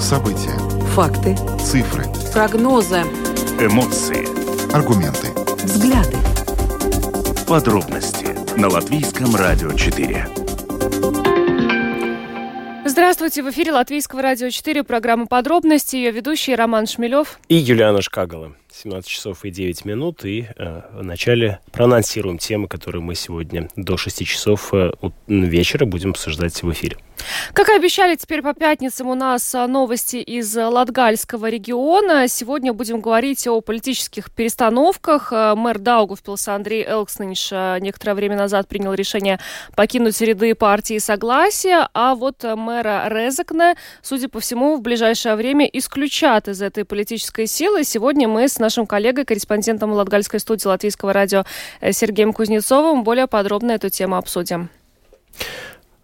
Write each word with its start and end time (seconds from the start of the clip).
События. 0.00 0.58
Факты. 0.88 1.36
Цифры. 1.60 2.04
Прогнозы. 2.32 3.02
Эмоции. 3.60 4.26
Аргументы. 4.74 5.28
Взгляды. 5.62 6.16
Подробности 7.46 8.26
на 8.58 8.68
Латвийском 8.68 9.36
радио 9.36 9.70
4. 9.72 10.26
Здравствуйте, 12.86 13.44
в 13.44 13.50
эфире 13.50 13.70
Латвийского 13.70 14.20
радио 14.20 14.50
4, 14.50 14.82
программа 14.82 15.26
«Подробности», 15.26 15.94
ее 15.94 16.10
ведущий 16.10 16.56
Роман 16.56 16.88
Шмелев. 16.88 17.38
И 17.48 17.54
Юлиана 17.54 18.02
Шкагала. 18.02 18.52
17 18.72 19.08
часов 19.08 19.44
и 19.44 19.50
9 19.50 19.84
минут, 19.84 20.24
и 20.24 20.48
э, 20.56 20.80
вначале 20.92 21.60
проанонсируем 21.70 22.38
темы, 22.38 22.66
которые 22.66 23.02
мы 23.02 23.14
сегодня 23.14 23.68
до 23.76 23.96
6 23.96 24.26
часов 24.26 24.74
э, 24.74 24.90
вечера 25.28 25.84
будем 25.84 26.10
обсуждать 26.10 26.60
в 26.62 26.72
эфире. 26.72 26.96
Как 27.52 27.68
и 27.68 27.72
обещали, 27.72 28.14
теперь 28.16 28.42
по 28.42 28.54
пятницам 28.54 29.08
у 29.08 29.14
нас 29.14 29.54
а, 29.54 29.66
новости 29.66 30.16
из 30.16 30.56
Латгальского 30.56 31.48
региона. 31.48 32.28
Сегодня 32.28 32.72
будем 32.72 33.00
говорить 33.00 33.46
о 33.46 33.60
политических 33.60 34.30
перестановках. 34.30 35.32
А, 35.32 35.54
мэр 35.54 35.78
Даугавпилса 35.78 36.54
Андрей 36.54 36.84
Элкснинш 36.86 37.50
а, 37.52 37.78
некоторое 37.78 38.14
время 38.14 38.36
назад 38.36 38.68
принял 38.68 38.94
решение 38.94 39.40
покинуть 39.74 40.20
ряды 40.20 40.54
партии 40.54 40.98
Согласия, 40.98 41.88
а 41.94 42.14
вот 42.14 42.44
мэра 42.44 43.08
Резекне, 43.08 43.74
судя 44.02 44.28
по 44.28 44.40
всему, 44.40 44.76
в 44.76 44.82
ближайшее 44.82 45.34
время 45.34 45.66
исключат 45.66 46.48
из 46.48 46.62
этой 46.62 46.84
политической 46.84 47.46
силы. 47.46 47.84
Сегодня 47.84 48.28
мы 48.28 48.48
с 48.48 48.58
нашим 48.58 48.86
коллегой, 48.86 49.24
корреспондентом 49.24 49.92
Латгальской 49.92 50.40
студии 50.40 50.66
Латвийского 50.66 51.12
радио 51.12 51.44
э, 51.80 51.92
Сергеем 51.92 52.32
Кузнецовым 52.32 53.04
более 53.04 53.26
подробно 53.26 53.72
эту 53.72 53.88
тему 53.88 54.16
обсудим. 54.16 54.70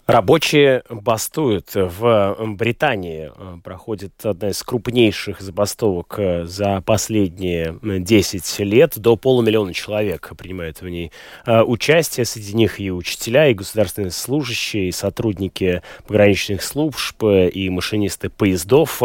Рабочие 0.07 0.85
бастуют. 0.89 1.73
В 1.75 2.37
Британии 2.41 3.33
проходит 3.65 4.13
одна 4.25 4.51
из 4.51 4.63
крупнейших 4.63 5.41
забастовок 5.41 6.15
э, 6.19 6.45
за 6.45 6.81
последние 6.81 7.77
10 7.83 8.59
лет. 8.61 8.93
До 8.97 9.17
полумиллиона 9.17 9.75
человек 9.75 10.31
принимают 10.39 10.81
в 10.81 10.89
ней 10.89 11.11
э, 11.45 11.61
участие. 11.61 12.25
Среди 12.25 12.55
них 12.55 12.79
и 12.79 12.93
учителя, 12.93 13.49
и 13.49 13.55
государственные 13.55 14.13
служащие, 14.13 14.91
и 14.91 14.93
сотрудники 14.93 15.83
пограничных 16.07 16.63
служб, 16.63 17.25
э, 17.25 17.49
и 17.49 17.69
машинисты 17.69 18.31
поездов. 18.31 19.03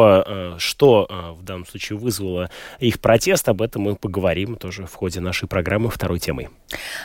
Что 0.58 1.36
в 1.40 1.44
данном 1.44 1.66
случае 1.66 1.98
вызвало 1.98 2.52
их 2.80 3.00
протест, 3.00 3.50
об 3.50 3.64
этом 3.64 3.82
мы 3.82 3.96
поговорим 3.96 4.56
тоже 4.56 4.86
в 4.86 4.94
ходе 4.94 5.20
нашей 5.20 5.48
программы 5.48 5.90
второй 5.90 6.20
темой. 6.20 6.50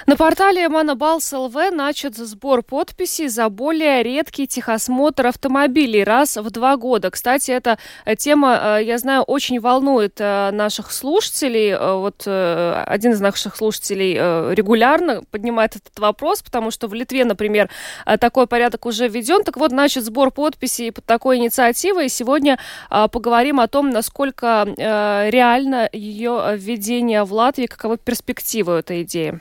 На 0.06 0.14
портале 0.14 0.68
Манабалс 0.68 1.32
ЛВ 1.32 1.72
начат 1.72 2.14
сбор 2.14 2.62
подписей 2.62 3.26
за 3.26 3.48
более 3.48 4.04
редкий 4.04 4.46
техосмотр 4.46 5.26
автомобилей 5.26 6.04
раз 6.04 6.36
в 6.36 6.48
два 6.52 6.76
года. 6.76 7.10
Кстати, 7.10 7.50
эта 7.50 7.76
э, 8.04 8.14
тема, 8.14 8.78
э, 8.78 8.84
я 8.84 8.98
знаю, 8.98 9.22
очень 9.22 9.58
волнует 9.58 10.20
э, 10.20 10.52
наших 10.52 10.92
слушателей. 10.92 11.76
Вот 11.76 12.24
один 12.24 13.12
из 13.12 13.20
наших 13.20 13.56
слушателей 13.56 14.14
регулярно 14.54 15.22
поднимает 15.32 15.74
этот 15.74 15.98
вопрос, 15.98 16.40
потому 16.40 16.70
что 16.70 16.86
в 16.86 16.94
Литве, 16.94 17.24
например, 17.24 17.68
такой 18.20 18.46
порядок 18.46 18.86
уже 18.86 19.08
введен. 19.08 19.42
Так 19.42 19.56
вот, 19.56 19.72
значит, 19.72 20.04
сбор 20.04 20.30
подписей 20.30 20.92
под 20.92 21.04
такой 21.04 21.38
инициативой. 21.38 22.08
Сегодня 22.10 22.60
поговорим 22.88 23.58
о 23.58 23.66
том, 23.66 23.90
насколько 23.90 24.72
реально 24.76 25.88
ее 25.92 26.54
введение 26.56 27.24
в 27.24 27.32
Латвии, 27.32 27.66
каковы 27.66 27.96
перспективы 27.98 28.74
этой 28.74 29.02
идеи. 29.02 29.40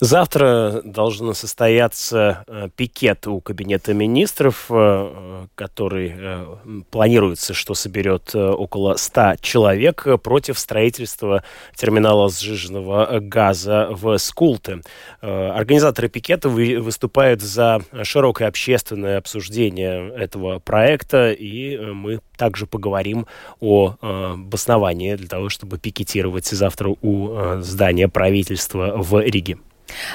Завтра 0.00 0.80
должен 0.82 1.34
состояться 1.34 2.44
э, 2.46 2.70
пикет 2.74 3.26
у 3.26 3.42
Кабинета 3.42 3.92
министров, 3.92 4.64
э, 4.70 5.44
который 5.54 6.14
э, 6.16 6.46
планируется, 6.90 7.52
что 7.52 7.74
соберет 7.74 8.34
около 8.34 8.96
100 8.96 9.34
человек 9.42 10.06
против 10.22 10.58
строительства 10.58 11.44
терминала 11.76 12.30
сжиженного 12.30 13.20
газа 13.20 13.88
в 13.90 14.16
Скулте. 14.16 14.80
Организаторы 15.20 16.08
пикета 16.08 16.48
выступают 16.48 17.42
за 17.42 17.82
широкое 18.02 18.48
общественное 18.48 19.18
обсуждение 19.18 20.14
этого 20.14 20.60
проекта, 20.60 21.32
и 21.32 21.76
мы 21.76 22.20
также 22.38 22.66
поговорим 22.66 23.26
о 23.60 23.96
обосновании 24.00 25.16
для 25.16 25.28
того, 25.28 25.50
чтобы 25.50 25.78
пикетировать 25.78 26.46
завтра 26.46 26.94
у 27.02 27.60
здания 27.60 28.08
правительства 28.08 28.94
в 28.96 29.20
Риге. 29.20 29.58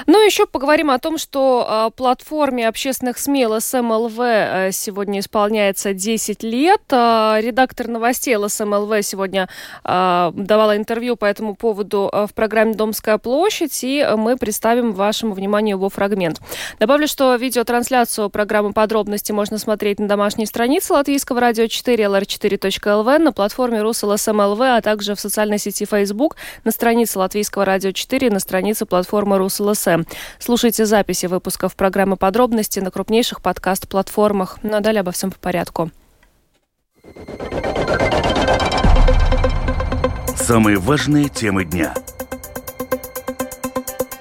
Ну, 0.07 0.23
еще 0.23 0.45
поговорим 0.45 0.91
о 0.91 0.99
том, 0.99 1.17
что 1.17 1.67
э, 1.67 1.91
платформе 1.95 2.67
общественных 2.67 3.17
СМИ 3.17 3.47
ЛСМЛВ 3.47 4.19
э, 4.19 4.69
сегодня 4.71 5.19
исполняется 5.19 5.93
10 5.93 6.43
лет. 6.43 6.81
Э, 6.91 7.37
редактор 7.39 7.87
новостей 7.87 8.35
ЛСМЛВ 8.35 9.03
сегодня 9.03 9.49
э, 9.83 10.31
давала 10.33 10.77
интервью 10.77 11.15
по 11.15 11.25
этому 11.25 11.55
поводу 11.55 12.11
в 12.11 12.33
программе 12.33 12.73
«Домская 12.73 13.17
площадь», 13.17 13.83
и 13.83 14.05
мы 14.17 14.37
представим 14.37 14.93
вашему 14.93 15.33
вниманию 15.33 15.77
его 15.77 15.89
фрагмент. 15.89 16.39
Добавлю, 16.79 17.07
что 17.07 17.35
видеотрансляцию 17.35 18.29
программы 18.29 18.73
«Подробности» 18.73 19.31
можно 19.31 19.57
смотреть 19.57 19.99
на 19.99 20.07
домашней 20.07 20.45
странице 20.45 20.93
Латвийского 20.93 21.39
радио 21.39 21.67
4 21.67 22.03
lr4.lv, 22.03 23.17
на 23.19 23.31
платформе 23.31 23.81
РусЛСМЛВ, 23.81 24.61
а 24.61 24.81
также 24.81 25.15
в 25.15 25.19
социальной 25.19 25.57
сети 25.57 25.85
Facebook, 25.85 26.35
на 26.63 26.71
странице 26.71 27.19
Латвийского 27.19 27.65
радио 27.65 27.91
4, 27.91 28.29
на 28.29 28.39
странице 28.39 28.85
платформы 28.85 29.37
РусЛСМЛВ 29.37 29.64
ЛСМ. 29.65 30.03
Слушайте 30.39 30.85
записи 30.85 31.25
выпусков 31.25 31.75
программы 31.75 32.17
«Подробности» 32.17 32.79
на 32.79 32.91
крупнейших 32.91 33.41
подкаст-платформах. 33.41 34.59
Ну 34.63 34.75
а 34.75 34.79
далее 34.79 35.01
обо 35.01 35.11
всем 35.11 35.31
по 35.31 35.39
порядку. 35.39 35.91
Самые 40.35 40.77
важные 40.77 41.29
темы 41.29 41.65
дня. 41.65 41.93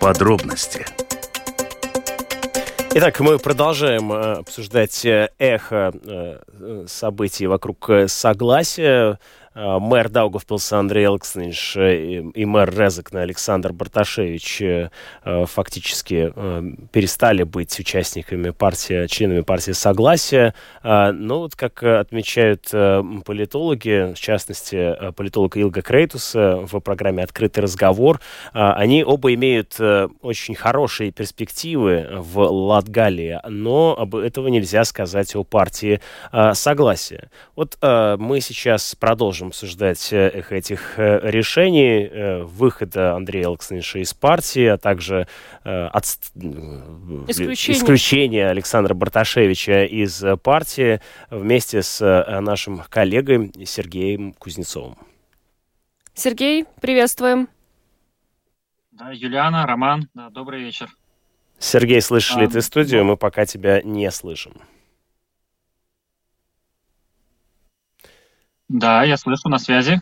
Подробности. 0.01 0.87
Итак, 2.97 3.19
мы 3.19 3.41
продолжаем 3.41 4.13
э, 4.13 4.35
обсуждать 4.35 5.05
э, 5.05 5.29
эхо 5.39 5.93
э, 6.05 6.85
событий 6.87 7.49
вокруг 7.49 7.91
согласия. 8.07 9.19
Э, 9.55 9.79
мэр 9.79 10.09
Даугавпилса 10.09 10.79
Андрей 10.79 11.07
Элкснич 11.07 11.77
э, 11.77 12.23
и 12.35 12.45
мэр 12.45 12.75
Резекна 12.77 13.23
Александр 13.23 13.73
Барташевич 13.73 14.63
э, 14.63 14.91
фактически 15.25 16.33
перестали 16.93 17.45
быть 17.45 17.79
участниками 17.79 18.51
партии, 18.51 19.07
членами 19.07 19.41
партии 19.41 19.73
Согласия. 19.73 20.55
Но 20.83 21.41
вот 21.41 21.55
как 21.57 21.83
отмечают 21.83 22.69
политологи, 23.25 24.15
в 24.15 24.21
частности, 24.21 25.13
политолог 25.13 25.57
Илга 25.57 25.83
Крейтуса 25.83 26.57
в 26.57 26.81
программе 26.81 27.23
«Открытый 27.23 27.63
разговор», 27.63 28.21
они 28.53 29.05
оба 29.05 29.35
имеют 29.35 29.79
очень 30.23 30.55
хорошие 30.55 31.11
перспективы 31.11 32.09
в 32.13 32.41
Латгалии, 32.41 33.41
но 33.49 33.97
об 33.99 34.17
этого 34.17 34.49
нельзя 34.49 34.85
сказать 34.85 35.35
о 35.37 35.45
партии 35.45 36.01
Согласия. 36.53 37.31
Вот 37.57 37.77
мы 37.83 38.41
сейчас 38.41 38.95
продолжим 38.95 39.44
можем 39.45 39.49
обсуждать 39.49 40.13
э, 40.13 40.43
этих 40.51 40.99
э, 40.99 41.21
решений, 41.31 42.09
э, 42.11 42.43
выхода 42.43 43.15
Андрея 43.15 43.49
Александровича 43.49 44.01
из 44.01 44.15
партии, 44.15 44.67
а 44.67 44.79
также 44.79 45.27
от... 45.65 46.05
исключение. 47.29 47.79
исключения 47.79 48.49
Александра 48.49 48.95
Барташевича 48.95 49.85
из 49.85 50.23
партии 50.43 51.01
вместе 51.31 51.83
с 51.83 52.01
нашим 52.41 52.83
коллегой 52.89 53.51
Сергеем 53.65 54.33
Кузнецовым. 54.35 54.97
Сергей, 56.15 56.65
приветствуем. 56.81 57.49
Да, 58.93 59.11
Юлиана, 59.11 59.67
Роман, 59.67 60.09
да, 60.15 60.31
добрый 60.31 60.61
вечер. 60.61 60.89
Сергей, 61.59 62.01
слышишь 62.01 62.37
а, 62.37 62.41
ли 62.41 62.47
ты 62.47 62.63
студию? 62.63 63.05
Мы 63.05 63.17
пока 63.17 63.47
тебя 63.47 63.81
не 63.83 64.11
слышим. 64.11 64.53
Да, 68.69 69.05
я 69.05 69.17
слышу, 69.17 69.49
на 69.49 69.59
связи. 69.59 70.01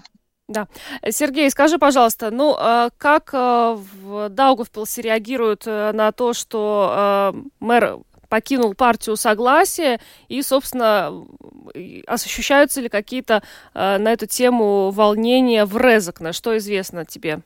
Да. 0.48 0.68
Сергей, 1.08 1.50
скажи, 1.50 1.78
пожалуйста, 1.78 2.30
ну, 2.30 2.54
а 2.58 2.90
как 2.98 3.30
а, 3.32 3.74
в 3.74 4.28
Даугавпилсе 4.28 5.02
реагируют 5.02 5.62
э, 5.66 5.92
на 5.92 6.12
то, 6.12 6.32
что 6.34 6.88
а, 6.90 7.34
мэр 7.60 7.98
покинул 8.28 8.74
партию 8.74 9.16
согласия, 9.16 10.00
и, 10.28 10.42
собственно, 10.42 11.12
ощущаются 12.06 12.80
ли 12.80 12.88
какие-то 12.88 13.42
на 13.74 14.10
эту 14.10 14.26
тему 14.26 14.90
волнения 14.90 15.66
в 15.66 15.76
Резакне? 15.76 16.32
Что 16.32 16.56
известно 16.56 17.04
тебе? 17.04 17.42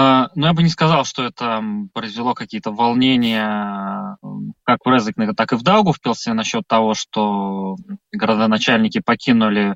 А, 0.00 0.30
ну, 0.36 0.46
я 0.46 0.52
бы 0.52 0.62
не 0.62 0.68
сказал, 0.68 1.04
что 1.04 1.24
это 1.24 1.60
произвело 1.92 2.34
какие-то 2.34 2.70
волнения 2.70 4.16
как 4.62 4.78
в 4.84 4.88
Резекне, 4.88 5.32
так 5.32 5.52
и 5.52 5.56
в 5.56 5.62
Даугавпилсе 5.62 6.34
насчет 6.34 6.62
того, 6.68 6.94
что 6.94 7.74
городоначальники 8.12 9.00
покинули 9.00 9.74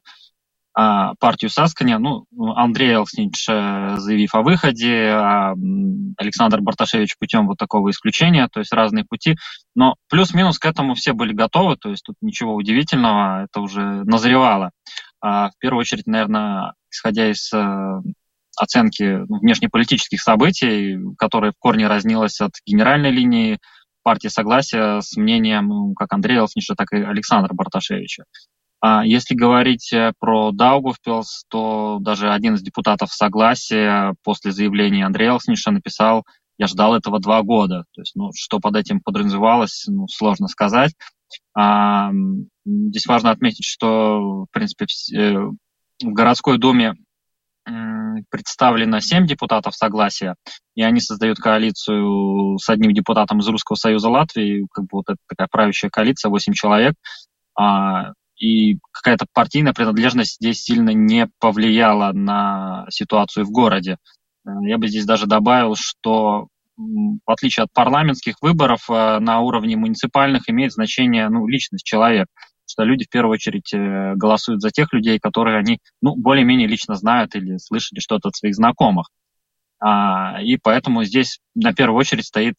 а, 0.74 1.14
партию 1.16 1.50
Сасканя. 1.50 1.98
Ну, 1.98 2.26
Андрей 2.54 2.96
Алкснич, 2.96 3.48
э, 3.48 3.96
заявив 3.98 4.36
о 4.36 4.42
выходе, 4.42 5.08
а 5.08 5.54
Александр 6.16 6.60
Барташевич 6.60 7.16
путем 7.18 7.48
вот 7.48 7.58
такого 7.58 7.90
исключения, 7.90 8.46
то 8.46 8.60
есть 8.60 8.72
разные 8.72 9.04
пути. 9.04 9.34
Но 9.74 9.96
плюс-минус 10.08 10.60
к 10.60 10.66
этому 10.66 10.94
все 10.94 11.14
были 11.14 11.32
готовы, 11.32 11.76
то 11.76 11.90
есть 11.90 12.04
тут 12.04 12.14
ничего 12.20 12.54
удивительного, 12.54 13.46
это 13.46 13.60
уже 13.60 14.04
назревало. 14.04 14.70
А 15.20 15.50
в 15.50 15.58
первую 15.58 15.80
очередь, 15.80 16.06
наверное, 16.06 16.74
исходя 16.90 17.28
из 17.28 17.52
э, 17.52 18.00
оценки 18.56 19.20
внешнеполитических 19.28 20.20
событий, 20.20 20.98
которая 21.18 21.52
в 21.52 21.58
корне 21.58 21.86
разнилась 21.86 22.40
от 22.40 22.52
генеральной 22.66 23.10
линии 23.10 23.58
партии 24.02 24.28
согласия 24.28 25.00
с 25.00 25.16
мнением 25.16 25.68
ну, 25.68 25.94
как 25.94 26.12
Андрея 26.12 26.40
Элфниша, 26.40 26.74
так 26.74 26.92
и 26.92 26.96
Александра 26.96 27.54
Барташевича. 27.54 28.24
А 28.80 29.06
если 29.06 29.34
говорить 29.34 29.92
э, 29.92 30.12
про 30.18 30.50
Даугавпилс, 30.50 31.44
то 31.48 31.98
даже 32.00 32.32
один 32.32 32.54
из 32.54 32.62
депутатов 32.62 33.12
согласия 33.12 34.14
после 34.24 34.50
заявления 34.50 35.06
Андрея 35.06 35.30
Элфниша 35.30 35.70
написал 35.70 36.24
я 36.58 36.66
ждал 36.66 36.94
этого 36.94 37.18
два 37.18 37.42
года. 37.42 37.84
То 37.92 38.02
есть, 38.02 38.14
ну, 38.14 38.30
что 38.34 38.60
под 38.60 38.76
этим 38.76 39.00
подразумевалось, 39.00 39.84
ну, 39.88 40.06
сложно 40.08 40.48
сказать. 40.48 40.92
А, 41.54 42.10
здесь 42.64 43.06
важно 43.06 43.30
отметить, 43.30 43.64
что, 43.64 44.44
в 44.44 44.46
принципе, 44.52 44.86
э, 45.16 45.34
в 45.34 46.12
городской 46.12 46.58
думе 46.58 46.94
представлено 48.30 49.00
семь 49.00 49.26
депутатов 49.26 49.74
согласия, 49.74 50.34
и 50.74 50.82
они 50.82 51.00
создают 51.00 51.38
коалицию 51.38 52.58
с 52.58 52.68
одним 52.68 52.92
депутатом 52.92 53.38
из 53.38 53.48
Русского 53.48 53.76
Союза 53.76 54.08
Латвии, 54.08 54.66
как 54.72 54.84
бы 54.84 54.88
вот 54.92 55.04
это 55.08 55.18
такая 55.28 55.48
правящая 55.50 55.90
коалиция, 55.90 56.30
восемь 56.30 56.52
человек, 56.52 56.94
а, 57.58 58.12
и 58.36 58.78
какая-то 58.90 59.26
партийная 59.32 59.72
принадлежность 59.72 60.36
здесь 60.36 60.62
сильно 60.62 60.90
не 60.90 61.28
повлияла 61.38 62.12
на 62.12 62.86
ситуацию 62.90 63.44
в 63.44 63.50
городе. 63.50 63.98
Э, 64.44 64.50
я 64.64 64.78
бы 64.78 64.88
здесь 64.88 65.04
даже 65.04 65.26
добавил, 65.26 65.76
что 65.76 66.48
в 66.76 67.30
отличие 67.30 67.64
от 67.64 67.72
парламентских 67.72 68.36
выборов, 68.40 68.88
э, 68.88 69.18
на 69.20 69.40
уровне 69.40 69.76
муниципальных 69.76 70.48
имеет 70.48 70.72
значение 70.72 71.28
ну, 71.28 71.46
личность 71.46 71.84
человека 71.84 72.30
что 72.72 72.84
люди 72.84 73.04
в 73.04 73.10
первую 73.10 73.34
очередь 73.34 73.72
э, 73.74 74.14
голосуют 74.16 74.62
за 74.62 74.70
тех 74.70 74.92
людей, 74.92 75.18
которые 75.18 75.58
они 75.58 75.78
ну, 76.00 76.16
более-менее 76.16 76.66
лично 76.66 76.94
знают 76.94 77.34
или 77.34 77.58
слышали 77.58 78.00
что-то 78.00 78.28
от 78.28 78.36
своих 78.36 78.54
знакомых. 78.54 79.08
А, 79.78 80.40
и 80.42 80.56
поэтому 80.56 81.04
здесь 81.04 81.40
на 81.54 81.74
первую 81.74 81.98
очередь 81.98 82.26
стоит, 82.26 82.56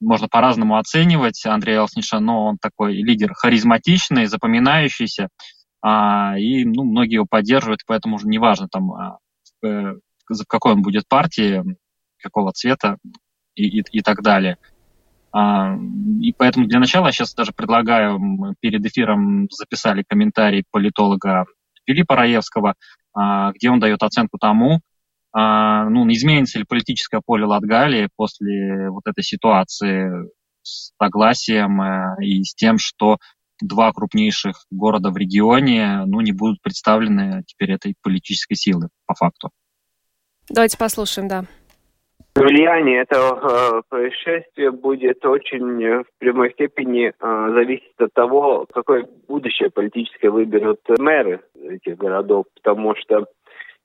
можно 0.00 0.28
по-разному 0.28 0.76
оценивать 0.76 1.44
Андрея 1.46 1.80
Алсниша, 1.80 2.20
но 2.20 2.46
он 2.46 2.58
такой 2.60 2.94
лидер 2.94 3.32
харизматичный, 3.34 4.26
запоминающийся, 4.26 5.28
а, 5.82 6.38
и 6.38 6.64
ну, 6.64 6.84
многие 6.84 7.14
его 7.14 7.26
поддерживают, 7.28 7.80
поэтому 7.86 8.16
уже 8.16 8.28
неважно, 8.28 8.68
там, 8.68 8.92
а, 8.92 9.18
в 9.62 9.98
какой 10.46 10.72
он 10.72 10.82
будет 10.82 11.08
партии, 11.08 11.62
какого 12.18 12.52
цвета 12.52 12.96
и, 13.54 13.80
и, 13.80 13.84
и 13.90 14.00
так 14.02 14.22
далее. 14.22 14.58
А, 15.34 15.76
и 16.20 16.32
поэтому 16.32 16.66
для 16.66 16.78
начала 16.78 17.10
сейчас 17.10 17.34
даже 17.34 17.52
предлагаю, 17.52 18.20
мы 18.20 18.54
перед 18.60 18.86
эфиром 18.86 19.48
записали 19.50 20.04
комментарий 20.08 20.64
политолога 20.70 21.44
Филиппа 21.86 22.14
Раевского, 22.14 22.74
а, 23.14 23.50
где 23.52 23.68
он 23.68 23.80
дает 23.80 24.02
оценку 24.04 24.38
тому, 24.38 24.80
а, 25.32 25.88
ну, 25.90 26.08
изменится 26.12 26.60
ли 26.60 26.64
политическое 26.64 27.20
поле 27.24 27.44
Латгалии 27.46 28.08
после 28.14 28.88
вот 28.90 29.02
этой 29.06 29.24
ситуации 29.24 30.08
с 30.62 30.92
согласием 30.96 31.82
э, 31.82 32.24
и 32.24 32.44
с 32.44 32.54
тем, 32.54 32.78
что 32.78 33.18
два 33.60 33.92
крупнейших 33.92 34.64
города 34.70 35.10
в 35.10 35.16
регионе 35.16 36.04
ну, 36.06 36.20
не 36.20 36.32
будут 36.32 36.62
представлены 36.62 37.42
теперь 37.46 37.72
этой 37.72 37.94
политической 38.02 38.54
силы 38.54 38.88
по 39.06 39.14
факту. 39.14 39.50
Давайте 40.48 40.78
послушаем, 40.78 41.26
да. 41.26 41.44
Влияние 42.36 43.02
этого 43.02 43.38
э, 43.38 43.82
происшествия 43.88 44.72
будет 44.72 45.24
очень 45.24 45.80
э, 45.84 46.02
в 46.02 46.18
прямой 46.18 46.50
степени 46.52 47.12
э, 47.16 47.48
зависеть 47.52 47.94
от 47.98 48.12
того, 48.12 48.66
какое 48.72 49.06
будущее 49.28 49.70
политическое 49.70 50.30
выберут 50.30 50.80
мэры 50.98 51.42
этих 51.62 51.96
городов, 51.96 52.46
потому 52.56 52.96
что 52.96 53.26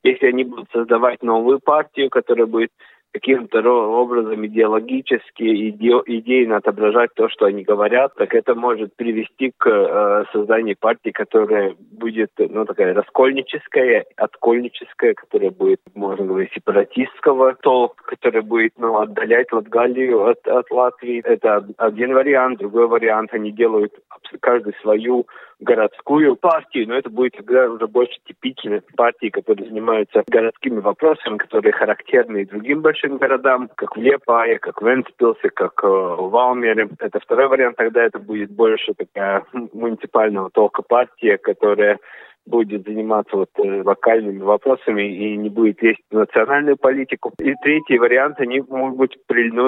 если 0.01 0.25
они 0.25 0.45
будут 0.45 0.67
создавать 0.71 1.21
новую 1.21 1.59
партию, 1.59 2.09
которая 2.09 2.47
будет 2.47 2.71
каким-то 3.11 3.61
образом 3.61 4.45
идеологически, 4.45 5.43
иде, 5.43 6.01
идейно 6.05 6.57
отображать 6.57 7.13
то, 7.15 7.27
что 7.29 7.45
они 7.45 7.63
говорят, 7.63 8.13
так 8.15 8.33
это 8.33 8.55
может 8.55 8.95
привести 8.95 9.51
к 9.57 9.67
э, 9.67 10.25
созданию 10.31 10.75
партии, 10.79 11.09
которая 11.09 11.75
будет, 11.91 12.31
ну, 12.37 12.65
такая 12.65 12.93
раскольническая, 12.93 14.05
откольническая, 14.15 15.13
которая 15.13 15.51
будет, 15.51 15.81
можно 15.95 16.25
говорить, 16.25 16.51
сепаратистского 16.53 17.55
толка, 17.55 18.03
которая 18.05 18.43
будет, 18.43 18.73
ну, 18.77 18.99
отдалять 18.99 19.51
Латгалию 19.51 20.27
от, 20.27 20.47
от 20.47 20.69
Латвии. 20.71 21.21
Это 21.23 21.65
один 21.77 22.13
вариант. 22.13 22.59
Другой 22.59 22.87
вариант, 22.87 23.33
они 23.33 23.51
делают 23.51 23.93
каждый 24.39 24.73
свою 24.81 25.25
городскую 25.59 26.35
партию, 26.35 26.87
но 26.87 26.95
это 26.95 27.09
будет 27.09 27.35
тогда 27.35 27.69
уже 27.69 27.87
больше 27.87 28.17
типичной 28.25 28.81
партии, 28.95 29.29
которые 29.29 29.67
занимаются 29.67 30.23
городскими 30.27 30.79
вопросами, 30.79 31.37
которые 31.37 31.73
характерны 31.73 32.41
и 32.41 32.45
другим 32.45 32.81
большим 32.81 33.17
городам, 33.17 33.69
как 33.75 33.95
в 33.95 33.99
Лепае, 33.99 34.59
как 34.59 34.81
в 34.81 34.85
Венспилсе, 34.85 35.49
как 35.49 35.83
э, 35.83 35.87
в 35.87 36.29
Валмере. 36.29 36.89
Это 36.99 37.19
второй 37.19 37.47
вариант, 37.47 37.75
тогда 37.77 38.03
это 38.03 38.19
будет 38.19 38.51
больше 38.51 38.93
такая 38.93 39.43
муниципального 39.73 40.49
толка 40.49 40.81
партия, 40.81 41.37
которая 41.37 41.99
будет 42.49 42.85
заниматься 42.85 43.37
вот 43.37 43.49
э, 43.57 43.81
локальными 43.83 44.41
вопросами 44.41 45.03
и 45.03 45.37
не 45.37 45.49
будет 45.49 45.81
лезть 45.81 46.01
в 46.11 46.15
национальную 46.15 46.77
политику. 46.77 47.31
И 47.39 47.53
третий 47.61 47.97
вариант, 47.99 48.39
они 48.39 48.61
могут 48.61 48.97
быть 48.97 49.17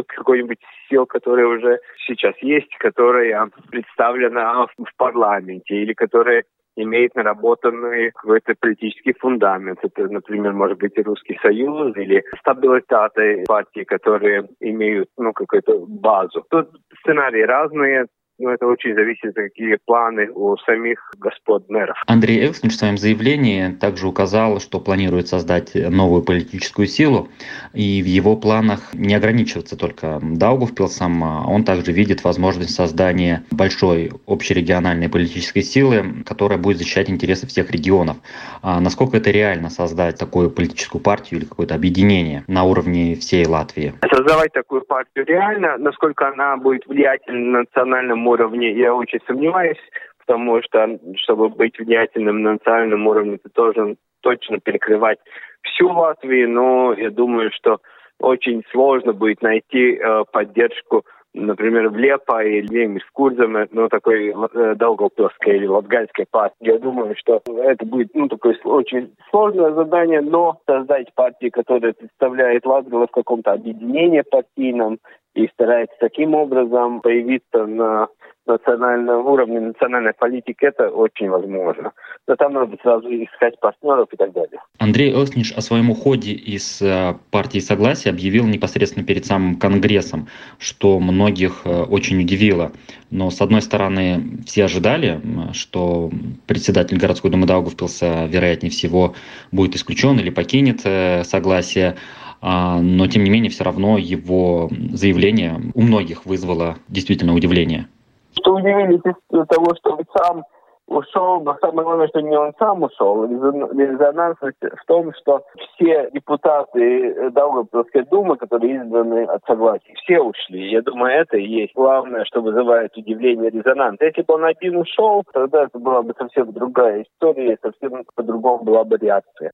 к 0.08 0.16
какой-нибудь 0.16 0.60
сил, 0.90 1.06
которая 1.06 1.48
уже 1.48 1.80
сейчас 2.08 2.36
есть, 2.42 2.76
которая 2.80 3.50
представлена 3.70 4.66
в 4.66 4.98
парламенте 4.98 5.76
или 5.76 5.94
которая 5.94 6.44
имеет 6.76 7.16
наработанный 7.16 8.12
какой-то 8.12 8.56
политический 8.60 9.14
фундамент. 9.14 9.80
Это, 9.84 10.08
например, 10.08 10.54
может 10.54 10.78
быть 10.78 10.98
и 10.98 11.02
Русский 11.02 11.38
Союз 11.42 11.96
или 11.98 12.24
стабилитаты 12.40 13.44
партии, 13.48 13.84
которые 13.84 14.48
имеют 14.60 15.10
ну, 15.18 15.34
какую-то 15.34 15.86
базу. 15.88 16.46
Тут 16.50 16.70
сценарии 17.02 17.42
разные, 17.42 18.08
но 18.42 18.50
ну, 18.50 18.56
это 18.56 18.66
очень 18.66 18.96
зависит, 18.96 19.36
какие 19.36 19.78
планы 19.86 20.30
у 20.34 20.58
самих 20.58 21.14
господ 21.20 21.70
мэров. 21.70 21.96
Андрей 22.08 22.44
Элкснич 22.44 22.74
в 22.74 22.80
своем 22.80 22.98
заявлении 22.98 23.72
также 23.80 24.08
указал, 24.08 24.60
что 24.60 24.80
планирует 24.80 25.28
создать 25.28 25.76
новую 25.76 26.24
политическую 26.24 26.88
силу, 26.88 27.30
и 27.74 28.02
в 28.02 28.06
его 28.06 28.36
планах 28.36 28.94
не 28.94 29.14
ограничиваться 29.14 29.78
только 29.78 30.20
Даугавпилсом, 30.22 31.24
а 31.24 31.46
он 31.48 31.64
также 31.64 31.92
видит 31.92 32.24
возможность 32.24 32.74
создания 32.74 33.44
большой 33.52 34.12
общерегиональной 34.26 35.08
политической 35.08 35.62
силы, 35.62 36.24
которая 36.26 36.58
будет 36.58 36.78
защищать 36.78 37.10
интересы 37.10 37.46
всех 37.46 37.70
регионов. 37.70 38.18
А 38.64 38.80
насколько 38.80 39.18
это 39.18 39.30
реально 39.30 39.70
создать 39.70 40.18
такую 40.18 40.50
политическую 40.50 41.02
партию 41.02 41.42
или 41.42 41.48
какое-то 41.48 41.76
объединение 41.76 42.44
на 42.48 42.64
уровне 42.64 43.16
всей 43.16 43.46
Латвии? 43.46 43.94
Создавать 44.12 44.52
такую 44.52 44.82
партию 44.82 45.26
реально, 45.26 45.78
насколько 45.78 46.28
она 46.28 46.58
будет 46.58 46.88
влиятельна 46.88 47.52
на 47.52 47.60
национальном 47.60 48.20
уровне, 48.32 48.72
я 48.72 48.94
очень 48.94 49.20
сомневаюсь, 49.28 49.80
потому 50.26 50.62
что, 50.64 51.00
чтобы 51.18 51.50
быть 51.50 51.78
влиятельным 51.78 52.42
на 52.42 52.54
национальном 52.54 53.08
уровне, 53.08 53.38
ты 53.38 53.50
должен 53.54 53.98
точно 54.22 54.60
перекрывать 54.60 55.20
всю 55.64 55.90
Латвию, 55.92 56.50
но 56.50 56.94
я 56.94 57.10
думаю, 57.10 57.52
что 57.54 57.80
очень 58.20 58.64
сложно 58.72 59.14
будет 59.14 59.42
найти 59.42 59.96
э, 59.96 60.24
поддержку, 60.32 61.04
например, 61.34 61.90
в 61.90 61.98
Лепа 61.98 62.44
или 62.44 63.00
в 63.00 63.12
Курзаме, 63.14 63.68
ну, 63.72 63.90
такой 63.90 64.30
э, 64.30 64.76
Долгопилской 64.76 65.58
или 65.58 65.68
Латгальской 65.68 66.26
партии. 66.30 66.56
Я 66.60 66.78
думаю, 66.78 67.16
что 67.18 67.42
это 67.64 67.86
будет, 67.86 68.14
ну, 68.14 68.28
такое 68.28 68.58
очень 68.64 69.14
сложное 69.30 69.72
задание, 69.72 70.22
но 70.22 70.60
создать 70.68 71.14
партию, 71.16 71.52
которая 71.52 71.94
представляет 71.94 72.66
Латвию 72.66 73.08
в 73.08 73.12
каком-то 73.12 73.54
объединении 73.54 74.22
партийном 74.22 75.00
и 75.34 75.48
старается 75.48 75.96
таким 76.00 76.34
образом 76.34 77.02
появиться 77.02 77.66
на 77.66 78.08
национальном 78.48 79.26
уровне 79.28 79.60
национальной 79.60 80.14
политики, 80.14 80.66
это 80.66 80.90
очень 80.90 81.30
возможно. 81.30 81.94
Но 82.28 82.36
там 82.36 82.54
надо 82.54 82.78
сразу 82.82 83.08
искать 83.08 83.60
партнеров 83.60 84.08
и 84.12 84.18
так 84.18 84.34
далее. 84.34 84.60
Андрей 84.80 85.14
Осниш 85.14 85.52
о 85.52 85.62
своем 85.62 85.92
уходе 85.92 86.32
из 86.32 86.82
э, 86.82 87.14
партии 87.30 87.60
Согласия 87.60 88.10
объявил 88.10 88.46
непосредственно 88.46 89.06
перед 89.06 89.26
самым 89.26 89.58
Конгрессом, 89.58 90.28
что 90.58 91.00
многих 91.00 91.62
э, 91.66 91.84
очень 91.84 92.20
удивило. 92.20 92.72
Но, 93.12 93.30
с 93.30 93.42
одной 93.42 93.62
стороны, 93.62 94.40
все 94.46 94.66
ожидали, 94.66 95.22
что 95.54 96.10
председатель 96.48 96.98
городской 96.98 97.30
думы 97.30 97.46
Даугавпилса, 97.46 98.26
вероятнее 98.26 98.72
всего, 98.72 99.14
будет 99.52 99.76
исключен 99.76 100.18
или 100.20 100.30
покинет 100.30 100.82
э, 100.86 101.24
Согласие. 101.24 101.96
А, 102.42 102.80
но, 102.82 103.08
тем 103.08 103.24
не 103.24 103.30
менее, 103.30 103.52
все 103.52 103.64
равно 103.64 103.98
его 103.98 104.70
заявление 104.92 105.62
у 105.76 105.82
многих 105.82 106.26
вызвало 106.26 106.78
действительно 106.88 107.34
удивление 107.34 107.88
что 108.34 108.56
удивились 108.56 109.02
из 109.06 109.48
того, 109.48 109.76
что 109.76 109.96
он 109.96 110.06
сам 110.16 110.44
ушел, 110.88 111.42
но 111.42 111.58
самое 111.62 111.86
главное, 111.86 112.08
что 112.10 112.22
не 112.22 112.38
он 112.38 112.54
сам 112.60 112.84
ушел. 112.84 113.26
Резонансность 113.26 114.58
в 114.62 114.86
том, 114.88 115.14
что 115.14 115.44
все 115.76 116.10
депутаты 116.14 117.30
Даугавпилской 117.32 118.06
думы, 118.06 118.36
которые 118.36 118.76
избраны 118.76 119.24
от 119.24 119.42
согласия, 119.46 119.94
все 120.04 120.20
ушли. 120.20 120.70
Я 120.70 120.82
думаю, 120.82 121.22
это 121.22 121.38
и 121.38 121.48
есть 121.48 121.74
главное, 121.76 122.26
что 122.26 122.42
вызывает 122.42 122.96
удивление 122.98 123.52
резонанс. 123.52 124.00
Если 124.02 124.22
бы 124.22 124.34
он 124.34 124.44
один 124.44 124.76
ушел, 124.78 125.24
тогда 125.32 125.64
это 125.64 125.80
была 125.80 126.02
бы 126.02 126.14
совсем 126.18 126.52
другая 126.52 127.04
история, 127.04 127.58
совсем 127.62 128.04
по-другому 128.16 128.64
была 128.64 128.84
бы 128.84 128.98
реакция. 128.98 129.52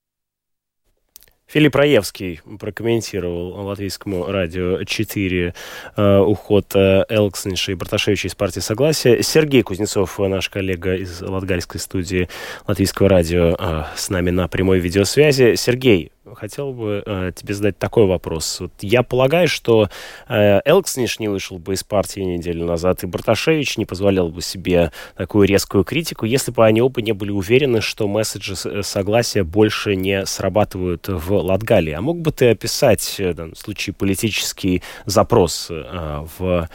Филипп 1.48 1.76
Раевский 1.76 2.42
прокомментировал 2.60 3.66
латвийскому 3.66 4.30
радио 4.30 4.84
4 4.84 5.54
э, 5.96 6.18
уход 6.18 6.76
э, 6.76 7.06
Элксниша 7.08 7.72
и 7.72 7.76
Барташевича 7.76 8.28
из 8.28 8.36
партии 8.36 8.60
Согласия. 8.60 9.24
Сергей 9.24 9.64
Кузнецов, 9.64 10.20
наш 10.20 10.50
коллега 10.50 10.96
из 10.96 11.22
латгальской 11.22 11.80
студии 11.80 12.28
латвийского 12.68 13.08
радио, 13.08 13.56
э, 13.58 13.84
с 13.96 14.10
нами 14.10 14.30
на 14.30 14.50
прямой 14.50 14.80
видеосвязи. 14.80 15.56
Сергей, 15.56 16.12
хотел 16.36 16.74
бы 16.74 17.04
э, 17.06 17.32
тебе 17.36 17.54
задать 17.54 17.78
такой 17.78 18.06
вопрос. 18.06 18.60
Вот 18.60 18.72
я 18.82 19.04
полагаю, 19.04 19.48
что 19.48 19.90
э, 20.28 20.60
Элксниш 20.66 21.20
не 21.20 21.28
вышел 21.28 21.58
бы 21.58 21.74
из 21.74 21.84
партии 21.84 22.22
неделю 22.22 22.66
назад, 22.66 23.04
и 23.04 23.08
Барташевич 23.08 23.78
не 23.78 23.86
позволял 23.86 24.30
бы 24.30 24.42
себе 24.42 24.92
такую 25.16 25.48
резкую 25.48 25.84
критику, 25.84 26.26
если 26.26 26.52
бы 26.52 26.66
они 26.66 26.82
оба 26.82 27.02
не 27.02 27.14
были 27.14 27.32
уверены, 27.32 27.82
что 27.82 28.08
месседжи 28.08 28.56
э, 28.66 28.82
согласия 28.84 29.44
больше 29.44 29.96
не 29.96 30.26
срабатывают 30.26 31.08
в 31.08 31.34
Латгалии. 31.34 31.94
А 31.94 32.02
мог 32.02 32.20
бы 32.20 32.32
ты 32.32 32.50
описать 32.50 33.16
э, 33.20 33.32
в 33.32 33.36
данном 33.36 33.56
случае 33.56 33.94
политический 33.94 34.84
запрос 35.06 35.68
э, 35.70 36.26
в 36.38 36.70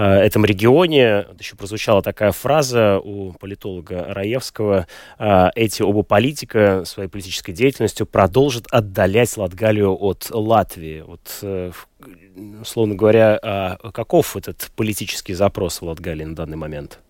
этом 0.00 0.44
регионе? 0.44 1.26
Еще 1.38 1.56
прозвучала 1.56 2.02
такая 2.02 2.32
фраза 2.32 2.98
у 2.98 3.32
политолога 3.32 4.04
Раевского. 4.12 4.86
Э, 5.18 5.48
эти 5.54 5.82
оба 5.82 6.02
политика 6.02 6.84
своей 6.84 7.08
политической 7.08 7.52
деятельностью 7.52 8.06
продолжат 8.06 8.66
отдалять 8.70 9.36
Латгалию 9.36 9.96
от 9.98 10.28
Латвии? 10.30 11.00
Вот, 11.00 11.38
э, 11.42 11.72
условно 12.60 12.94
говоря, 12.94 13.38
а 13.42 13.90
каков 13.92 14.36
этот 14.36 14.70
политический 14.76 15.34
запрос 15.34 15.80
в 15.80 15.86
Латгалии 15.86 16.24
на 16.24 16.34
данный 16.34 16.56
момент? 16.56 17.00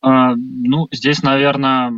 А, 0.00 0.34
ну, 0.36 0.88
здесь, 0.92 1.22
наверное, 1.22 1.92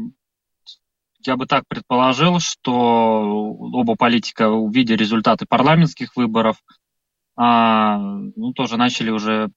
я 1.26 1.36
бы 1.36 1.46
так 1.46 1.64
предположил, 1.68 2.40
что 2.40 2.72
оба 2.72 3.94
политика, 3.94 4.48
увидя 4.48 4.94
результаты 4.94 5.44
парламентских 5.46 6.16
выборов, 6.16 6.56
ну, 7.42 8.52
тоже 8.54 8.76
начали 8.76 9.10
уже 9.10 9.50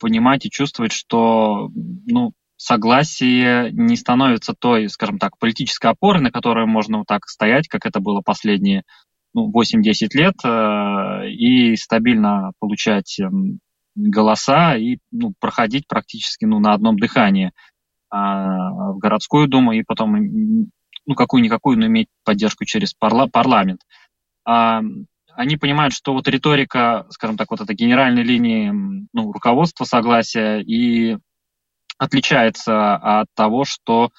понимать 0.00 0.44
и 0.44 0.50
чувствовать, 0.50 0.90
что 0.92 1.70
ну, 2.06 2.32
согласие 2.56 3.72
не 3.72 3.96
становится 3.96 4.54
той, 4.54 4.88
скажем 4.88 5.18
так, 5.18 5.38
политической 5.38 5.90
опорой, 5.90 6.22
на 6.22 6.30
которой 6.30 6.66
можно 6.66 6.98
вот 6.98 7.06
так 7.06 7.26
стоять, 7.26 7.68
как 7.68 7.86
это 7.86 8.00
было 8.00 8.22
последние 8.24 8.82
ну, 9.34 9.50
8-10 9.50 10.08
лет, 10.14 10.34
э, 10.44 11.28
и 11.30 11.74
стабильно 11.76 12.52
получать 12.60 13.18
э, 13.18 13.28
голоса 13.96 14.76
и 14.76 14.98
ну, 15.10 15.32
проходить 15.40 15.88
практически 15.88 16.44
ну, 16.44 16.60
на 16.60 16.72
одном 16.74 16.98
дыхании 16.98 17.48
э, 17.48 17.50
в 18.10 18.98
городскую 18.98 19.48
думу 19.48 19.72
и 19.72 19.82
потом 19.82 20.14
ну, 20.14 21.14
какую-никакую, 21.16 21.78
но 21.78 21.86
иметь 21.86 22.08
поддержку 22.24 22.64
через 22.64 22.94
парла 22.94 23.26
парламент. 23.26 23.80
А, 25.34 25.42
они 25.42 25.56
понимают, 25.56 25.94
что 25.94 26.12
вот 26.12 26.28
риторика, 26.28 27.06
скажем 27.10 27.36
так, 27.36 27.50
вот 27.50 27.60
этой 27.60 27.74
генеральной 27.74 28.22
линии 28.22 28.70
ну, 29.12 29.32
руководства 29.32 29.84
согласия 29.84 30.60
и 30.60 31.16
отличается 31.98 32.96
от 32.96 33.26
того, 33.34 33.64
что 33.64 34.10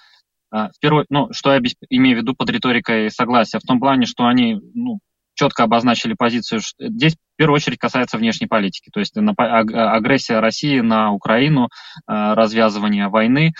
э, 0.53 0.57
в 0.57 0.79
первую, 0.79 1.05
ну, 1.09 1.29
что 1.31 1.53
я 1.53 1.61
имею 1.89 2.17
в 2.17 2.21
виду 2.21 2.35
под 2.35 2.49
риторикой 2.49 3.11
согласия, 3.11 3.59
в 3.59 3.67
том 3.67 3.79
плане, 3.79 4.05
что 4.05 4.25
они 4.25 4.59
ну, 4.73 4.99
четко 5.35 5.63
обозначили 5.63 6.13
позицию, 6.13 6.61
здесь 6.79 7.15
в 7.15 7.37
первую 7.37 7.55
очередь 7.55 7.79
касается 7.79 8.17
внешней 8.17 8.47
политики, 8.47 8.89
то 8.93 8.99
есть 8.99 9.15
агрессия 9.17 10.39
России 10.39 10.79
на 10.79 11.11
Украину, 11.11 11.65
э, 11.65 12.33
развязывание 12.33 13.07
войны, 13.07 13.53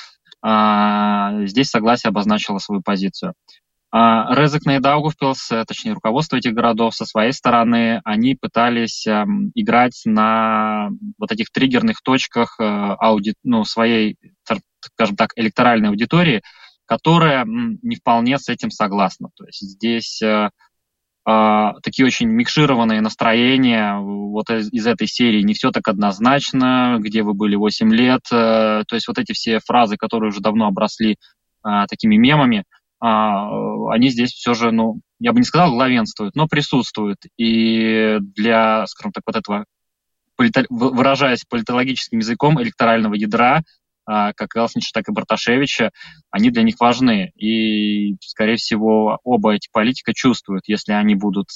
здесь 1.45 1.69
согласие 1.69 2.09
обозначило 2.09 2.57
свою 2.57 2.81
позицию. 2.81 3.33
А 3.95 4.33
Резекна 4.33 4.77
и 4.77 4.79
Даугавпилс, 4.79 5.51
э, 5.51 5.65
точнее 5.65 5.93
руководство 5.93 6.37
этих 6.37 6.55
городов 6.55 6.95
со 6.95 7.05
своей 7.05 7.31
стороны, 7.31 8.01
они 8.03 8.33
пытались 8.33 9.05
эм, 9.05 9.51
играть 9.53 10.01
на 10.05 10.89
вот 11.19 11.31
этих 11.31 11.51
триггерных 11.51 12.01
точках 12.01 12.55
э, 12.59 12.63
ауди... 12.63 13.35
ну, 13.43 13.63
своей, 13.65 14.17
скажем 14.79 15.15
так, 15.15 15.33
электоральной 15.35 15.89
аудитории, 15.89 16.41
которая 16.87 17.45
не 17.45 17.95
вполне 17.97 18.39
с 18.39 18.49
этим 18.49 18.71
согласна. 18.71 19.29
То 19.35 19.45
есть 19.45 19.61
здесь 19.61 20.23
э, 20.23 20.49
э, 21.29 21.67
такие 21.83 22.07
очень 22.07 22.29
микшированные 22.29 22.99
настроения 22.99 23.99
вот 23.99 24.49
из, 24.49 24.73
из 24.73 24.87
этой 24.87 25.05
серии 25.05 25.43
«Не 25.43 25.53
все 25.53 25.69
так 25.69 25.87
однозначно», 25.87 26.97
«Где 26.99 27.21
вы 27.21 27.35
были 27.35 27.55
8 27.55 27.93
лет», 27.93 28.21
то 28.27 28.85
есть 28.91 29.07
вот 29.07 29.19
эти 29.19 29.33
все 29.33 29.59
фразы, 29.59 29.97
которые 29.97 30.29
уже 30.29 30.39
давно 30.39 30.65
обросли 30.65 31.11
э, 31.63 31.85
такими 31.87 32.15
мемами– 32.15 32.63
а, 33.05 33.49
они 33.91 34.07
здесь 34.07 34.31
все 34.31 34.53
же, 34.53 34.71
ну, 34.71 35.01
я 35.19 35.33
бы 35.33 35.39
не 35.39 35.43
сказал 35.43 35.71
главенствуют, 35.71 36.35
но 36.35 36.47
присутствуют. 36.47 37.17
И 37.35 38.17
для, 38.21 38.85
скажем 38.87 39.11
так, 39.11 39.23
вот 39.27 39.35
этого, 39.35 39.65
выражаясь 40.69 41.43
политологическим 41.43 42.19
языком 42.19 42.61
электорального 42.61 43.13
ядра, 43.15 43.63
а, 44.05 44.31
как 44.31 44.55
Элснича, 44.55 44.91
так 44.93 45.09
и 45.09 45.11
Барташевича, 45.11 45.91
они 46.31 46.49
для 46.49 46.63
них 46.63 46.79
важны. 46.79 47.33
И, 47.35 48.15
скорее 48.21 48.55
всего, 48.55 49.19
оба 49.25 49.53
эти 49.53 49.67
политика 49.69 50.13
чувствуют, 50.13 50.63
если 50.67 50.93
они 50.93 51.15
будут 51.15 51.47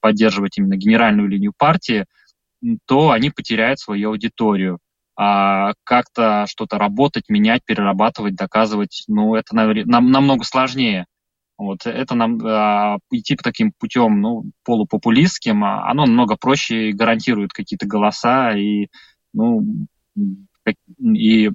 поддерживать 0.00 0.58
именно 0.58 0.76
генеральную 0.76 1.28
линию 1.28 1.54
партии, 1.56 2.04
то 2.86 3.10
они 3.10 3.30
потеряют 3.30 3.80
свою 3.80 4.10
аудиторию 4.10 4.78
а 5.22 5.74
как-то 5.84 6.46
что-то 6.48 6.78
работать, 6.78 7.24
менять, 7.28 7.60
перерабатывать, 7.66 8.36
доказывать, 8.36 9.04
ну, 9.06 9.34
это 9.34 9.54
нам, 9.54 10.10
намного 10.10 10.44
сложнее. 10.44 11.04
Вот 11.58 11.84
это 11.84 12.14
нам 12.14 12.38
а, 12.42 12.96
идти 13.10 13.36
по 13.36 13.42
таким 13.42 13.72
путем, 13.78 14.22
ну, 14.22 14.44
полупопулистским, 14.64 15.62
а 15.62 15.90
оно 15.90 16.06
намного 16.06 16.36
проще 16.36 16.88
и 16.88 16.94
гарантирует 16.94 17.52
какие-то 17.52 17.86
голоса 17.86 18.56
и, 18.56 18.86
ну, 19.34 19.62
и 21.02 21.50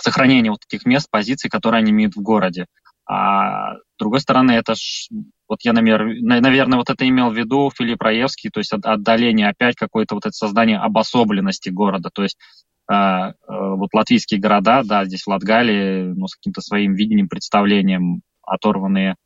сохранение 0.00 0.50
вот 0.50 0.62
таких 0.68 0.84
мест, 0.84 1.06
позиций, 1.08 1.48
которые 1.48 1.78
они 1.78 1.92
имеют 1.92 2.16
в 2.16 2.20
городе. 2.20 2.66
А 3.06 3.76
с 3.76 3.98
другой 4.00 4.18
стороны, 4.18 4.50
это 4.50 4.74
ж, 4.74 5.08
вот 5.48 5.60
я, 5.62 5.72
наверное, 5.72 6.76
вот 6.76 6.90
это 6.90 7.08
имел 7.08 7.30
в 7.30 7.38
виду 7.38 7.70
Филипп 7.72 8.02
Раевский, 8.02 8.50
то 8.50 8.58
есть 8.58 8.72
отдаление 8.72 9.50
опять 9.50 9.76
какое-то 9.76 10.16
вот 10.16 10.26
это 10.26 10.32
создание 10.32 10.78
обособленности 10.78 11.68
города, 11.68 12.10
то 12.12 12.24
есть 12.24 12.36
вот 12.88 13.90
латвийские 13.92 14.40
города, 14.40 14.82
да, 14.82 15.04
здесь 15.04 15.24
в 15.24 15.28
Латгалии, 15.28 16.14
ну, 16.14 16.26
с 16.26 16.36
каким-то 16.36 16.62
своим 16.62 16.94
видением, 16.94 17.28
представлением, 17.28 18.22
оторванные 18.48 19.16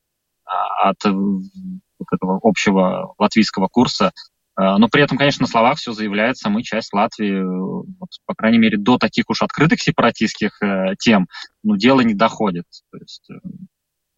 а, 0.45 0.90
от 0.90 1.04
вот 1.04 2.07
этого 2.12 2.40
общего 2.42 3.14
латвийского 3.19 3.69
курса. 3.69 4.12
А, 4.54 4.78
но 4.78 4.88
при 4.88 5.02
этом, 5.02 5.16
конечно, 5.16 5.45
на 5.45 5.49
словах 5.49 5.78
все 5.78 5.92
заявляется, 5.92 6.50
мы 6.50 6.62
часть 6.62 6.92
Латвии, 6.92 7.42
вот, 7.42 8.11
по 8.26 8.35
крайней 8.35 8.59
мере, 8.59 8.76
до 8.76 8.99
таких 8.99 9.25
уж 9.28 9.42
открытых 9.42 9.81
сепаратистских 9.81 10.61
э, 10.62 10.95
тем, 10.99 11.26
ну, 11.62 11.76
дело 11.76 12.00
не 12.00 12.14
доходит. 12.14 12.64
То 12.90 12.99
есть, 12.99 13.31
э, 13.31 13.35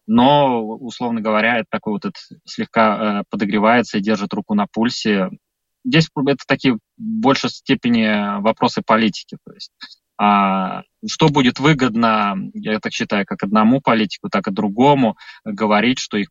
но, 0.07 0.61
условно 0.61 1.21
говоря, 1.21 1.59
это 1.59 1.67
такой 1.69 1.93
вот 1.93 2.05
это 2.05 2.19
слегка 2.45 3.23
подогревается 3.29 3.97
и 3.97 4.01
держит 4.01 4.33
руку 4.33 4.53
на 4.53 4.67
пульсе 4.71 5.29
здесь 5.85 6.09
это 6.27 6.43
такие 6.47 6.73
в 6.73 6.79
большей 6.97 7.49
степени 7.49 8.41
вопросы 8.41 8.81
политики. 8.85 9.37
То 9.45 9.53
есть, 9.53 9.71
а, 10.17 10.83
что 11.07 11.29
будет 11.29 11.59
выгодно, 11.59 12.35
я 12.53 12.79
так 12.79 12.91
считаю, 12.91 13.25
как 13.25 13.43
одному 13.43 13.81
политику, 13.81 14.29
так 14.29 14.47
и 14.47 14.51
другому, 14.51 15.15
говорить, 15.43 15.99
что 15.99 16.17
их, 16.17 16.29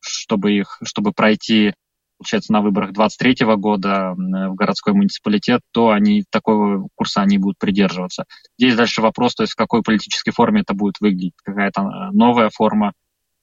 чтобы 0.00 0.52
их, 0.52 0.78
чтобы 0.82 1.12
пройти 1.12 1.74
получается, 2.22 2.52
на 2.52 2.60
выборах 2.60 2.92
23 2.92 3.44
года 3.56 4.14
в 4.16 4.54
городской 4.54 4.92
муниципалитет, 4.92 5.60
то 5.72 5.90
они 5.90 6.22
такого 6.30 6.86
курса 6.94 7.20
они 7.20 7.36
будут 7.36 7.58
придерживаться. 7.58 8.26
Здесь 8.56 8.76
дальше 8.76 9.02
вопрос, 9.02 9.34
то 9.34 9.42
есть 9.42 9.54
в 9.54 9.56
какой 9.56 9.82
политической 9.82 10.30
форме 10.30 10.60
это 10.60 10.72
будет 10.72 11.00
выглядеть, 11.00 11.34
какая-то 11.42 12.10
новая 12.12 12.48
форма, 12.54 12.92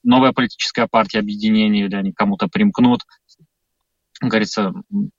новая 0.01 0.31
политическая 0.31 0.88
партия 0.89 1.19
объединения, 1.19 1.88
или 1.88 1.96
они 1.96 2.13
кому-то 2.13 2.48
примкнут, 2.48 3.01
говорится, 4.19 4.73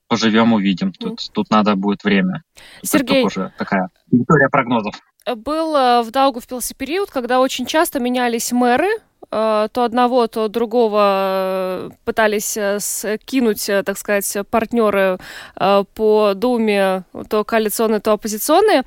поживем, 0.09 0.53
увидим. 0.53 0.93
Тут, 0.93 1.21
mm. 1.21 1.31
тут 1.33 1.51
надо 1.51 1.77
будет 1.77 2.05
время. 2.05 2.43
Сергей... 2.83 3.19
Это 3.19 3.27
уже 3.27 3.53
такая 3.59 3.89
история 4.11 4.49
прогнозов. 4.49 4.95
Был 5.37 5.77
э, 5.77 6.03
в 6.03 6.11
Даугавпилсе 6.11 6.75
период, 6.75 7.11
когда 7.11 7.41
очень 7.41 7.67
часто 7.67 8.01
менялись 8.01 8.53
мэры 8.53 8.89
то 9.31 9.71
одного, 9.75 10.27
то 10.27 10.49
другого 10.49 11.93
пытались 12.05 12.59
скинуть, 12.79 13.67
так 13.67 13.97
сказать, 13.97 14.37
партнеры 14.51 15.19
по 15.95 16.33
Думе, 16.35 17.05
то 17.29 17.45
коалиционные, 17.45 18.01
то 18.01 18.13
оппозиционные. 18.13 18.83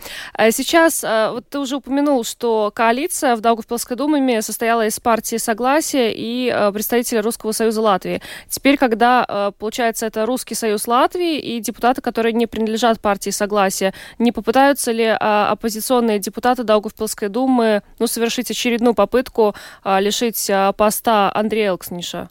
Сейчас, 0.52 1.04
вот 1.04 1.46
ты 1.50 1.60
уже 1.60 1.78
упомянул, 1.78 2.24
что 2.24 2.72
коалиция 2.76 3.36
в 3.36 3.42
Даугавпилской 3.42 3.96
думе 3.96 4.42
состояла 4.42 4.86
из 4.86 5.00
партии 5.00 5.38
Согласия 5.38 6.12
и 6.14 6.54
представителей 6.74 7.22
Русского 7.22 7.54
Союза 7.54 7.82
Латвии. 7.82 8.22
Теперь, 8.50 8.78
когда, 8.78 9.54
получается, 9.60 10.06
это 10.06 10.26
Русский 10.26 10.56
Союз 10.56 10.88
Латвии 10.88 11.40
и 11.40 11.60
депутаты, 11.62 12.02
которые 12.02 12.34
не 12.34 12.48
принадлежат 12.48 13.00
партии 13.00 13.30
Согласия, 13.30 13.94
не 14.20 14.32
попытаются 14.32 14.92
ли 14.92 15.06
оппозиционные 15.06 16.20
депутаты 16.20 16.64
Даугавпилской 16.64 17.30
думы 17.30 17.82
ну, 18.00 18.08
совершить 18.08 18.52
очередную 18.52 18.94
попытку 18.94 19.56
лишить 19.86 20.33
поста 20.78 21.32
Андрея 21.34 21.70
Элксниша? 21.70 22.30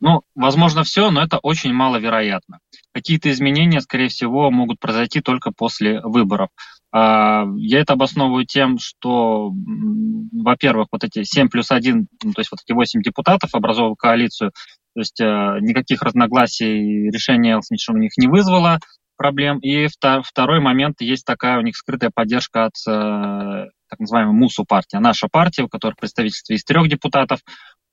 Ну, 0.00 0.22
возможно, 0.34 0.82
все, 0.82 1.10
но 1.10 1.22
это 1.22 1.38
очень 1.38 1.74
маловероятно. 1.74 2.60
Какие-то 2.94 3.30
изменения, 3.30 3.80
скорее 3.82 4.08
всего, 4.08 4.50
могут 4.50 4.80
произойти 4.80 5.20
только 5.20 5.52
после 5.52 6.00
выборов. 6.00 6.48
Я 6.92 7.80
это 7.80 7.92
обосновываю 7.92 8.46
тем, 8.46 8.78
что, 8.78 9.52
во-первых, 10.32 10.88
вот 10.90 11.04
эти 11.04 11.22
7 11.22 11.48
плюс 11.48 11.70
1, 11.70 12.08
ну, 12.24 12.32
то 12.32 12.40
есть 12.40 12.50
вот 12.50 12.60
эти 12.64 12.72
8 12.72 13.02
депутатов 13.02 13.54
образовывают 13.54 13.98
коалицию, 13.98 14.52
то 14.94 15.00
есть 15.00 15.20
э, 15.20 15.24
никаких 15.60 16.02
разногласий 16.02 17.10
решение 17.10 17.54
Элсниша 17.54 17.92
у 17.92 17.96
них 17.96 18.10
не 18.16 18.26
вызвало 18.26 18.80
проблем. 19.16 19.58
И 19.60 19.86
второй 19.86 20.58
момент, 20.58 21.00
есть 21.00 21.24
такая 21.24 21.58
у 21.58 21.62
них 21.62 21.76
скрытая 21.76 22.10
поддержка 22.12 22.64
от 22.64 22.74
так 23.90 24.00
называемой 24.00 24.34
МУСУ 24.34 24.64
партии, 24.64 24.96
наша 24.96 25.28
партия, 25.30 25.64
у 25.64 25.68
которой 25.68 25.94
представительство 25.94 26.54
из 26.54 26.64
трех 26.64 26.88
депутатов, 26.88 27.40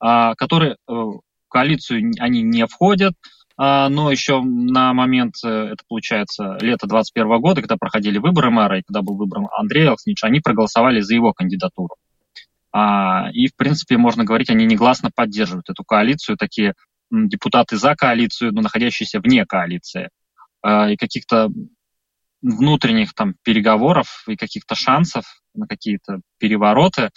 э, 0.03 0.33
которые 0.37 0.73
э, 0.73 0.75
в 0.87 1.21
коалицию 1.49 2.11
они 2.19 2.41
не 2.43 2.65
входят, 2.67 3.13
а, 3.59 3.89
но 3.89 4.11
еще 4.11 4.41
на 4.41 4.93
момент, 4.93 5.35
э, 5.43 5.49
это 5.49 5.83
получается, 5.89 6.57
лето 6.61 6.85
2021 6.85 7.41
года, 7.41 7.61
когда 7.61 7.75
проходили 7.75 8.19
выборы 8.19 8.51
мэра, 8.51 8.77
и 8.77 8.83
когда 8.83 9.01
был 9.01 9.15
выбран 9.15 9.47
Андрей 9.57 9.89
Алкснич, 9.89 10.23
они 10.23 10.39
проголосовали 10.41 11.01
за 11.01 11.15
его 11.15 11.33
кандидатуру. 11.33 11.95
А, 12.71 13.29
и, 13.33 13.47
в 13.47 13.55
принципе, 13.55 13.97
можно 13.97 14.23
говорить, 14.23 14.51
они 14.51 14.65
негласно 14.65 15.09
поддерживают 15.13 15.69
эту 15.69 15.83
коалицию, 15.83 16.37
такие 16.37 16.73
депутаты 17.09 17.77
за 17.77 17.95
коалицию, 17.95 18.53
но 18.53 18.61
находящиеся 18.61 19.19
вне 19.19 19.45
коалиции. 19.45 20.09
А, 20.61 20.91
и 20.91 20.95
каких-то 20.95 21.49
внутренних 22.41 23.13
там 23.13 23.35
переговоров 23.43 24.23
и 24.27 24.35
каких-то 24.35 24.75
шансов 24.75 25.25
на 25.53 25.67
какие-то 25.67 26.21
перевороты 26.37 27.09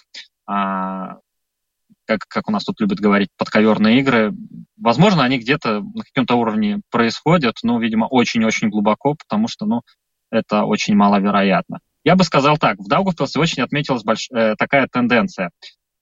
как, 2.11 2.27
как 2.27 2.49
у 2.49 2.51
нас 2.51 2.63
тут 2.63 2.79
любят 2.81 2.99
говорить, 2.99 3.29
подковерные 3.37 3.99
игры. 3.99 4.33
Возможно, 4.77 5.23
они 5.23 5.37
где-то 5.39 5.81
на 5.81 6.03
каком-то 6.03 6.35
уровне 6.35 6.81
происходят, 6.89 7.55
но, 7.63 7.79
видимо, 7.79 8.05
очень-очень 8.05 8.69
глубоко, 8.69 9.15
потому 9.15 9.47
что, 9.47 9.65
ну, 9.65 9.81
это 10.29 10.63
очень 10.63 10.95
маловероятно. 10.95 11.79
Я 12.03 12.15
бы 12.15 12.23
сказал 12.23 12.57
так, 12.57 12.79
в 12.79 12.87
Даугавпилсе 12.87 13.39
очень 13.39 13.63
отметилась 13.63 14.03
больш... 14.03 14.27
э, 14.31 14.55
такая 14.57 14.87
тенденция. 14.91 15.51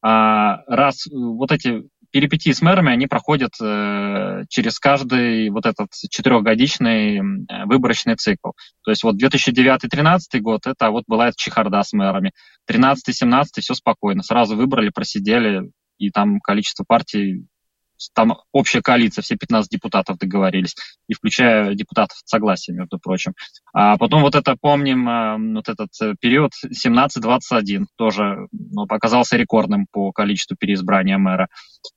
А, 0.02 0.64
раз 0.68 1.08
вот 1.12 1.52
эти 1.52 1.84
перипетии 2.12 2.52
с 2.52 2.62
мэрами, 2.62 2.92
они 2.92 3.08
проходят 3.08 3.52
э, 3.62 4.44
через 4.50 4.80
каждый 4.80 5.50
вот 5.50 5.66
этот 5.66 5.90
четырехгодичный 6.10 7.18
э, 7.18 7.66
выборочный 7.66 8.16
цикл. 8.16 8.52
То 8.84 8.92
есть 8.92 9.04
вот 9.04 9.16
2009-2013 9.22 10.40
год, 10.40 10.68
это 10.68 10.90
вот 10.92 11.04
была 11.08 11.28
эта 11.28 11.38
чехарда 11.38 11.84
с 11.84 11.94
мэрами. 11.94 12.32
13-17 12.70 13.46
все 13.60 13.74
спокойно, 13.74 14.24
сразу 14.24 14.56
выбрали, 14.56 14.90
просидели, 14.90 15.72
и 15.98 16.12
там 16.12 16.40
количество 16.40 16.84
партий, 16.88 17.46
там 18.14 18.38
общая 18.52 18.82
коалиция, 18.82 19.22
все 19.22 19.36
15 19.36 19.70
депутатов 19.70 20.18
договорились, 20.18 20.76
и 21.08 21.14
включая 21.14 21.76
депутатов 21.76 22.18
согласия, 22.26 22.74
между 22.74 23.00
прочим. 23.00 23.34
А 23.74 23.98
потом 23.98 24.22
вот 24.22 24.36
это, 24.36 24.56
помним, 24.60 25.08
э, 25.08 25.54
вот 25.56 25.70
этот 25.70 25.90
э, 26.02 26.16
период 26.20 26.52
17-21 26.66 27.86
тоже 27.98 28.48
ну, 28.52 28.84
оказался 28.84 29.38
рекордным 29.38 29.88
по 29.92 30.12
количеству 30.12 30.56
переизбрания 30.58 31.18
мэра. 31.18 31.48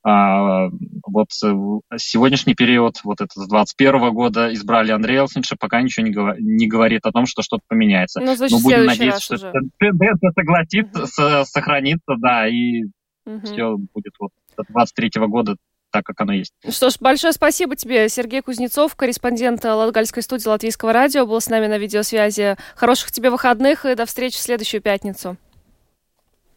А, 0.05 0.69
вот 1.07 1.29
э, 1.45 1.97
сегодняшний 1.97 2.55
период, 2.55 3.01
вот 3.05 3.21
этот 3.21 3.37
с 3.37 3.49
21 3.49 4.13
года 4.13 4.53
избрали 4.53 4.93
Андрея 4.93 5.21
Элсинша, 5.21 5.57
пока 5.59 5.83
ничего 5.83 6.07
не, 6.07 6.13
говор- 6.13 6.37
не 6.39 6.67
говорит 6.67 7.07
о 7.07 7.13
том, 7.13 7.27
что 7.27 7.43
что-то 7.43 7.63
поменяется. 7.69 8.21
Ну, 8.21 8.35
значит, 8.37 8.59
Но 8.59 8.63
будем 8.63 8.85
надеяться, 8.85 9.21
что 9.21 9.35
уже. 9.35 9.53
тенденция 9.79 10.33
согласится, 10.33 11.03
угу. 11.03 11.45
сохранится, 11.45 12.15
да, 12.19 12.49
и 12.49 12.85
угу. 13.27 13.41
все 13.45 13.77
будет 13.77 14.15
вот 14.19 14.31
до 14.57 14.65
23 14.69 15.11
года 15.27 15.57
так, 15.93 16.05
как 16.05 16.21
оно 16.21 16.33
есть. 16.33 16.53
Что 16.69 16.91
ж, 16.91 16.95
большое 16.99 17.33
спасибо 17.33 17.77
тебе, 17.77 18.09
Сергей 18.09 18.43
Кузнецов, 18.43 18.97
корреспондент 18.97 19.65
Латгальской 19.65 20.23
студии 20.23 20.49
Латвийского 20.49 20.93
радио, 20.93 21.27
был 21.27 21.41
с 21.41 21.49
нами 21.49 21.67
на 21.69 21.79
видеосвязи. 21.79 22.57
Хороших 22.75 23.13
тебе 23.13 23.31
выходных 23.31 23.85
и 23.85 23.95
до 23.95 24.07
встречи 24.07 24.37
в 24.37 24.41
следующую 24.41 24.81
пятницу. 24.81 25.37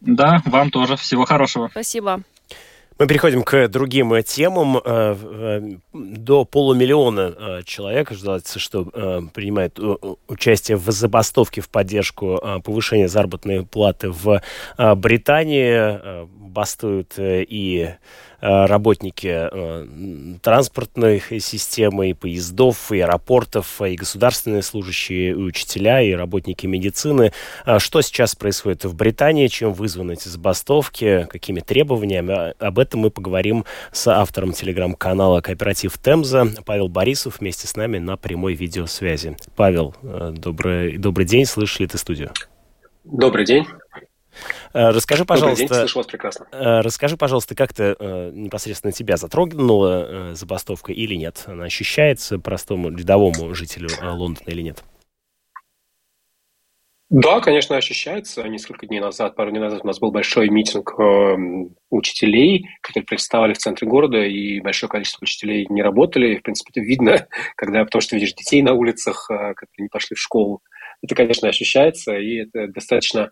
Да, 0.00 0.42
вам 0.44 0.70
тоже. 0.70 0.96
Всего 0.96 1.24
хорошего. 1.24 1.68
Спасибо. 1.70 2.22
Мы 2.98 3.06
переходим 3.06 3.42
к 3.42 3.68
другим 3.68 4.14
э, 4.14 4.22
темам. 4.22 4.78
Э, 4.78 4.80
э, 5.14 5.60
до 5.92 6.46
полумиллиона 6.46 7.62
человек 7.66 8.10
ожидается, 8.10 8.58
что 8.58 8.84
принимает 9.34 9.78
участие 10.28 10.78
в 10.78 10.90
забастовке 10.90 11.60
в 11.60 11.68
поддержку 11.68 12.40
повышения 12.64 13.08
заработной 13.08 13.66
платы 13.66 14.10
в 14.10 14.40
Британии. 14.78 16.26
Бастуют 16.26 17.14
и 17.18 17.96
Э, 18.35 18.35
работники 18.40 19.28
э, 19.32 20.36
транспортной 20.42 21.22
системы, 21.40 22.10
и 22.10 22.14
поездов, 22.14 22.92
и 22.92 23.00
аэропортов, 23.00 23.80
и 23.82 23.96
государственные 23.96 24.62
служащие, 24.62 25.30
и 25.30 25.34
учителя, 25.34 26.00
и 26.02 26.12
работники 26.12 26.66
медицины. 26.66 27.32
А 27.64 27.78
что 27.78 28.00
сейчас 28.02 28.34
происходит 28.34 28.84
в 28.84 28.94
Британии, 28.94 29.46
чем 29.48 29.72
вызваны 29.72 30.12
эти 30.12 30.28
забастовки, 30.28 31.26
какими 31.30 31.60
требованиями? 31.60 32.32
А, 32.32 32.54
об 32.58 32.78
этом 32.78 33.00
мы 33.00 33.10
поговорим 33.10 33.64
с 33.92 34.06
автором 34.08 34.52
телеграм-канала 34.52 35.40
«Кооператив 35.40 35.98
Темза» 35.98 36.46
Павел 36.64 36.88
Борисов 36.88 37.40
вместе 37.40 37.66
с 37.66 37.76
нами 37.76 37.98
на 37.98 38.16
прямой 38.16 38.54
видеосвязи. 38.54 39.36
Павел, 39.56 39.94
э, 40.02 40.32
добрый, 40.36 40.96
добрый 40.98 41.26
день, 41.26 41.46
слышишь 41.46 41.80
ли 41.80 41.86
ты 41.86 41.98
студию? 41.98 42.32
Добрый 43.04 43.44
день. 43.44 43.66
Э, 44.76 44.90
расскажи, 44.90 45.24
пожалуйста, 45.24 45.66
день, 45.66 45.74
слышу 45.74 45.98
вас 45.98 46.06
прекрасно. 46.06 46.46
Э, 46.52 46.80
расскажи, 46.80 47.16
пожалуйста, 47.16 47.54
как 47.54 47.72
то 47.72 47.96
э, 47.98 48.30
непосредственно 48.34 48.92
тебя 48.92 49.16
затронула 49.16 50.34
забастовка 50.34 50.92
или 50.92 51.14
нет? 51.14 51.44
Она 51.46 51.64
ощущается 51.64 52.38
простому 52.38 52.90
рядовому 52.90 53.54
жителю 53.54 53.88
Лондона 54.02 54.44
или 54.46 54.60
нет? 54.60 54.84
Да, 57.08 57.40
конечно, 57.40 57.76
ощущается. 57.76 58.42
Несколько 58.42 58.86
дней 58.86 59.00
назад, 59.00 59.36
пару 59.36 59.50
дней 59.50 59.60
назад 59.60 59.80
у 59.84 59.86
нас 59.86 59.98
был 59.98 60.10
большой 60.10 60.50
митинг 60.50 60.92
э, 60.98 61.36
учителей, 61.88 62.68
которые 62.82 63.06
представали 63.06 63.54
в 63.54 63.58
центре 63.58 63.88
города, 63.88 64.18
и 64.18 64.60
большое 64.60 64.90
количество 64.90 65.22
учителей 65.22 65.66
не 65.70 65.82
работали. 65.82 66.36
В 66.36 66.42
принципе, 66.42 66.72
это 66.74 66.80
видно, 66.80 67.28
когда, 67.56 67.84
потому 67.84 68.02
что 68.02 68.16
видишь 68.16 68.34
детей 68.34 68.60
на 68.60 68.74
улицах, 68.74 69.30
э, 69.30 69.54
которые 69.54 69.84
не 69.84 69.88
пошли 69.88 70.16
в 70.16 70.20
школу. 70.20 70.62
Это, 71.00 71.14
конечно, 71.14 71.48
ощущается, 71.48 72.16
и 72.16 72.42
это 72.42 72.66
достаточно 72.68 73.30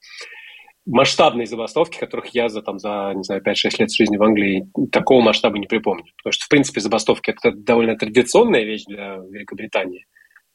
масштабные 0.87 1.47
забастовки, 1.47 1.99
которых 1.99 2.29
я 2.29 2.49
за, 2.49 2.63
там, 2.63 2.79
за 2.79 3.13
не 3.15 3.23
знаю, 3.23 3.43
5-6 3.43 3.77
лет 3.79 3.93
жизни 3.93 4.17
в 4.17 4.23
Англии 4.23 4.69
такого 4.93 5.23
масштаба 5.23 5.59
не 5.59 5.67
припомню. 5.67 6.05
Потому 6.19 6.33
что, 6.33 6.45
в 6.45 6.49
принципе, 6.49 6.81
забастовки– 6.81 7.31
это 7.37 7.53
довольно 7.53 7.97
традиционная 7.97 8.65
вещь 8.65 8.85
для 8.87 9.17
Великобритании. 9.31 10.07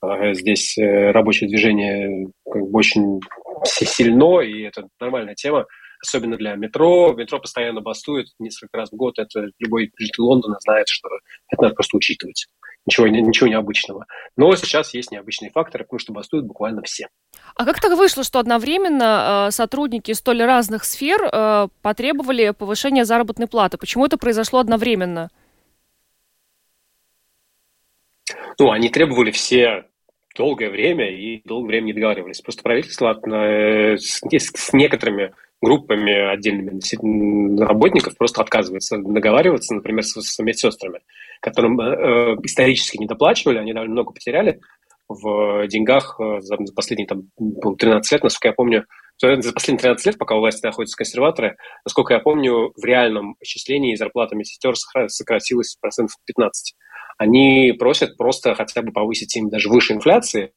А, 0.02 0.34
здесь 0.34 0.78
э, 0.78 1.12
рабочее 1.12 1.50
движение 1.50 2.28
как 2.50 2.62
бы 2.62 2.78
очень 2.78 3.20
сильно, 3.66 4.40
и 4.40 4.62
это 4.62 4.88
нормальная 5.00 5.36
тема, 5.36 5.66
особенно 6.02 6.38
для 6.38 6.56
метро. 6.56 7.14
Метро 7.14 7.40
постоянно 7.40 7.82
бастует 7.82 8.28
несколько 8.40 8.78
раз 8.78 8.92
в 8.92 8.96
год. 8.96 9.20
Это 9.20 9.48
любой 9.60 9.92
житель 9.98 10.22
Лондона 10.22 10.58
знает, 10.62 10.88
что 10.88 11.10
это 11.52 11.64
надо 11.64 11.76
просто 11.76 11.98
учитывать. 11.98 12.48
Ничего, 12.90 13.08
ничего 13.08 13.48
необычного. 13.48 14.08
Но 14.36 14.56
сейчас 14.56 14.96
есть 14.96 15.12
необычные 15.12 15.52
факторы, 15.52 15.84
потому 15.84 16.00
что 16.00 16.12
бастуют 16.12 16.48
буквально 16.48 16.82
все. 16.82 17.08
А 17.56 17.64
как 17.64 17.80
так 17.80 17.96
вышло, 17.96 18.24
что 18.24 18.40
одновременно 18.40 19.48
э, 19.50 19.52
сотрудники 19.52 20.12
столь 20.14 20.42
разных 20.42 20.84
сфер 20.84 21.22
э, 21.22 21.68
потребовали 21.84 22.50
повышения 22.50 23.06
заработной 23.06 23.46
платы? 23.46 23.78
Почему 23.78 24.08
это 24.08 24.18
произошло 24.18 24.60
одновременно? 24.60 25.30
Ну, 28.58 28.72
они 28.72 28.90
требовали 28.90 29.30
все 29.30 29.86
долгое 30.36 30.72
время 30.72 31.16
и 31.16 31.44
долгое 31.46 31.68
время 31.68 31.86
не 31.86 31.94
договаривались. 31.94 32.42
Просто 32.42 32.64
правительство 32.64 33.14
э, 33.14 33.98
с 33.98 34.74
некоторыми 34.74 35.34
группами 35.62 36.32
отдельными 36.32 37.62
работников 37.62 38.18
просто 38.18 38.42
отказывается 38.42 38.98
договариваться, 38.98 39.76
например, 39.76 40.04
с, 40.04 40.22
с 40.22 40.40
медсестрами, 40.40 41.02
которым 41.42 41.80
э, 41.80 42.36
исторически 42.44 42.98
не 42.98 43.08
доплачивали, 43.08 43.58
они 43.58 43.74
довольно 43.74 43.94
много 43.94 44.14
потеряли, 44.14 44.60
в 45.10 45.68
деньгах 45.68 46.20
э, 46.20 46.40
за 46.42 46.58
последние 46.76 47.08
там, 47.08 47.24
13 47.78 48.12
лет, 48.12 48.24
насколько 48.24 48.48
я 48.50 48.54
помню, 48.54 48.86
за 49.20 49.54
последние 49.54 49.82
13 49.82 50.06
лет, 50.06 50.18
пока 50.18 50.36
у 50.36 50.40
власти 50.40 50.66
находятся 50.66 50.96
консерваторы, 50.96 51.58
насколько 51.84 52.14
я 52.14 52.20
помню, 52.20 52.72
в 52.76 52.86
реальном 52.86 53.36
исчислении 53.42 53.96
зарплата 53.96 54.36
медсестер 54.36 54.76
сократилась 55.08 55.76
процентов 55.82 56.16
15. 56.26 56.76
Они 57.18 57.74
просят 57.78 58.16
просто 58.18 58.56
хотя 58.56 58.82
бы 58.82 58.94
повысить 58.94 59.36
им 59.36 59.50
даже 59.50 59.68
выше 59.68 59.94
инфляции, 59.94 60.54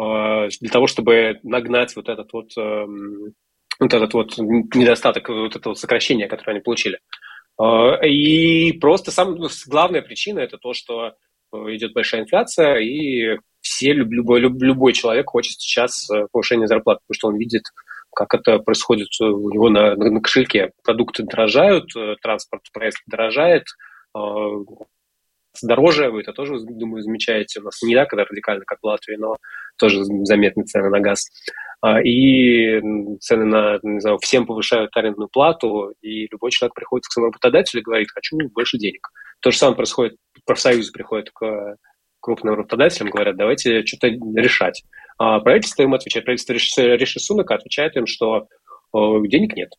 э, 0.00 0.48
для 0.60 0.70
того, 0.70 0.86
чтобы 0.86 1.38
нагнать 1.42 1.94
вот 1.94 2.08
этот 2.08 2.32
вот, 2.32 2.50
эм, 2.56 3.34
вот 3.80 3.94
этот 3.94 4.14
вот 4.14 4.38
недостаток, 4.38 5.28
вот 5.28 5.56
это 5.56 5.70
вот 5.70 5.78
сокращение, 5.78 6.28
которое 6.28 6.52
они 6.52 6.60
получили. 6.60 7.00
Э, 7.60 8.06
и 8.06 8.72
просто 8.78 9.10
сам, 9.10 9.36
ну, 9.36 9.48
главная 9.66 10.02
причина 10.02 10.40
это 10.40 10.58
то, 10.58 10.72
что 10.72 11.14
э, 11.52 11.56
идет 11.76 11.92
большая 11.92 12.22
инфляция, 12.22 12.76
и 12.76 13.38
все, 13.60 13.92
любой, 13.92 14.40
любой 14.40 14.92
человек 14.92 15.28
хочет 15.28 15.60
сейчас 15.60 16.08
повышения 16.32 16.66
зарплаты, 16.66 17.00
потому 17.06 17.14
что 17.14 17.28
он 17.28 17.36
видит, 17.36 17.64
как 18.14 18.34
это 18.34 18.58
происходит 18.58 19.08
у 19.20 19.50
него 19.50 19.68
на, 19.68 19.94
на 19.94 20.20
кошельке. 20.20 20.72
Продукты 20.82 21.24
дорожают, 21.24 21.90
транспорт, 22.22 22.62
проезд 22.72 23.02
дорожает, 23.06 23.64
дороже, 25.62 26.10
вы 26.10 26.22
это 26.22 26.32
тоже, 26.32 26.58
думаю, 26.60 27.02
замечаете. 27.02 27.60
У 27.60 27.64
нас 27.64 27.80
не 27.82 27.94
так 27.94 28.12
радикально, 28.12 28.64
как 28.66 28.78
в 28.80 28.86
Латвии, 28.86 29.16
но 29.16 29.36
тоже 29.78 30.04
заметны 30.04 30.64
цены 30.64 30.88
на 30.88 31.00
газ. 31.00 31.28
А, 31.82 32.00
и 32.02 32.80
цены 33.20 33.44
на, 33.44 33.78
не 33.82 34.00
знаю, 34.00 34.18
всем 34.18 34.46
повышают 34.46 34.96
арендную 34.96 35.28
плату, 35.28 35.94
и 36.02 36.28
любой 36.30 36.50
человек 36.50 36.74
приходит 36.74 37.06
к 37.06 37.12
своему 37.12 37.30
работодателю 37.30 37.80
и 37.80 37.84
говорит, 37.84 38.08
хочу 38.12 38.36
больше 38.54 38.78
денег. 38.78 39.08
То 39.40 39.50
же 39.50 39.58
самое 39.58 39.76
происходит, 39.76 40.16
профсоюзы 40.44 40.92
приходят 40.92 41.30
к 41.30 41.76
крупным 42.20 42.54
работодателям, 42.54 43.10
говорят, 43.10 43.36
давайте 43.36 43.84
что-то 43.86 44.08
решать. 44.08 44.82
А 45.18 45.40
правительство 45.40 45.82
им 45.82 45.94
отвечает, 45.94 46.26
правительство 46.26 46.82
Риши 46.82 47.18
Сунака 47.18 47.54
отвечает 47.54 47.96
им, 47.96 48.06
что 48.06 48.46
денег 48.92 49.56
нет 49.56 49.70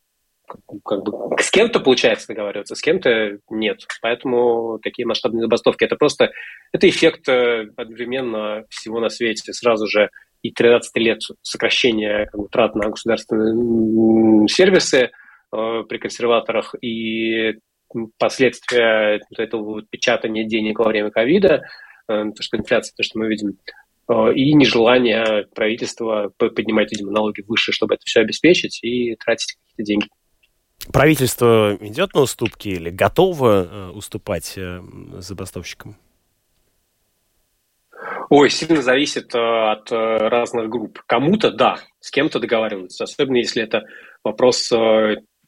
как 0.84 1.02
бы 1.02 1.12
с 1.38 1.50
кем-то 1.50 1.80
получается 1.80 2.28
договариваться, 2.28 2.74
с 2.74 2.80
кем-то 2.80 3.38
нет. 3.50 3.86
Поэтому 4.00 4.78
такие 4.82 5.06
масштабные 5.06 5.42
забастовки 5.42 5.84
это 5.84 5.96
просто 5.96 6.30
это 6.72 6.88
эффект 6.88 7.28
э, 7.28 7.68
одновременно 7.76 8.64
всего 8.68 9.00
на 9.00 9.08
свете. 9.08 9.52
Сразу 9.52 9.86
же 9.86 10.10
и 10.42 10.50
13 10.50 10.96
лет 10.96 11.20
сокращения 11.42 12.26
как 12.26 12.40
бы, 12.40 12.48
трат 12.48 12.74
на 12.74 12.90
государственные 12.90 14.48
сервисы 14.48 15.10
э, 15.52 15.82
при 15.88 15.98
консерваторах 15.98 16.74
и 16.80 17.58
последствия 18.18 19.20
этого 19.36 19.62
вот 19.62 19.90
печатания 19.90 20.44
денег 20.44 20.78
во 20.78 20.88
время 20.88 21.10
ковида, 21.10 21.62
э, 22.08 22.24
то, 22.34 22.42
что 22.42 22.56
инфляция, 22.56 22.94
то, 22.96 23.02
что 23.02 23.18
мы 23.18 23.28
видим, 23.28 23.58
э, 24.08 24.34
и 24.34 24.52
нежелание 24.54 25.46
правительства 25.54 26.32
поднимать, 26.36 26.90
видимо, 26.90 27.12
налоги 27.12 27.42
выше, 27.46 27.72
чтобы 27.72 27.94
это 27.94 28.02
все 28.04 28.20
обеспечить 28.20 28.80
и 28.82 29.14
тратить 29.16 29.54
какие-то 29.54 29.82
деньги. 29.84 30.08
Правительство 30.90 31.76
идет 31.80 32.14
на 32.14 32.22
уступки 32.22 32.68
или 32.68 32.90
готово 32.90 33.64
э, 33.64 33.90
уступать 33.90 34.54
э, 34.56 34.80
забастовщикам? 35.18 35.96
Ой, 38.30 38.50
сильно 38.50 38.82
зависит 38.82 39.34
э, 39.34 39.38
от 39.38 39.90
разных 39.92 40.68
групп. 40.68 41.00
Кому-то 41.06 41.52
да, 41.52 41.78
с 42.00 42.10
кем-то 42.10 42.40
договариваются, 42.40 43.04
особенно 43.04 43.36
если 43.36 43.62
это 43.62 43.82
вопрос 44.24 44.72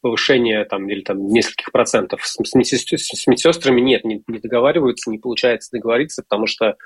повышения 0.00 0.64
там, 0.66 0.88
или 0.88 1.00
там 1.00 1.26
нескольких 1.28 1.72
процентов. 1.72 2.20
С, 2.24 2.54
медсестрами 2.54 3.80
нет, 3.80 4.04
не, 4.04 4.22
договариваются, 4.28 5.10
не 5.10 5.18
получается 5.18 5.70
договориться, 5.72 6.22
потому 6.22 6.46
что 6.46 6.76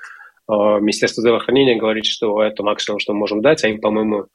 Министерство 0.47 1.21
здравоохранения 1.21 1.77
говорит, 1.77 2.05
что 2.05 2.41
это 2.41 2.63
максимум, 2.63 2.99
что 2.99 3.13
мы 3.13 3.19
можем 3.19 3.41
дать, 3.41 3.63
а 3.63 3.67
им, 3.67 3.81
по-моему, 3.81 4.27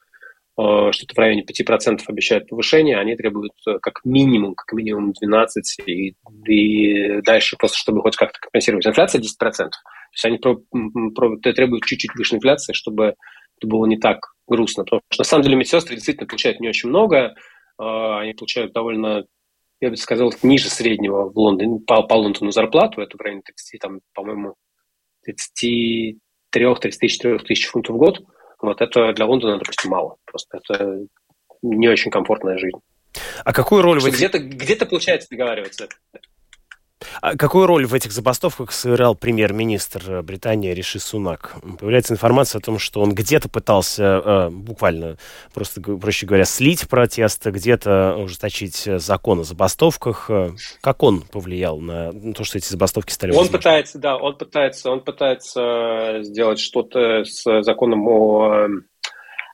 что-то 0.57 1.15
в 1.15 1.19
районе 1.19 1.43
5% 1.45 2.01
обещают 2.07 2.49
повышение, 2.49 2.99
они 2.99 3.17
требуют 3.17 3.53
э, 3.67 3.79
как 3.83 4.05
минимум, 4.05 4.55
как 4.55 4.73
минимум 4.73 5.13
12%, 5.13 5.47
и, 5.87 6.15
и 6.47 7.21
дальше 7.23 7.57
просто, 7.57 7.77
чтобы 7.77 8.03
хоть 8.03 8.17
как-то 8.17 8.39
компенсировать. 8.41 8.87
Инфляция 8.87 9.21
10%. 9.21 9.23
То 9.41 9.71
есть 10.13 10.25
они 10.25 10.39
про, 10.39 10.57
про, 11.15 11.37
требуют 11.39 11.85
чуть-чуть 11.85 12.15
выше 12.15 12.37
инфляции, 12.37 12.73
чтобы 12.73 13.15
это 13.57 13.67
было 13.67 13.87
не 13.87 13.97
так 13.97 14.19
грустно. 14.47 14.85
Потому 14.85 15.03
что 15.11 15.23
на 15.23 15.25
самом 15.25 15.43
деле 15.43 15.57
медсестры 15.57 15.97
действительно 15.97 16.29
получают 16.29 16.61
не 16.61 16.69
очень 16.69 16.89
много, 16.89 17.17
э, 17.17 17.33
они 17.79 18.35
получают 18.35 18.73
довольно 18.73 19.25
я 19.81 19.91
бы 19.91 19.97
сказал, 19.97 20.33
ниже 20.43 20.71
среднего 20.71 21.29
в 21.29 21.37
Лондоне, 21.37 21.81
по, 21.81 22.03
по 22.03 22.15
Лондону 22.15 22.53
зарплату, 22.53 23.03
это 23.03 23.19
в 23.19 23.21
районе 23.21 23.43
30, 23.45 23.81
там, 23.81 24.01
по-моему, 24.15 24.55
33-34 26.55 27.39
тысяч 27.41 27.67
фунтов 27.67 27.97
в 27.97 27.99
год. 27.99 28.23
Вот 28.65 28.81
это 28.81 29.13
для 29.13 29.27
Лондона, 29.27 29.59
допустим, 29.59 29.91
мало. 29.91 30.17
Просто 30.25 30.59
это 30.59 31.07
не 31.63 31.89
очень 31.89 32.11
комфортная 32.11 32.57
жизнь. 32.57 32.79
А 33.45 33.53
какую 33.53 33.83
роль 33.83 34.01
в 34.01 34.07
этих... 34.07 34.17
Где-то 34.17 34.39
где 34.39 34.77
получается 34.87 35.29
договариваться. 35.31 35.89
А 37.21 37.37
какую 37.37 37.67
роль 37.67 37.87
в 37.87 37.95
этих 37.95 38.13
забастовках 38.13 38.73
сыграл 38.73 39.15
премьер-министр 39.15 40.23
Британии 40.23 40.73
Риши 40.73 40.99
Сунак? 40.99 41.57
Появляется 41.79 42.15
информация 42.15 42.59
о 42.59 42.63
том, 42.63 42.79
что 42.79 43.01
он 43.01 43.15
где-то 43.15 43.49
пытался, 43.49 44.23
э, 44.25 44.51
буквально, 44.51 45.17
просто, 45.53 45.81
проще 45.81 46.27
говоря, 46.27 46.45
слить 46.45 46.89
протесты, 46.89 47.51
где-то 47.51 48.17
ужесточить 48.17 48.77
закон 48.77 49.41
о 49.41 49.45
забастовках. 49.45 50.31
Как 50.81 51.03
он 51.03 51.23
повлиял 51.23 51.81
на 51.81 52.13
то, 52.33 52.45
что 52.45 52.59
эти 52.59 52.69
забастовки 52.69 53.13
стали 53.13 53.31
Он 53.33 53.39
возможны? 53.39 53.59
пытается, 53.59 53.99
да, 53.99 54.17
он 54.17 54.37
пытается, 54.37 54.91
он 54.91 55.01
пытается 55.01 56.19
сделать 56.23 56.59
что-то 56.59 57.25
с 57.25 57.63
законом 57.63 58.07
о 58.09 58.67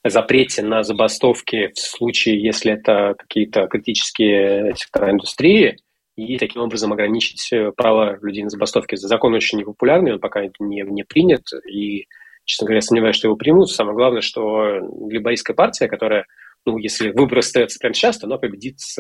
э, 0.05 0.09
запрете 0.09 0.63
на 0.63 0.83
забастовки 0.83 1.73
в 1.75 1.79
случае, 1.79 2.43
если 2.43 2.73
это 2.73 3.15
какие-то 3.19 3.67
критические 3.67 4.75
сектора 4.77 5.11
индустрии– 5.11 5.77
и 6.27 6.39
таким 6.39 6.63
образом 6.63 6.93
ограничить 6.93 7.53
э, 7.53 7.73
право 7.77 8.19
людей 8.23 8.45
на 8.45 8.51
забастовки. 8.51 8.97
Закон 8.97 9.35
очень 9.35 9.59
непопулярный, 9.59 10.13
он 10.13 10.21
пока 10.21 10.43
не, 10.59 10.83
не 10.83 11.03
принят, 11.05 11.45
и, 11.71 12.07
честно 12.45 12.67
говоря, 12.67 12.81
сомневаюсь, 12.81 13.17
что 13.17 13.29
его 13.29 13.37
примут. 13.37 13.71
Самое 13.71 13.97
главное, 13.97 14.21
что 14.21 14.81
либористская 15.09 15.55
партия, 15.57 15.89
которая, 15.89 16.27
ну, 16.67 16.79
если 16.79 17.11
выбор 17.11 17.39
остается 17.39 17.79
прямо 17.79 17.95
сейчас, 17.95 18.19
то 18.19 18.27
она 18.27 18.37
победит 18.37 18.81
с 18.81 18.99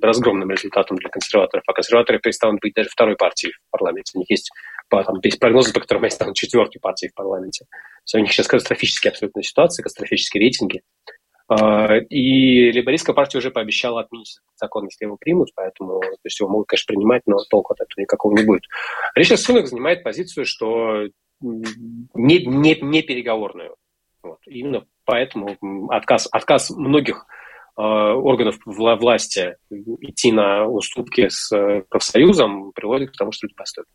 разгромным 0.00 0.50
результатом 0.50 0.96
для 0.96 1.10
консерваторов, 1.10 1.64
а 1.66 1.72
консерваторы 1.72 2.20
перестанут 2.20 2.60
быть 2.60 2.74
даже 2.74 2.88
второй 2.88 3.16
партией 3.16 3.52
в 3.52 3.70
парламенте. 3.70 4.12
У 4.14 4.20
них 4.20 4.30
есть, 4.30 4.50
по, 4.88 5.02
там, 5.04 5.16
есть 5.22 5.38
прогнозы, 5.38 5.72
по 5.72 5.80
которым 5.80 6.04
они 6.04 6.10
станут 6.10 6.36
четвертой 6.36 6.80
партией 6.80 7.10
в 7.10 7.14
парламенте. 7.14 7.66
Все, 8.04 8.18
у 8.18 8.20
них 8.20 8.32
сейчас 8.32 8.46
катастрофические 8.46 9.10
абсолютно 9.10 9.42
ситуации, 9.42 9.82
катастрофические 9.82 10.40
рейтинги. 10.40 10.80
А, 11.48 11.96
и 11.96 12.72
либористская 12.72 13.14
партия 13.14 13.38
уже 13.38 13.50
пообещала 13.50 14.00
отменить 14.00 14.38
этот 14.38 14.58
закон, 14.58 14.84
если 14.86 15.04
его 15.04 15.16
примут, 15.16 15.50
поэтому 15.54 16.00
то 16.00 16.18
есть 16.24 16.40
его 16.40 16.48
могут, 16.48 16.68
конечно, 16.68 16.92
принимать, 16.92 17.22
но 17.26 17.38
толку 17.48 17.72
от 17.72 17.80
этого 17.80 18.00
никакого 18.00 18.36
не 18.36 18.44
будет. 18.44 18.64
Ричард 19.14 19.40
Сунок 19.40 19.68
занимает 19.68 20.02
позицию, 20.02 20.44
что 20.44 21.06
не, 21.40 22.44
не, 22.44 22.80
не 22.80 23.02
переговорную. 23.02 23.76
Вот. 24.22 24.38
Именно 24.46 24.86
поэтому 25.04 25.56
отказ, 25.90 26.28
отказ 26.32 26.70
многих 26.70 27.26
э, 27.78 27.82
органов 27.82 28.58
вла- 28.66 28.96
власти 28.96 29.56
идти 29.70 30.32
на 30.32 30.66
уступки 30.66 31.28
с 31.28 31.52
э, 31.56 31.82
профсоюзом 31.88 32.72
приводит 32.72 33.12
к 33.12 33.16
тому, 33.16 33.30
что 33.30 33.46
люди 33.46 33.54
бастуют 33.56 33.88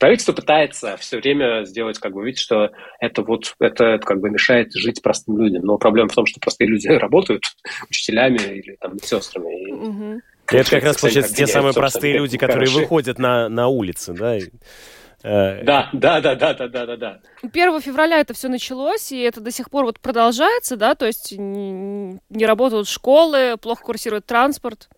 правительство 0.00 0.32
пытается 0.32 0.96
все 0.96 1.18
время 1.18 1.64
сделать, 1.64 1.98
как 1.98 2.14
бы, 2.14 2.24
видеть, 2.24 2.40
что 2.40 2.70
это 2.98 3.22
вот, 3.22 3.54
это, 3.60 3.98
как 3.98 4.18
бы 4.18 4.30
мешает 4.30 4.72
жить 4.72 5.02
простым 5.02 5.38
людям. 5.38 5.62
Но 5.62 5.76
проблема 5.76 6.08
в 6.08 6.14
том, 6.14 6.26
что 6.26 6.40
простые 6.40 6.68
люди 6.68 6.88
работают 6.88 7.42
учителями 7.88 8.38
или 8.38 8.76
там 8.80 8.98
сестрами. 8.98 9.68
И... 9.68 9.72
Угу. 9.72 10.20
Это 10.52 10.70
как 10.70 10.82
раз, 10.82 11.00
получается, 11.00 11.34
те 11.34 11.46
самые 11.46 11.74
простые 11.74 12.14
люди, 12.16 12.36
которые 12.38 12.66
хороши. 12.66 12.80
выходят 12.80 13.18
на, 13.18 13.48
на 13.48 13.68
улицы, 13.68 14.12
э, 14.12 15.62
да? 15.62 15.90
Да, 15.92 16.20
да, 16.20 16.20
да, 16.20 16.34
да, 16.34 16.54
да, 16.54 16.68
да, 16.68 16.86
да, 16.86 16.96
да. 16.96 17.20
1 17.42 17.80
февраля 17.82 18.18
это 18.18 18.32
все 18.34 18.48
началось, 18.48 19.12
и 19.12 19.20
это 19.20 19.40
до 19.40 19.52
сих 19.52 19.70
пор 19.70 19.84
вот 19.84 20.00
продолжается, 20.00 20.76
да, 20.76 20.94
то 20.94 21.06
есть 21.06 21.34
не 21.36 22.46
работают 22.46 22.88
школы, 22.88 23.56
плохо 23.60 23.84
курсирует 23.84 24.24
транспорт. 24.24 24.88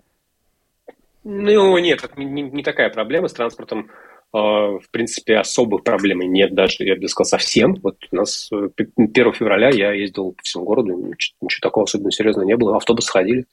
Ну, 1.24 1.76
нет, 1.78 2.00
не, 2.16 2.42
не 2.42 2.62
такая 2.62 2.88
проблема 2.88 3.28
с 3.28 3.32
транспортом. 3.32 3.90
А, 4.32 4.78
в 4.78 4.90
принципе, 4.90 5.36
особых 5.36 5.84
проблем 5.84 6.20
нет 6.20 6.54
даже, 6.54 6.84
я 6.84 6.96
бы 6.96 7.06
сказал, 7.08 7.28
совсем. 7.38 7.74
Вот 7.82 7.96
у 8.10 8.16
нас 8.16 8.50
1 8.50 8.72
э, 9.06 9.32
февраля 9.32 9.70
я 9.70 9.92
ездил 9.92 10.32
по 10.32 10.42
всему 10.42 10.64
городу, 10.64 10.92
ничего, 10.92 11.36
ничего 11.42 11.60
такого 11.60 11.84
особенно 11.84 12.10
серьезного 12.10 12.46
не 12.46 12.56
было. 12.56 12.76
Автобусы 12.76 13.10
ходили, 13.10 13.44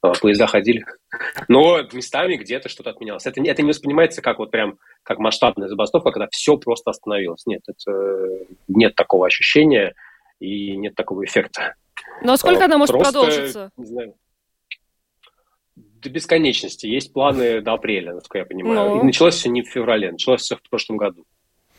а, 0.00 0.12
поезда 0.12 0.46
ходили. 0.46 0.84
Но 1.48 1.82
местами 1.92 2.36
где-то 2.36 2.68
что-то 2.68 2.90
отменялось. 2.90 3.26
Это, 3.26 3.42
это 3.42 3.62
не 3.62 3.68
воспринимается 3.68 4.22
как 4.22 4.38
вот 4.38 4.52
прям 4.52 4.78
как 5.02 5.18
масштабная 5.18 5.68
забастовка, 5.68 6.12
когда 6.12 6.28
все 6.30 6.56
просто 6.56 6.90
остановилось. 6.90 7.44
Нет, 7.46 7.62
это, 7.66 8.46
нет 8.68 8.94
такого 8.94 9.26
ощущения 9.26 9.94
и 10.38 10.76
нет 10.76 10.94
такого 10.94 11.24
эффекта. 11.24 11.74
Но 12.22 12.36
сколько 12.36 12.64
она 12.64 12.78
может 12.78 12.94
просто, 12.94 13.12
продолжиться? 13.12 13.70
Не 13.76 13.86
знаю, 13.86 14.14
до 16.00 16.10
бесконечности. 16.10 16.86
Есть 16.86 17.12
планы 17.12 17.60
до 17.60 17.74
апреля, 17.74 18.14
насколько 18.14 18.38
я 18.38 18.44
понимаю. 18.44 18.90
Ну. 18.90 19.00
И 19.00 19.04
началось 19.04 19.34
все 19.34 19.48
не 19.48 19.62
в 19.62 19.68
феврале, 19.68 20.12
началось 20.12 20.42
все 20.42 20.56
в 20.56 20.62
прошлом 20.68 20.96
году. 20.96 21.24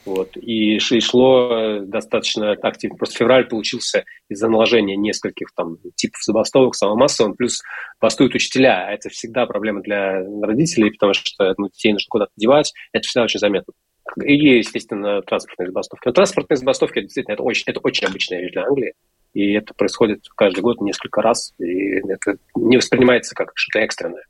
Вот. 0.05 0.37
И, 0.37 0.79
шло 0.79 1.79
достаточно 1.81 2.53
активно. 2.53 2.97
Просто 2.97 3.17
февраль 3.17 3.47
получился 3.47 4.05
из-за 4.29 4.47
наложения 4.47 4.95
нескольких 4.95 5.49
там 5.55 5.77
типов 5.95 6.21
забастовок 6.23 6.75
самым 6.75 6.99
массовым, 6.99 7.35
плюс 7.35 7.61
бастуют 8.01 8.33
учителя. 8.33 8.87
А 8.87 8.93
это 8.93 9.09
всегда 9.09 9.45
проблема 9.45 9.81
для 9.81 10.23
родителей, 10.41 10.91
потому 10.91 11.13
что 11.13 11.53
ну, 11.57 11.67
детей 11.67 11.91
нужно 11.91 12.07
куда-то 12.09 12.31
девать. 12.37 12.73
Это 12.93 13.07
всегда 13.07 13.25
очень 13.25 13.39
заметно. 13.39 13.73
И, 14.23 14.33
естественно, 14.33 15.21
транспортные 15.21 15.67
забастовки. 15.67 16.07
Но 16.07 16.13
транспортные 16.13 16.57
забастовки, 16.57 17.01
действительно, 17.01 17.33
это 17.33 17.43
очень, 17.43 17.63
это 17.67 17.79
очень 17.81 18.07
обычная 18.07 18.41
вещь 18.41 18.53
для 18.53 18.65
Англии. 18.65 18.93
И 19.33 19.53
это 19.53 19.73
происходит 19.73 20.25
каждый 20.35 20.61
год 20.61 20.81
несколько 20.81 21.21
раз, 21.21 21.53
и 21.59 21.99
это 22.09 22.37
не 22.55 22.77
воспринимается 22.77 23.35
как 23.35 23.51
что-то 23.55 23.83
экстренное. 23.83 24.23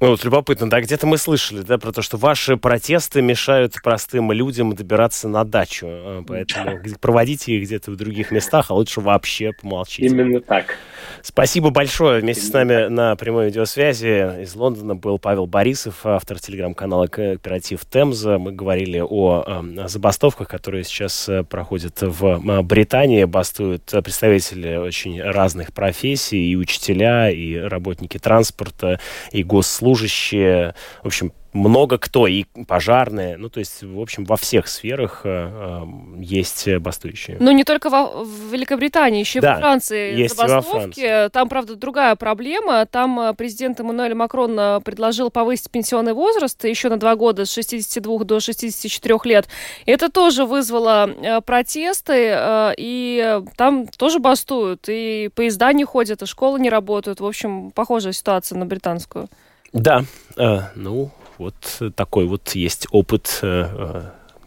Ну, 0.00 0.10
вот 0.10 0.22
любопытно, 0.22 0.70
да, 0.70 0.80
где-то 0.80 1.08
мы 1.08 1.18
слышали, 1.18 1.62
да, 1.62 1.76
про 1.76 1.90
то, 1.90 2.02
что 2.02 2.16
ваши 2.16 2.56
протесты 2.56 3.20
мешают 3.20 3.74
простым 3.82 4.30
людям 4.30 4.72
добираться 4.72 5.26
на 5.26 5.42
дачу, 5.42 5.86
а, 5.88 6.22
поэтому 6.24 6.78
проводите 7.00 7.54
их 7.54 7.64
где-то 7.64 7.90
в 7.90 7.96
других 7.96 8.30
местах, 8.30 8.66
а 8.68 8.74
лучше 8.74 9.00
вообще 9.00 9.50
помолчите. 9.60 10.06
Именно 10.06 10.40
так. 10.40 10.76
Спасибо 11.22 11.70
большое. 11.70 12.20
Вместе 12.20 12.42
Именно 12.42 12.50
с 12.50 12.54
нами 12.54 12.82
так. 12.82 12.90
на 12.90 13.16
прямой 13.16 13.46
видеосвязи 13.46 14.42
из 14.42 14.54
Лондона 14.54 14.94
был 14.94 15.18
Павел 15.18 15.46
Борисов, 15.46 16.06
автор 16.06 16.38
телеграм-канала 16.38 17.08
«Кооператив 17.08 17.84
Темза». 17.84 18.38
Мы 18.38 18.52
говорили 18.52 19.00
о, 19.00 19.42
о 19.44 19.88
забастовках, 19.88 20.46
которые 20.46 20.84
сейчас 20.84 21.28
э, 21.28 21.42
проходят 21.42 22.02
в 22.02 22.62
Британии. 22.62 23.24
Бастуют 23.24 23.92
представители 24.04 24.76
очень 24.76 25.20
разных 25.20 25.72
профессий, 25.72 26.52
и 26.52 26.54
учителя, 26.54 27.30
и 27.30 27.56
работники 27.56 28.18
транспорта, 28.18 29.00
и 29.32 29.42
госслужбы 29.42 29.87
служащие, 29.88 30.74
в 31.02 31.06
общем, 31.06 31.32
много 31.54 31.96
кто, 31.96 32.26
и 32.26 32.44
пожарные, 32.66 33.38
ну, 33.38 33.48
то 33.48 33.58
есть, 33.58 33.82
в 33.82 33.98
общем, 34.00 34.24
во 34.26 34.36
всех 34.36 34.68
сферах 34.68 35.22
э, 35.24 35.50
э, 35.50 35.82
есть 36.20 36.68
бастующие. 36.78 37.38
Ну, 37.40 37.50
не 37.52 37.64
только 37.64 37.88
во, 37.88 38.22
в 38.22 38.52
Великобритании, 38.52 39.20
еще 39.20 39.40
да, 39.40 39.52
и 39.52 39.54
во 39.54 39.60
Франции 39.60 40.14
есть 40.14 40.36
забастовки. 40.36 40.66
Во 40.66 40.80
Франции. 40.80 41.28
Там, 41.30 41.48
правда, 41.48 41.76
другая 41.76 42.16
проблема. 42.16 42.84
Там 42.84 43.18
э, 43.18 43.34
президент 43.34 43.80
Эммануэль 43.80 44.14
Макрон 44.14 44.60
э, 44.60 44.80
предложил 44.80 45.30
повысить 45.30 45.70
пенсионный 45.70 46.12
возраст 46.12 46.62
еще 46.64 46.90
на 46.90 46.98
два 46.98 47.16
года 47.16 47.46
с 47.46 47.52
62 47.52 48.24
до 48.24 48.40
64 48.40 49.18
лет. 49.24 49.48
Это 49.86 50.10
тоже 50.10 50.44
вызвало 50.44 51.40
протесты, 51.46 52.36
и 52.76 53.40
там 53.56 53.86
тоже 53.88 54.18
бастуют, 54.18 54.84
и 54.88 55.30
поезда 55.34 55.72
не 55.72 55.84
ходят, 55.84 56.22
и 56.22 56.26
школы 56.26 56.60
не 56.60 56.68
работают. 56.68 57.20
В 57.20 57.26
общем, 57.26 57.70
похожая 57.70 58.12
ситуация 58.12 58.58
на 58.58 58.66
британскую. 58.66 59.28
Да, 59.72 60.04
э, 60.36 60.60
ну, 60.74 61.10
вот 61.38 61.54
такой 61.94 62.26
вот 62.26 62.50
есть 62.50 62.86
опыт 62.90 63.40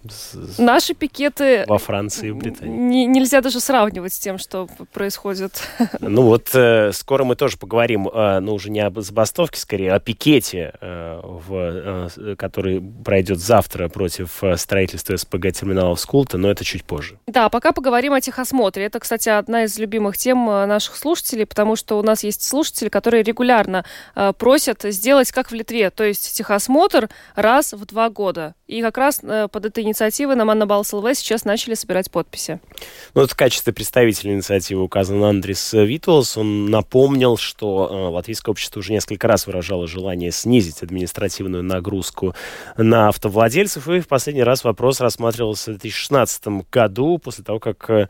э, 0.03 0.37
Наши 0.57 0.93
пикеты 0.93 1.65
во 1.67 1.77
Франции 1.77 2.29
и 2.29 2.31
Британии. 2.31 2.77
Не, 2.77 3.05
нельзя 3.05 3.41
даже 3.41 3.59
сравнивать 3.59 4.13
с 4.13 4.19
тем, 4.19 4.37
что 4.37 4.67
происходит. 4.93 5.61
Ну 5.99 6.23
вот 6.23 6.49
э, 6.53 6.91
скоро 6.93 7.23
мы 7.23 7.35
тоже 7.35 7.57
поговорим, 7.57 8.07
э, 8.07 8.39
ну 8.39 8.53
уже 8.53 8.69
не 8.69 8.79
об 8.79 8.99
забастовке, 8.99 9.59
скорее 9.59 9.93
о 9.93 9.99
пикете, 9.99 10.73
э, 10.81 11.21
в, 11.23 12.09
э, 12.17 12.35
который 12.37 12.81
пройдет 12.81 13.39
завтра 13.39 13.87
против 13.87 14.43
э, 14.43 14.57
строительства 14.57 15.15
СПГ 15.15 15.51
терминалов 15.51 15.99
Скулта, 15.99 16.37
но 16.37 16.49
это 16.49 16.63
чуть 16.63 16.83
позже. 16.83 17.19
Да, 17.27 17.49
пока 17.49 17.71
поговорим 17.71 18.13
о 18.13 18.21
техосмотре. 18.21 18.85
Это, 18.85 18.99
кстати, 18.99 19.29
одна 19.29 19.63
из 19.63 19.77
любимых 19.77 20.17
тем 20.17 20.49
э, 20.49 20.65
наших 20.65 20.95
слушателей, 20.95 21.45
потому 21.45 21.75
что 21.75 21.99
у 21.99 22.03
нас 22.03 22.23
есть 22.23 22.43
слушатели, 22.43 22.89
которые 22.89 23.23
регулярно 23.23 23.85
э, 24.15 24.33
просят 24.37 24.83
сделать 24.83 25.31
как 25.31 25.51
в 25.51 25.53
Литве, 25.53 25.89
то 25.89 26.03
есть 26.03 26.35
техосмотр 26.35 27.09
раз 27.35 27.73
в 27.73 27.85
два 27.85 28.09
года. 28.09 28.55
И 28.67 28.81
как 28.81 28.97
раз 28.97 29.19
э, 29.21 29.47
под 29.51 29.65
этой 29.65 29.83
инициативы 29.91 30.35
на 30.35 30.45
Маннабалс 30.45 30.91
ЛВ 30.93 31.13
сейчас 31.13 31.45
начали 31.45 31.75
собирать 31.75 32.09
подписи. 32.09 32.59
Ну, 33.13 33.21
вот 33.21 33.31
в 33.31 33.35
качестве 33.35 33.73
представителя 33.73 34.33
инициативы 34.33 34.81
указан 34.81 35.23
Андрис 35.23 35.73
Витулс. 35.73 36.37
Он 36.37 36.65
напомнил, 36.71 37.37
что 37.37 37.87
э, 37.91 38.09
латвийское 38.09 38.51
общество 38.51 38.79
уже 38.79 38.93
несколько 38.93 39.27
раз 39.27 39.45
выражало 39.45 39.87
желание 39.87 40.31
снизить 40.31 40.81
административную 40.81 41.63
нагрузку 41.63 42.33
на 42.77 43.09
автовладельцев. 43.09 43.87
И 43.89 43.99
в 43.99 44.07
последний 44.07 44.43
раз 44.43 44.63
вопрос 44.63 45.01
рассматривался 45.01 45.71
в 45.71 45.77
2016 45.77 46.47
году, 46.71 47.19
после 47.19 47.43
того, 47.43 47.59
как 47.59 47.91
Э, 47.91 48.07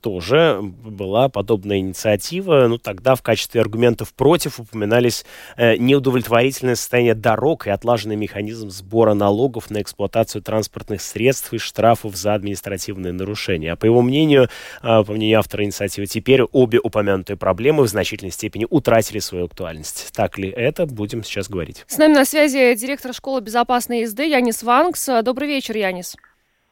тоже 0.00 0.58
была 0.62 1.28
подобная 1.28 1.78
инициатива. 1.78 2.66
Ну, 2.68 2.78
тогда 2.78 3.14
в 3.14 3.22
качестве 3.22 3.60
аргументов 3.60 4.12
против 4.14 4.60
упоминались 4.60 5.24
э, 5.56 5.76
неудовлетворительное 5.76 6.74
состояние 6.74 7.14
дорог 7.14 7.66
и 7.66 7.70
отлаженный 7.70 8.16
механизм 8.16 8.70
сбора 8.70 9.14
налогов 9.14 9.70
на 9.70 9.80
эксплуатацию 9.80 10.42
транспортных 10.42 11.00
средств 11.00 11.52
и 11.52 11.58
штрафов 11.58 12.16
за 12.16 12.34
административные 12.34 13.12
нарушения. 13.12 13.72
А 13.72 13.76
по 13.76 13.84
его 13.84 14.02
мнению, 14.02 14.48
э, 14.82 15.04
по 15.04 15.12
мнению 15.12 15.38
автора 15.38 15.64
инициативы, 15.64 16.06
теперь 16.06 16.42
обе 16.42 16.80
упомянутые 16.80 17.36
проблемы 17.36 17.84
в 17.84 17.88
значительной 17.88 18.32
степени 18.32 18.66
утратили 18.68 19.18
свою 19.18 19.46
актуальность. 19.46 20.10
Так 20.12 20.38
ли 20.38 20.48
это? 20.48 20.86
Будем 20.86 21.24
сейчас 21.24 21.48
говорить. 21.48 21.84
С 21.86 21.98
нами 21.98 22.14
на 22.14 22.24
связи 22.24 22.74
директор 22.74 23.12
школы 23.12 23.40
безопасной 23.40 24.02
езды 24.02 24.24
Янис 24.24 24.62
Ванкс. 24.62 25.08
Добрый 25.22 25.48
вечер, 25.48 25.76
Янис. 25.76 26.16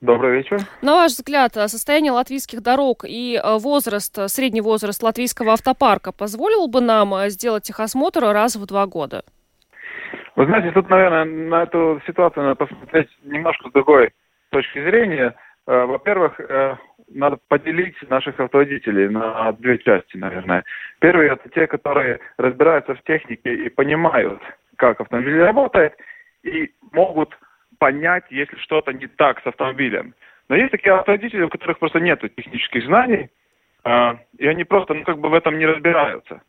Добрый 0.00 0.37
вечер. 0.37 0.58
На 0.80 0.94
ваш 0.94 1.11
взгляд, 1.11 1.54
состояние 1.54 2.12
латвийских 2.12 2.62
дорог 2.62 3.04
и 3.04 3.34
э, 3.34 3.58
возраст, 3.58 4.16
э, 4.16 4.28
средний 4.28 4.61
возраст 4.61 5.02
латвийского 5.02 5.54
автопарка 5.54 6.12
позволил 6.12 6.68
бы 6.68 6.80
нам 6.80 7.12
э, 7.14 7.30
сделать 7.30 7.64
техосмотр 7.64 8.20
раз 8.20 8.54
в 8.54 8.64
два 8.64 8.87
года? 8.87 9.24
Вы 10.37 10.46
знаете, 10.46 10.70
тут, 10.70 10.88
наверное, 10.88 11.24
на 11.24 11.64
эту 11.64 12.00
ситуацию 12.06 12.44
надо 12.44 12.64
посмотреть 12.64 13.08
немножко 13.24 13.70
с 13.70 13.72
другой 13.72 14.12
точки 14.50 14.84
зрения. 14.84 15.34
Во-первых, 15.66 16.40
надо 17.08 17.38
поделить 17.48 17.96
наших 18.08 18.38
автоводителей 18.38 19.08
на 19.08 19.52
две 19.52 19.78
части, 19.78 20.16
наверное. 20.16 20.64
Первые– 21.00 21.32
это 21.32 21.48
те, 21.50 21.66
которые 21.66 22.20
разбираются 22.38 22.94
в 22.94 23.02
технике 23.02 23.52
и 23.52 23.68
понимают, 23.68 24.40
как 24.76 25.00
автомобиль 25.00 25.42
работает, 25.42 25.94
и 26.44 26.72
могут 26.92 27.37
понять, 27.78 28.24
если 28.30 28.56
что-то 28.56 28.92
не 28.92 29.06
так 29.06 29.40
с 29.42 29.46
автомобилем. 29.46 30.14
Но 30.48 30.56
есть 30.56 30.70
такие 30.70 30.94
автоводители, 30.94 31.42
у 31.42 31.48
которых 31.48 31.78
просто 31.78 32.00
нет 32.00 32.20
технических 32.20 32.84
знаний, 32.84 33.28
э, 33.84 34.14
и 34.38 34.46
они 34.46 34.64
просто, 34.64 34.94
ну, 34.94 35.04
как 35.04 35.18
бы 35.18 35.28
в 35.28 35.34
этом 35.34 35.58
не 35.58 35.66
разбираются. 35.66 36.42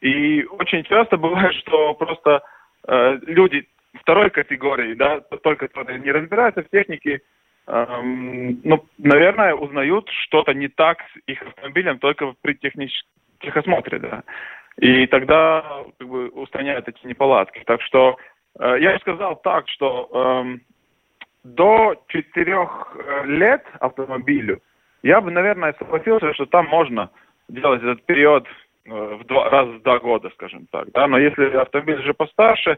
И 0.00 0.44
очень 0.44 0.84
часто 0.84 1.16
бывает, 1.16 1.54
что 1.54 1.94
просто 1.94 2.42
э, 2.86 3.18
люди 3.26 3.66
второй 4.00 4.30
категории, 4.30 4.94
да, 4.94 5.20
только 5.20 5.68
которые 5.68 6.00
не 6.00 6.12
разбираются 6.12 6.62
в 6.62 6.70
технике, 6.70 7.20
э, 7.66 7.86
ну, 8.02 8.84
наверное, 8.98 9.54
узнают 9.54 10.08
что-то 10.24 10.52
не 10.52 10.68
так 10.68 10.98
с 11.00 11.18
их 11.26 11.42
автомобилем 11.42 11.98
только 11.98 12.34
при 12.42 12.54
техническом 12.54 13.10
техосмотре, 13.40 13.98
да. 13.98 14.22
И 14.78 15.06
тогда 15.06 15.84
как 15.98 16.08
бы 16.08 16.28
устраняют 16.28 16.88
эти 16.88 17.06
неполадки. 17.06 17.62
Так 17.64 17.80
что 17.82 18.18
Э, 18.58 18.76
я 18.80 18.94
бы 18.94 18.98
сказал 19.00 19.36
так, 19.36 19.68
что 19.68 20.08
эм, 20.12 20.62
до 21.54 22.02
четырех 22.08 22.96
э, 22.96 23.26
лет 23.26 23.64
автомобилю 23.80 24.60
я 25.06 25.20
бы, 25.20 25.30
наверное, 25.30 25.74
согласился, 25.78 26.34
что 26.34 26.46
там 26.46 26.66
можно 26.66 27.10
делать 27.48 27.80
этот 27.80 28.04
период 28.06 28.46
э, 28.86 28.90
в 28.90 29.24
два, 29.26 29.48
раз 29.50 29.68
в 29.68 29.82
два 29.82 30.00
года, 30.00 30.30
скажем 30.30 30.66
так. 30.72 30.90
Да? 30.92 31.06
Но 31.06 31.18
если 31.18 31.44
автомобиль 31.56 32.00
уже 32.00 32.12
постарше, 32.12 32.76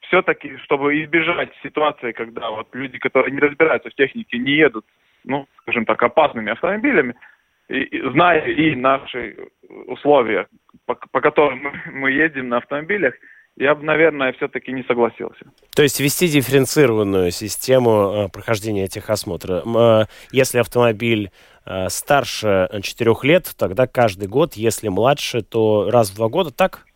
все-таки, 0.00 0.58
чтобы 0.58 1.02
избежать 1.02 1.50
ситуации, 1.62 2.12
когда 2.12 2.50
вот 2.50 2.68
люди, 2.74 2.98
которые 2.98 3.32
не 3.32 3.38
разбираются 3.38 3.88
в 3.88 3.94
технике, 3.94 4.36
не 4.36 4.52
едут, 4.52 4.84
ну, 5.24 5.46
скажем 5.62 5.86
так, 5.86 6.02
опасными 6.02 6.52
автомобилями, 6.52 7.14
и, 7.68 7.80
и, 7.80 8.10
зная 8.10 8.44
и 8.44 8.74
наши 8.74 9.36
условия, 9.86 10.48
по, 10.84 10.94
по 10.94 11.20
которым 11.22 11.62
мы, 11.62 11.72
мы 11.86 12.10
едем 12.10 12.50
на 12.50 12.58
автомобилях, 12.58 13.14
я 13.56 13.74
бы, 13.74 13.84
наверное, 13.84 14.32
все-таки 14.32 14.72
не 14.72 14.82
согласился. 14.84 15.44
То 15.76 15.82
есть 15.82 16.00
ввести 16.00 16.26
дифференцированную 16.28 17.30
систему 17.30 18.26
э, 18.26 18.28
прохождения 18.28 18.88
техосмотра. 18.88 19.62
Э, 19.64 20.04
если 20.30 20.58
автомобиль 20.58 21.30
э, 21.66 21.88
старше 21.88 22.68
4 22.82 23.14
лет, 23.22 23.54
тогда 23.58 23.86
каждый 23.86 24.28
год, 24.28 24.54
если 24.54 24.88
младше, 24.88 25.42
то 25.42 25.90
раз 25.90 26.10
в 26.10 26.16
два 26.16 26.28
года, 26.28 26.50
так? 26.50 26.86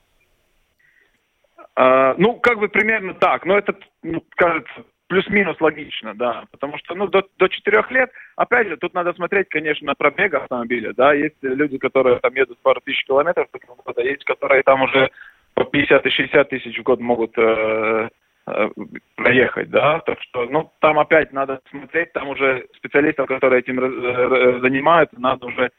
А, 1.74 2.14
ну, 2.16 2.40
как 2.40 2.58
бы 2.58 2.68
примерно 2.68 3.12
так. 3.12 3.44
Но 3.44 3.58
это, 3.58 3.74
ну, 4.02 4.24
кажется, 4.30 4.84
плюс-минус 5.08 5.60
логично, 5.60 6.14
да. 6.14 6.44
Потому 6.50 6.78
что, 6.78 6.94
ну, 6.94 7.06
до, 7.06 7.22
до 7.38 7.48
4 7.48 7.84
лет, 7.90 8.10
опять 8.36 8.68
же, 8.68 8.78
тут 8.78 8.94
надо 8.94 9.12
смотреть, 9.12 9.50
конечно, 9.50 9.94
пробег 9.94 10.32
автомобиля, 10.32 10.94
да. 10.94 11.12
Есть 11.12 11.36
люди, 11.42 11.76
которые 11.76 12.18
там 12.20 12.34
едут 12.34 12.58
пару 12.62 12.80
тысяч 12.80 13.04
километров, 13.04 13.48
а 13.52 14.00
есть, 14.00 14.24
которые 14.24 14.62
там 14.62 14.82
уже 14.82 15.10
по 15.56 15.64
50 15.64 16.06
и 16.06 16.10
60 16.10 16.48
тысяч 16.50 16.78
в 16.78 16.82
год 16.82 17.00
могут 17.00 17.32
э, 17.38 18.08
э, 18.46 18.68
проехать, 19.16 19.70
да, 19.70 20.00
так 20.00 20.20
что, 20.20 20.44
ну, 20.44 20.70
там 20.80 20.98
опять 20.98 21.32
надо 21.32 21.60
смотреть, 21.70 22.12
там 22.12 22.28
уже 22.28 22.66
специалистов, 22.76 23.26
которые 23.26 23.60
этим 23.60 23.80
э, 23.80 24.60
занимаются, 24.60 25.18
надо 25.18 25.46
уже, 25.46 25.70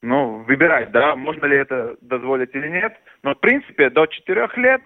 ну, 0.00 0.38
выбирать, 0.44 0.92
да, 0.92 1.14
можно 1.14 1.44
ли 1.44 1.58
это 1.58 1.96
дозволить 2.00 2.54
или 2.54 2.68
нет, 2.68 2.96
но, 3.22 3.34
в 3.34 3.40
принципе, 3.40 3.90
до 3.90 4.06
4 4.06 4.48
лет 4.56 4.80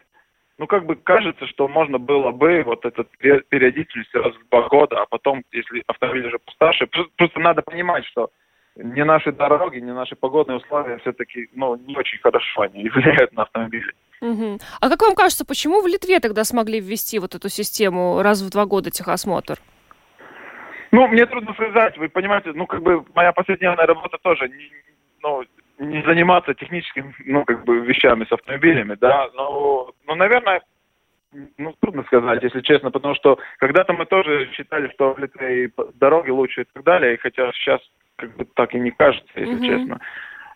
ну, 0.58 0.66
как 0.66 0.84
бы 0.86 0.96
кажется, 0.96 1.46
что 1.46 1.66
можно 1.66 1.98
было 1.98 2.30
бы 2.30 2.62
вот 2.62 2.84
этот 2.84 3.08
периодичность 3.18 4.14
раз 4.14 4.34
в 4.34 4.48
два 4.48 4.68
года, 4.68 5.02
а 5.02 5.06
потом, 5.06 5.42
если 5.50 5.82
автомобиль 5.86 6.26
уже 6.26 6.38
постарше, 6.38 6.88
просто 7.16 7.40
надо 7.40 7.62
понимать, 7.62 8.04
что 8.06 8.30
не 8.76 9.04
наши 9.04 9.32
дороги, 9.32 9.78
не 9.78 9.92
наши 9.92 10.16
погодные 10.16 10.56
условия 10.56 10.98
все-таки, 10.98 11.48
ну, 11.54 11.76
не 11.76 11.96
очень 11.96 12.18
хорошо 12.18 12.62
они 12.62 12.88
влияют 12.94 13.32
на 13.32 13.42
автомобили. 13.42 13.92
Угу. 14.20 14.58
А 14.80 14.88
как 14.88 15.02
вам 15.02 15.14
кажется, 15.14 15.44
почему 15.44 15.82
в 15.82 15.86
Литве 15.86 16.20
тогда 16.20 16.44
смогли 16.44 16.80
ввести 16.80 17.18
вот 17.18 17.34
эту 17.34 17.48
систему 17.48 18.22
раз 18.22 18.40
в 18.40 18.50
два 18.50 18.66
года 18.66 18.90
техосмотр? 18.90 19.58
Ну, 20.92 21.08
мне 21.08 21.26
трудно 21.26 21.54
сказать, 21.54 21.96
вы 21.96 22.08
понимаете, 22.08 22.52
ну, 22.54 22.66
как 22.66 22.82
бы 22.82 23.04
моя 23.14 23.32
повседневная 23.32 23.86
работа 23.86 24.18
тоже, 24.22 24.48
не, 24.48 24.70
ну, 25.22 25.42
не 25.78 26.02
заниматься 26.02 26.54
техническими, 26.54 27.14
ну, 27.24 27.44
как 27.44 27.64
бы, 27.64 27.80
вещами 27.80 28.26
с 28.26 28.32
автомобилями, 28.32 28.94
да, 29.00 29.28
но, 29.34 29.92
ну, 30.06 30.14
наверное, 30.14 30.60
ну, 31.58 31.74
трудно 31.80 32.02
сказать, 32.04 32.42
если 32.42 32.60
честно, 32.60 32.90
потому 32.90 33.14
что 33.14 33.38
когда-то 33.58 33.92
мы 33.92 34.06
тоже 34.06 34.50
считали, 34.52 34.88
что 34.94 35.14
в 35.14 35.18
Литве 35.18 35.70
дороги 35.94 36.30
лучше 36.30 36.62
и 36.62 36.66
так 36.72 36.82
далее, 36.84 37.18
хотя 37.18 37.50
сейчас 37.52 37.80
как 38.16 38.36
бы 38.36 38.44
так 38.44 38.74
и 38.74 38.80
не 38.80 38.90
кажется, 38.90 39.32
если 39.34 39.56
mm-hmm. 39.56 39.66
честно. 39.66 40.00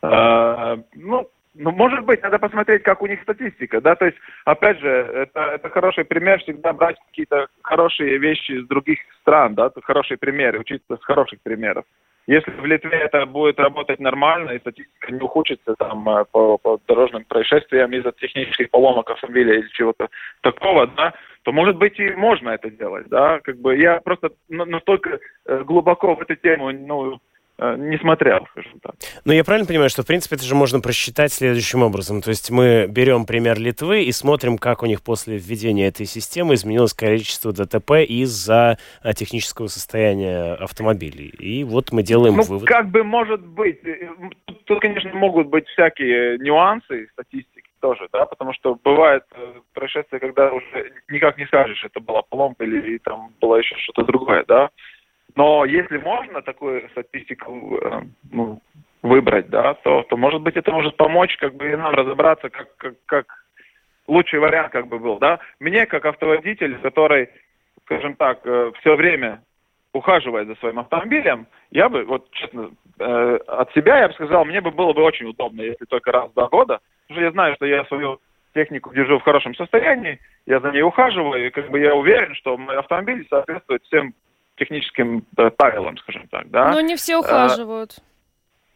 А, 0.03 0.79
ну, 0.95 1.29
ну, 1.55 1.71
может 1.71 2.05
быть, 2.05 2.23
надо 2.23 2.39
посмотреть, 2.39 2.83
как 2.83 3.01
у 3.01 3.07
них 3.07 3.23
статистика, 3.23 3.81
да, 3.81 3.95
то 3.97 4.05
есть, 4.05 4.19
опять 4.45 4.79
же, 4.79 4.89
это, 4.89 5.41
это 5.41 5.71
хороший 5.71 6.05
пример, 6.05 6.39
всегда 6.41 6.73
брать 6.73 6.97
какие-то 7.07 7.49
хорошие 7.63 8.19
вещи 8.19 8.53
из 8.53 8.67
других 8.67 8.99
стран, 9.23 9.55
да, 9.55 9.71
хорошие 9.83 10.19
примеры, 10.19 10.61
учиться 10.61 10.97
с 10.97 11.05
хороших 11.05 11.41
примеров. 11.41 11.85
Если 12.27 12.51
в 12.51 12.65
Литве 12.65 12.99
это 12.99 13.25
будет 13.25 13.61
работать 13.61 14.01
нормально, 14.01 14.51
и 14.51 14.59
статистика 14.59 15.13
не 15.13 15.21
ухудшится 15.21 15.77
там 15.79 16.09
э, 16.09 16.25
по, 16.25 16.59
по 16.59 16.81
дорожным 16.89 17.25
происшествиям 17.25 17.93
из-за 17.93 18.11
технических 18.13 18.71
поломок 18.71 19.09
автомобиля 19.11 19.55
или 19.55 19.69
чего-то 19.69 20.09
такого, 20.41 20.89
да, 20.89 21.15
то, 21.43 21.53
может 21.53 21.77
быть, 21.77 22.01
и 22.01 22.11
можно 22.11 22.51
это 22.51 22.69
делать, 22.71 23.07
да, 23.09 23.39
как 23.41 23.59
бы 23.59 23.77
я 23.77 24.01
просто 24.01 24.31
настолько 24.49 25.21
э, 25.47 25.63
глубоко 25.63 26.17
в 26.17 26.21
эту 26.21 26.35
тему, 26.35 26.73
ну, 26.73 27.21
не 27.59 27.99
смотрел, 27.99 28.47
скажем 28.51 28.81
так. 28.81 28.95
Но 29.25 29.33
я 29.33 29.43
правильно 29.43 29.67
понимаю, 29.67 29.89
что, 29.89 30.03
в 30.03 30.07
принципе, 30.07 30.37
это 30.37 30.45
же 30.45 30.55
можно 30.55 30.81
просчитать 30.81 31.33
следующим 31.33 31.83
образом. 31.83 32.21
То 32.21 32.31
есть 32.31 32.51
мы 32.51 32.87
берем 32.87 33.25
пример 33.25 33.59
Литвы 33.59 34.03
и 34.03 34.13
смотрим, 34.13 34.59
как 34.59 34.83
у 34.83 34.87
них 34.87 35.03
после 35.03 35.39
введения 35.39 35.89
этой 35.89 36.07
системы 36.07 36.55
изменилось 36.55 36.93
количество 36.93 37.53
ДТП 37.53 37.93
из-за 38.07 38.79
э, 39.03 39.13
технического 39.15 39.69
состояния 39.69 40.55
автомобилей. 40.55 41.29
И 41.29 41.65
вот 41.65 41.93
мы 41.93 42.03
делаем 42.03 42.37
ну, 42.37 42.43
вывод. 42.43 42.69
как 42.69 42.91
бы 42.91 43.03
может 43.05 43.41
быть. 43.41 43.83
Э, 43.85 44.11
тут, 44.45 44.65
тут, 44.65 44.81
конечно, 44.81 45.11
могут 45.15 45.49
быть 45.49 45.67
всякие 45.69 46.39
нюансы 46.39 47.09
статистики 47.13 47.71
тоже, 47.81 48.09
да, 48.13 48.27
потому 48.27 48.53
что 48.53 48.75
бывает 48.75 49.25
происшествие, 49.73 50.21
когда 50.21 50.51
уже 50.53 50.93
никак 51.09 51.39
не 51.39 51.47
скажешь, 51.47 51.83
это 51.85 52.01
была 52.01 52.23
поломка 52.23 52.65
или, 52.65 52.79
или 52.79 52.99
там 52.99 53.31
было 53.41 53.57
еще 53.57 53.77
что-то 53.77 54.05
другое, 54.05 54.45
да. 54.47 54.71
Но 55.37 55.67
если 55.67 55.99
можно 55.99 56.41
такую 56.41 56.89
статистику 56.91 57.79
э, 57.79 58.01
ну, 58.33 58.61
выбрать, 59.03 59.49
да, 59.51 59.75
то, 59.75 60.03
то, 60.05 60.17
может 60.17 60.41
быть, 60.41 60.57
это 60.57 60.73
может 60.73 60.97
помочь 60.97 61.37
как 61.37 61.55
бы 61.55 61.71
и 61.71 61.77
нам 61.77 61.95
разобраться, 61.95 62.49
как, 62.49 62.75
как, 62.77 62.95
как 63.05 63.27
лучший 64.09 64.41
вариант 64.41 64.73
как 64.73 64.89
бы 64.89 64.99
был, 64.99 65.19
да. 65.19 65.39
Мне, 65.61 65.85
как 65.87 66.07
автоводитель, 66.07 66.79
который, 66.79 67.29
скажем 67.85 68.17
так, 68.17 68.41
э, 68.45 68.73
все 68.81 68.97
время 68.97 69.43
ухаживает 69.93 70.49
за 70.49 70.55
своим 70.57 70.79
автомобилем, 70.79 71.47
я 71.71 71.91
бы, 71.91 72.05
вот 72.05 72.31
честно, 72.31 72.71
э, 72.99 73.39
от 73.47 73.73
себя 73.75 74.01
я 74.01 74.09
бы 74.09 74.15
сказал, 74.15 74.47
мне 74.47 74.63
бы 74.63 74.71
было 74.71 74.95
бы 74.95 75.03
очень 75.03 75.27
удобно, 75.27 75.61
если 75.61 75.85
только 75.85 76.13
раз 76.13 76.31
в 76.31 76.35
два 76.35 76.49
года, 76.49 76.81
потому 77.03 77.19
что 77.19 77.25
я 77.25 77.31
знаю, 77.33 77.55
что 77.57 77.67
я 77.67 77.85
свою 77.85 78.21
технику 78.55 78.95
держу 78.95 79.19
в 79.19 79.23
хорошем 79.23 79.55
состоянии, 79.55 80.19
я 80.47 80.61
за 80.61 80.71
ней 80.71 80.83
ухаживаю, 80.83 81.47
и 81.47 81.51
как 81.51 81.71
бы 81.71 81.79
я 81.79 81.95
уверен, 81.95 82.35
что 82.37 82.57
мой 82.57 82.77
автомобиль 82.77 83.27
соответствует 83.29 83.83
всем 83.85 84.15
техническим 84.57 85.25
э, 85.37 85.51
правилам, 85.51 85.97
скажем 85.99 86.27
так, 86.29 86.51
да. 86.51 86.73
Но 86.73 86.81
не 86.81 86.97
все 86.97 87.19
ухаживают. 87.19 87.97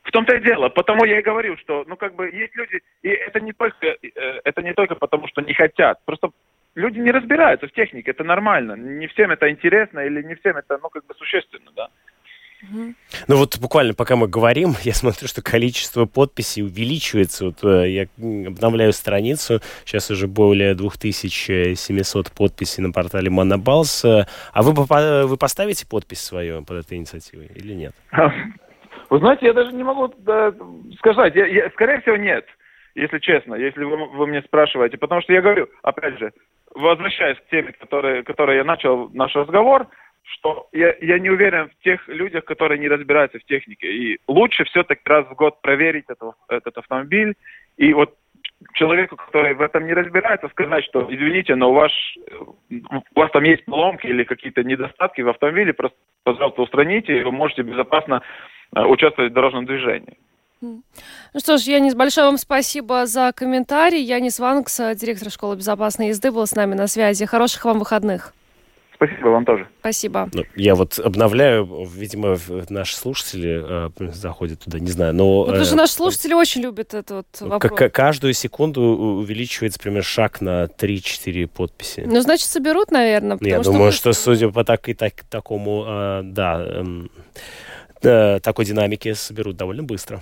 В 0.03 0.11
том-то 0.13 0.37
и 0.37 0.41
дело. 0.41 0.69
Потому 0.69 1.05
я 1.05 1.19
и 1.19 1.23
говорю, 1.23 1.57
что, 1.59 1.85
ну, 1.87 1.97
как 1.97 2.15
бы, 2.15 2.31
есть 2.31 2.55
люди, 2.57 2.81
и 3.03 3.09
это 3.09 3.41
не 3.41 3.53
только, 3.53 3.87
э, 3.87 3.97
это 4.45 4.63
не 4.63 4.73
только 4.73 4.95
потому, 4.95 5.29
что 5.29 5.43
не 5.43 5.55
хотят. 5.55 5.99
Просто 6.05 6.31
люди 6.75 6.99
не 6.99 7.11
разбираются 7.11 7.67
в 7.67 7.73
технике, 7.73 8.11
это 8.11 8.25
нормально. 8.25 8.75
Не 8.75 9.07
всем 9.09 9.31
это 9.31 9.51
интересно 9.51 10.01
или 10.01 10.23
не 10.23 10.35
всем 10.37 10.57
это, 10.57 10.79
ну, 10.83 10.89
как 10.89 11.05
бы, 11.07 11.15
существенно, 11.15 11.71
да. 11.75 11.89
Ну 12.63 13.37
вот 13.37 13.59
буквально 13.59 13.95
пока 13.95 14.17
мы 14.17 14.29
говорим, 14.29 14.75
я 14.83 14.93
смотрю, 14.93 15.29
что 15.29 15.43
количество 15.43 16.05
подписей 16.05 16.63
увеличивается. 16.63 17.47
Вот 17.47 17.65
э, 17.65 17.91
я 17.91 18.07
обновляю 18.47 18.93
страницу, 18.93 19.61
сейчас 19.85 20.11
уже 20.11 20.27
более 20.27 20.75
2700 20.75 22.33
подписей 22.33 22.83
на 22.83 22.93
портале 22.93 23.31
Монобалс. 23.31 24.05
А 24.05 24.63
вы, 24.63 24.73
вы 24.73 25.37
поставите 25.37 25.87
подпись 25.87 26.21
свою 26.21 26.65
под 26.65 26.85
этой 26.85 26.99
инициативой 26.99 27.51
или 27.55 27.75
нет? 27.75 27.95
Вы 29.11 29.19
знаете, 29.19 29.47
я 29.47 29.53
даже 29.53 29.73
не 29.73 29.83
могу 29.83 30.15
да, 30.19 30.55
сказать. 30.99 31.35
Я, 31.35 31.47
я, 31.47 31.71
скорее 31.71 32.01
всего, 32.01 32.17
нет, 32.17 32.47
если 32.95 33.19
честно, 33.19 33.57
если 33.57 33.83
вы, 33.83 34.07
вы 34.07 34.27
мне 34.29 34.41
спрашиваете. 34.43 34.99
Потому 34.99 35.21
что 35.23 35.33
я 35.33 35.43
говорю, 35.43 35.69
опять 35.83 36.19
же, 36.19 36.33
возвращаясь 36.75 37.39
к 37.39 37.51
теме, 37.51 37.73
которой, 37.73 38.23
которой 38.23 38.59
я 38.59 38.65
начал 38.65 39.09
наш 39.11 39.35
разговор, 39.35 39.89
что 40.35 40.69
я, 40.73 40.95
я 41.01 41.19
не 41.19 41.31
уверен 41.31 41.69
в 41.69 41.85
тех 41.85 42.07
людях, 42.09 42.45
которые 42.45 42.79
не 42.79 42.89
разбираются 42.89 43.39
в 43.39 43.45
технике. 43.45 43.93
И 43.93 44.19
лучше 44.29 44.65
все-таки 44.65 45.03
раз 45.05 45.27
в 45.27 45.35
год 45.35 45.61
проверить 45.61 46.05
это, 46.09 46.33
этот 46.49 46.79
автомобиль. 46.79 47.35
И 47.77 47.93
вот 47.93 48.15
человеку, 48.75 49.17
который 49.17 49.55
в 49.55 49.61
этом 49.61 49.87
не 49.87 49.95
разбирается, 49.95 50.49
сказать, 50.49 50.85
что 50.85 51.07
извините, 51.11 51.55
но 51.55 51.71
у 51.71 51.75
вас, 51.75 51.93
у 52.71 53.21
вас 53.21 53.31
там 53.33 53.45
есть 53.45 53.65
поломки 53.65 54.07
или 54.07 54.25
какие-то 54.25 54.63
недостатки 54.63 55.23
в 55.23 55.29
автомобиле, 55.29 55.73
просто, 55.73 55.97
пожалуйста, 56.25 56.63
устраните, 56.63 57.19
и 57.19 57.23
вы 57.23 57.33
можете 57.33 57.63
безопасно 57.63 58.23
э, 58.75 58.83
участвовать 58.83 59.33
в 59.33 59.35
дорожном 59.35 59.67
движении. 59.67 60.17
Ну 60.61 60.83
что 61.39 61.57
ж, 61.57 61.63
Янис, 61.63 61.95
большое 61.95 62.27
вам 62.27 62.37
спасибо 62.37 63.07
за 63.07 63.33
комментарий. 63.35 64.03
Янис 64.03 64.39
Ванкс, 64.39 64.79
директор 64.95 65.31
школы 65.31 65.57
безопасной 65.57 66.09
езды, 66.09 66.31
был 66.31 66.47
с 66.47 66.55
нами 66.55 66.75
на 66.75 66.87
связи. 66.87 67.25
Хороших 67.25 67.65
вам 67.65 67.79
выходных. 67.79 68.35
Спасибо 69.03 69.29
вам 69.29 69.47
тоже. 69.47 69.67
Спасибо. 69.81 70.29
Ну, 70.35 70.45
я 70.57 70.75
вот 70.75 70.99
обновляю, 70.99 71.89
видимо, 71.91 72.37
наши 72.69 72.95
слушатели 72.95 73.89
э, 73.99 74.11
заходят 74.13 74.61
туда, 74.61 74.79
не 74.79 74.91
знаю, 74.91 75.15
но... 75.15 75.25
Ну, 75.25 75.47
потому 75.47 75.65
что 75.65 75.75
э, 75.75 75.79
наши 75.79 75.95
слушатели 75.95 76.35
очень 76.35 76.61
любят 76.61 76.93
этот 76.93 77.11
вот 77.41 77.51
вопрос. 77.51 77.79
К- 77.79 77.89
каждую 77.89 78.35
секунду 78.35 78.83
увеличивается, 78.83 79.81
примерно, 79.81 80.03
шаг 80.03 80.43
на 80.43 80.65
3-4 80.65 81.47
подписи. 81.47 82.03
Ну, 82.07 82.21
значит, 82.21 82.47
соберут, 82.51 82.91
наверное. 82.91 83.39
Я 83.41 83.63
что 83.63 83.73
думаю, 83.73 83.93
что, 83.93 84.13
судя 84.13 84.51
по 84.51 84.65
так, 84.65 84.87
и 84.91 84.93
так, 84.93 85.15
такому, 85.31 85.87
э, 85.89 86.21
да, 86.25 86.85
э, 88.03 88.41
такой 88.43 88.67
динамике, 88.67 89.15
соберут 89.15 89.57
довольно 89.57 89.83
быстро. 89.83 90.21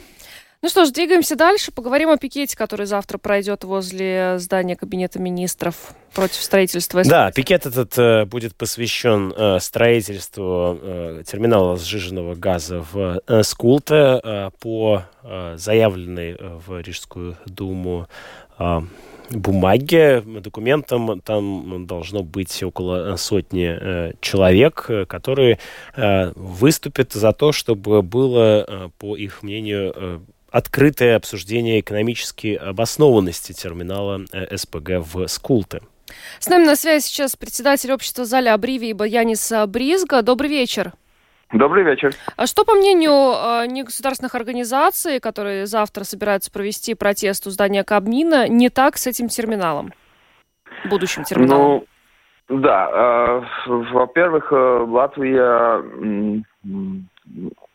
Ну 0.60 0.68
что 0.68 0.84
ж, 0.84 0.90
двигаемся 0.90 1.36
дальше. 1.36 1.70
Поговорим 1.70 2.10
о 2.10 2.16
пикете, 2.16 2.56
который 2.56 2.86
завтра 2.86 3.18
пройдет 3.18 3.62
возле 3.62 4.40
здания 4.40 4.74
Кабинета 4.74 5.20
министров 5.20 5.94
против 6.12 6.42
строительства. 6.42 7.04
Да, 7.04 7.30
пикет 7.30 7.64
этот 7.64 7.96
э, 7.96 8.24
будет 8.24 8.56
посвящен 8.56 9.32
э, 9.36 9.60
строительству 9.60 10.76
э, 10.82 11.22
терминала 11.24 11.76
сжиженного 11.76 12.34
газа 12.34 12.84
в 12.92 13.20
э, 13.24 13.42
Скулте 13.44 14.20
э, 14.20 14.50
по 14.58 15.04
э, 15.22 15.54
заявленной 15.56 16.32
э, 16.32 16.58
в 16.66 16.80
Рижскую 16.80 17.36
думу 17.46 18.08
э, 18.58 18.80
бумаге, 19.30 20.22
документам, 20.22 21.20
там 21.20 21.86
должно 21.86 22.24
быть 22.24 22.64
около 22.64 23.14
сотни 23.14 23.78
э, 23.80 24.12
человек, 24.20 24.86
э, 24.88 25.04
которые 25.04 25.60
э, 25.94 26.32
выступят 26.34 27.12
за 27.12 27.32
то, 27.32 27.52
чтобы 27.52 28.02
было, 28.02 28.64
э, 28.66 28.88
по 28.98 29.16
их 29.16 29.44
мнению, 29.44 29.92
э, 29.94 30.18
открытое 30.50 31.16
обсуждение 31.16 31.80
экономической 31.80 32.54
обоснованности 32.54 33.52
терминала 33.52 34.24
э, 34.32 34.56
СПГ 34.56 35.00
в 35.00 35.26
Скулте. 35.28 35.80
С 36.38 36.48
нами 36.48 36.64
на 36.64 36.76
связи 36.76 37.04
сейчас 37.04 37.36
председатель 37.36 37.92
общества 37.92 38.24
Заля 38.24 38.54
Абриви 38.54 38.88
Янис 38.88 39.52
Бризга. 39.68 40.22
Добрый 40.22 40.50
вечер. 40.50 40.92
Добрый 41.52 41.82
вечер. 41.82 42.12
А 42.36 42.46
что, 42.46 42.64
по 42.64 42.74
мнению 42.74 43.12
э, 43.12 43.66
негосударственных 43.68 44.34
организаций, 44.34 45.18
которые 45.18 45.66
завтра 45.66 46.04
собираются 46.04 46.52
провести 46.52 46.94
протест 46.94 47.46
у 47.46 47.50
здания 47.50 47.84
Кабмина, 47.84 48.48
не 48.48 48.68
так 48.68 48.98
с 48.98 49.06
этим 49.06 49.28
терминалом, 49.28 49.94
будущим 50.90 51.24
терминалом? 51.24 51.84
Ну, 52.48 52.60
да. 52.60 52.90
Э, 52.90 53.42
во-первых, 53.66 54.52
Латвия 54.52 55.82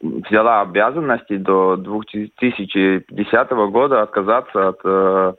взяла 0.04 0.62
обязанности 0.62 1.38
до 1.38 1.78
2050 1.78 3.52
года 3.72 4.02
отказаться 4.02 4.70
от 4.70 4.80
э, 4.84 5.34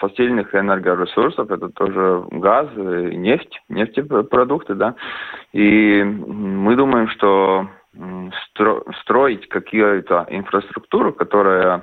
энергоресурсов, 0.00 1.50
это 1.50 1.68
тоже 1.70 2.24
газ, 2.30 2.68
и 2.76 3.16
нефть, 3.16 3.60
нефтепродукты, 3.68 4.74
да. 4.74 4.94
И 5.52 6.02
мы 6.02 6.76
думаем, 6.76 7.08
что 7.08 7.68
стро 8.50 8.84
строить 9.00 9.48
какую-то 9.48 10.26
инфраструктуру, 10.28 11.12
которая 11.12 11.82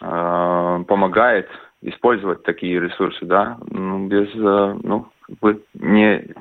э, 0.00 0.84
помогает 0.86 1.48
использовать 1.80 2.42
такие 2.42 2.80
ресурсы, 2.80 3.24
да, 3.24 3.56
ну, 3.70 4.06
без, 4.08 4.28
ну, 4.34 5.08
как 5.40 5.56
не 5.74 6.34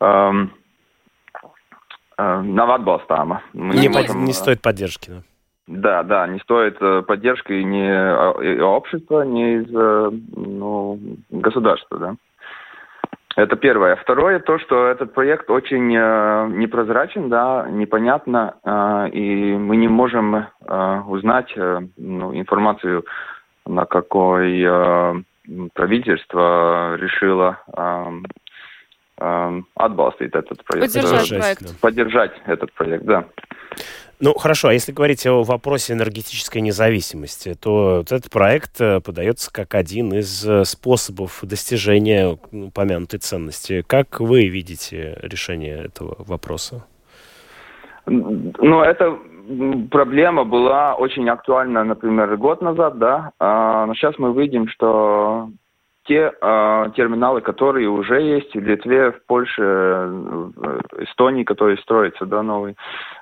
эм, 0.00 0.52
nav 2.42 2.70
atbalstāma. 2.70 3.42
Не, 3.52 3.88
можем, 3.88 4.24
не 4.24 4.32
стоит 4.32 4.60
поддержки, 4.62 5.10
да? 5.10 5.22
Да, 5.68 6.02
да, 6.02 6.26
не 6.26 6.40
стоит 6.40 6.78
поддержки 7.06 7.52
ни 7.52 8.60
общества, 8.60 9.22
ни 9.22 9.62
из 9.62 9.70
ну, 9.70 10.98
государства, 11.30 11.98
да. 11.98 12.16
Это 13.36 13.56
первое. 13.56 13.96
Второе, 13.96 14.40
то, 14.40 14.58
что 14.58 14.86
этот 14.86 15.14
проект 15.14 15.48
очень 15.48 15.96
э, 15.96 16.48
непрозрачен, 16.50 17.30
да, 17.30 17.66
непонятно, 17.70 18.56
э, 18.62 19.08
и 19.10 19.56
мы 19.56 19.76
не 19.76 19.88
можем 19.88 20.34
э, 20.34 21.00
узнать 21.08 21.50
э, 21.56 21.80
ну, 21.96 22.34
информацию, 22.38 23.04
на 23.66 23.86
какой 23.86 24.60
э, 24.62 25.14
правительство 25.72 26.96
решило 26.96 27.58
э, 27.68 27.80
э, 27.80 28.10
отбалстить 29.74 30.34
этот 30.34 30.64
проект. 30.64 30.92
Поддержать 30.92 31.28
проект. 31.28 31.80
Поддержать 31.80 32.32
этот 32.46 32.72
проект, 32.72 33.04
да. 33.04 33.24
Ну, 34.24 34.34
хорошо, 34.34 34.68
а 34.68 34.72
если 34.72 34.92
говорить 34.92 35.26
о 35.26 35.42
вопросе 35.42 35.94
энергетической 35.94 36.60
независимости, 36.60 37.54
то 37.54 37.96
вот 37.98 38.12
этот 38.12 38.30
проект 38.30 38.80
э, 38.80 39.00
подается 39.00 39.52
как 39.52 39.74
один 39.74 40.12
из 40.12 40.48
э, 40.48 40.64
способов 40.64 41.40
достижения 41.42 42.38
упомянутой 42.52 43.18
ценности. 43.18 43.82
Как 43.84 44.20
вы 44.20 44.46
видите 44.46 45.18
решение 45.22 45.86
этого 45.86 46.14
вопроса? 46.20 46.84
Ну, 48.06 48.82
эта 48.82 49.18
проблема 49.90 50.44
была 50.44 50.94
очень 50.94 51.28
актуальна, 51.28 51.82
например, 51.82 52.36
год 52.36 52.62
назад, 52.62 52.98
да, 52.98 53.32
а, 53.40 53.86
но 53.86 53.94
сейчас 53.94 54.18
мы 54.18 54.32
видим, 54.40 54.68
что 54.68 55.48
те 56.04 56.32
э, 56.32 56.90
терминалы, 56.96 57.40
которые 57.40 57.88
уже 57.88 58.20
есть 58.20 58.54
в 58.54 58.60
Литве, 58.60 59.12
в 59.12 59.24
Польше, 59.26 59.62
в 59.62 60.52
Эстонии, 60.98 61.44
которые 61.44 61.78
строятся, 61.78 62.26
да, 62.26 62.42
новые, 62.42 62.74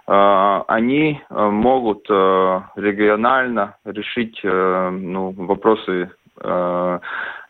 э, 0.06 0.60
они 0.68 1.20
могут 1.30 2.06
э, 2.08 2.60
регионально 2.76 3.76
решить 3.84 4.40
э, 4.42 4.90
ну, 4.90 5.30
вопросы 5.36 6.10
э, 6.40 6.98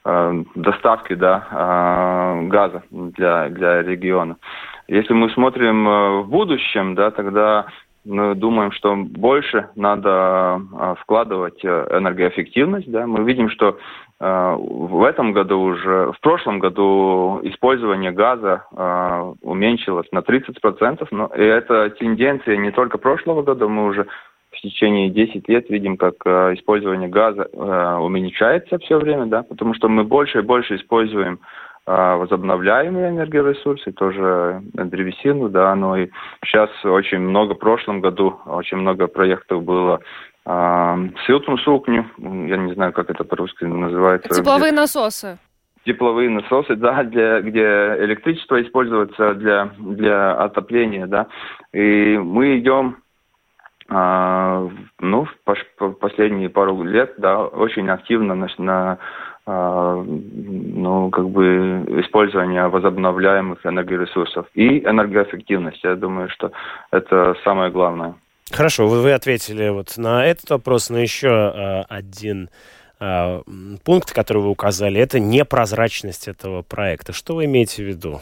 э, 0.04 0.44
доставки 0.56 1.14
да, 1.14 1.46
э, 1.50 2.48
газа 2.48 2.82
для, 2.90 3.48
для 3.50 3.82
региона. 3.82 4.36
Если 4.88 5.12
мы 5.12 5.30
смотрим 5.30 5.84
в 6.22 6.28
будущем, 6.28 6.96
да, 6.96 7.12
тогда 7.12 7.66
мы 8.04 8.34
думаем, 8.34 8.72
что 8.72 8.96
больше 8.96 9.68
надо 9.76 10.60
вкладывать 11.02 11.64
энергоэффективность. 11.64 12.90
Да. 12.90 13.06
Мы 13.06 13.22
видим, 13.22 13.50
что 13.50 13.78
в 14.20 15.02
этом 15.04 15.32
году 15.32 15.60
уже, 15.60 16.12
в 16.12 16.20
прошлом 16.20 16.58
году 16.58 17.40
использование 17.42 18.10
газа 18.10 18.66
э, 18.70 19.32
уменьшилось 19.40 20.12
на 20.12 20.18
30%, 20.18 21.08
но 21.10 21.26
и 21.34 21.42
это 21.42 21.88
тенденция 21.90 22.58
не 22.58 22.70
только 22.70 22.98
прошлого 22.98 23.42
года, 23.42 23.66
мы 23.66 23.86
уже 23.86 24.06
в 24.50 24.60
течение 24.60 25.08
10 25.08 25.48
лет 25.48 25.70
видим, 25.70 25.96
как 25.96 26.16
э, 26.26 26.54
использование 26.54 27.08
газа 27.08 27.44
уменьшается 27.98 28.78
все 28.78 28.98
время, 28.98 29.24
да, 29.24 29.42
потому 29.42 29.72
что 29.72 29.88
мы 29.88 30.04
больше 30.04 30.40
и 30.40 30.42
больше 30.42 30.76
используем 30.76 31.40
возобновляемые 31.86 33.08
энергоресурсы, 33.08 33.90
тоже 33.92 34.60
древесину, 34.74 35.48
да, 35.48 35.74
но 35.74 35.96
и 35.96 36.10
сейчас 36.44 36.68
очень 36.84 37.18
много, 37.18 37.54
в 37.54 37.58
прошлом 37.58 38.00
году 38.00 38.38
очень 38.44 38.76
много 38.76 39.06
проектов 39.06 39.64
было 39.64 40.00
а, 40.44 40.98
силтум 41.26 41.58
сукню, 41.58 42.06
я 42.18 42.56
не 42.56 42.74
знаю, 42.74 42.92
как 42.92 43.10
это 43.10 43.24
по-русски 43.24 43.64
называется. 43.64 44.28
Тепловые 44.28 44.72
где... 44.72 44.80
насосы. 44.80 45.38
Тепловые 45.84 46.28
насосы, 46.28 46.76
да, 46.76 47.02
для, 47.04 47.40
где 47.40 47.62
электричество 48.00 48.60
используется 48.62 49.34
для, 49.34 49.70
для 49.78 50.32
отопления, 50.34 51.06
да. 51.06 51.26
И 51.72 52.18
мы 52.18 52.58
идем, 52.58 52.98
а, 53.88 54.68
ну, 54.98 55.26
в 55.44 55.92
последние 56.00 56.48
пару 56.48 56.82
лет, 56.82 57.14
да, 57.18 57.44
очень 57.44 57.88
активно 57.88 58.34
на, 58.34 58.48
на 58.58 58.98
а, 59.46 60.04
ну, 60.04 61.10
как 61.10 61.28
бы 61.30 61.84
использование 62.02 62.68
возобновляемых 62.68 63.64
энергоресурсов 63.64 64.46
и 64.54 64.80
энергоэффективность. 64.80 65.82
Я 65.82 65.96
думаю, 65.96 66.28
что 66.28 66.52
это 66.90 67.34
самое 67.42 67.70
главное. 67.70 68.14
Хорошо, 68.52 68.88
вы, 68.88 69.02
вы 69.02 69.12
ответили 69.12 69.68
вот 69.68 69.96
на 69.96 70.26
этот 70.26 70.50
вопрос, 70.50 70.90
но 70.90 70.98
еще 70.98 71.28
э, 71.28 71.82
один 71.88 72.50
э, 73.00 73.42
пункт, 73.84 74.12
который 74.12 74.42
вы 74.42 74.50
указали, 74.50 75.00
это 75.00 75.20
непрозрачность 75.20 76.26
этого 76.26 76.62
проекта. 76.62 77.12
Что 77.12 77.36
вы 77.36 77.44
имеете 77.44 77.84
в 77.84 77.86
виду? 77.86 78.20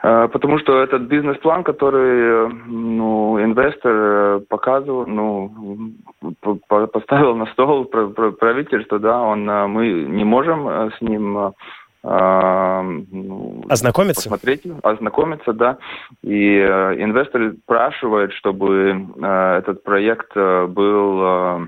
Потому 0.00 0.58
что 0.60 0.82
этот 0.82 1.02
бизнес-план, 1.02 1.64
который 1.64 2.48
ну, 2.66 3.42
инвестор 3.42 4.40
показывал, 4.48 5.04
ну, 5.06 5.94
поставил 6.68 7.34
на 7.34 7.46
стол 7.46 7.86
правительство, 7.86 9.00
да, 9.00 9.20
он, 9.20 9.46
мы 9.46 9.88
не 9.88 10.22
можем 10.22 10.92
с 10.92 11.00
ним 11.00 11.54
ознакомиться? 13.68 14.30
Посмотреть, 14.30 14.62
ознакомиться, 14.82 15.52
да. 15.52 15.78
И 16.22 16.56
э, 16.56 17.02
инвесторы 17.02 17.54
спрашивают, 17.64 18.32
чтобы 18.34 19.06
э, 19.16 19.58
этот 19.58 19.82
проект 19.82 20.30
э, 20.36 20.66
был 20.66 21.22
э, 21.22 21.66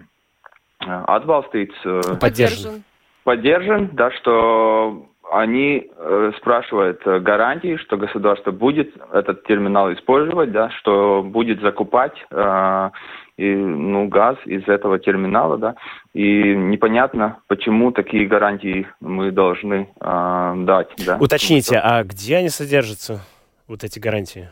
отбалстить, 0.87 1.73
э, 1.85 2.01
поддержан. 2.21 2.85
поддержан, 3.25 3.91
да, 3.93 4.11
что 4.13 5.07
они 5.31 5.91
э, 5.95 6.33
спрашивают 6.39 7.03
гарантии, 7.05 7.77
что 7.77 7.97
государство 7.97 8.51
будет 8.51 8.95
этот 9.13 9.45
терминал 9.45 9.93
использовать, 9.93 10.53
да, 10.53 10.71
что 10.71 11.23
будет 11.23 11.61
закупать 11.61 12.15
э, 12.31 12.91
и, 13.39 13.55
ну, 13.55 14.09
газ 14.09 14.37
из 14.45 14.67
этого 14.69 14.99
терминала, 14.99 15.57
да, 15.57 15.77
и 16.13 16.55
непонятно, 16.55 17.39
почему 17.47 17.93
такие 17.93 18.27
гарантии 18.27 18.87
мы 19.01 19.31
должны 19.31 19.89
э, 20.01 20.55
дать, 20.57 20.89
да. 21.07 21.17
Уточните, 21.21 21.79
а 21.79 22.03
где 22.03 22.37
они 22.37 22.49
содержатся, 22.49 23.21
вот 23.69 23.85
эти 23.85 24.01
гарантии? 24.01 24.51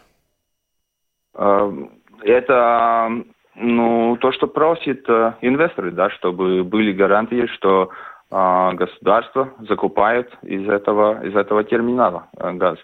Э, 1.35 1.73
это, 2.23 3.11
ну, 3.57 4.17
то, 4.21 4.33
что 4.33 4.47
просит 4.47 5.05
э, 5.09 5.35
инвесторы, 5.43 5.91
да, 5.91 6.09
чтобы 6.11 6.63
были 6.63 6.93
гарантии, 6.93 7.47
что 7.57 7.91
а, 8.31 8.73
государство 8.73 9.53
закупает 9.69 10.29
из 10.43 10.69
этого, 10.69 11.25
из 11.25 11.37
этого 11.37 11.63
терминала 11.63 12.29
э, 12.37 12.53
газ. 12.53 12.79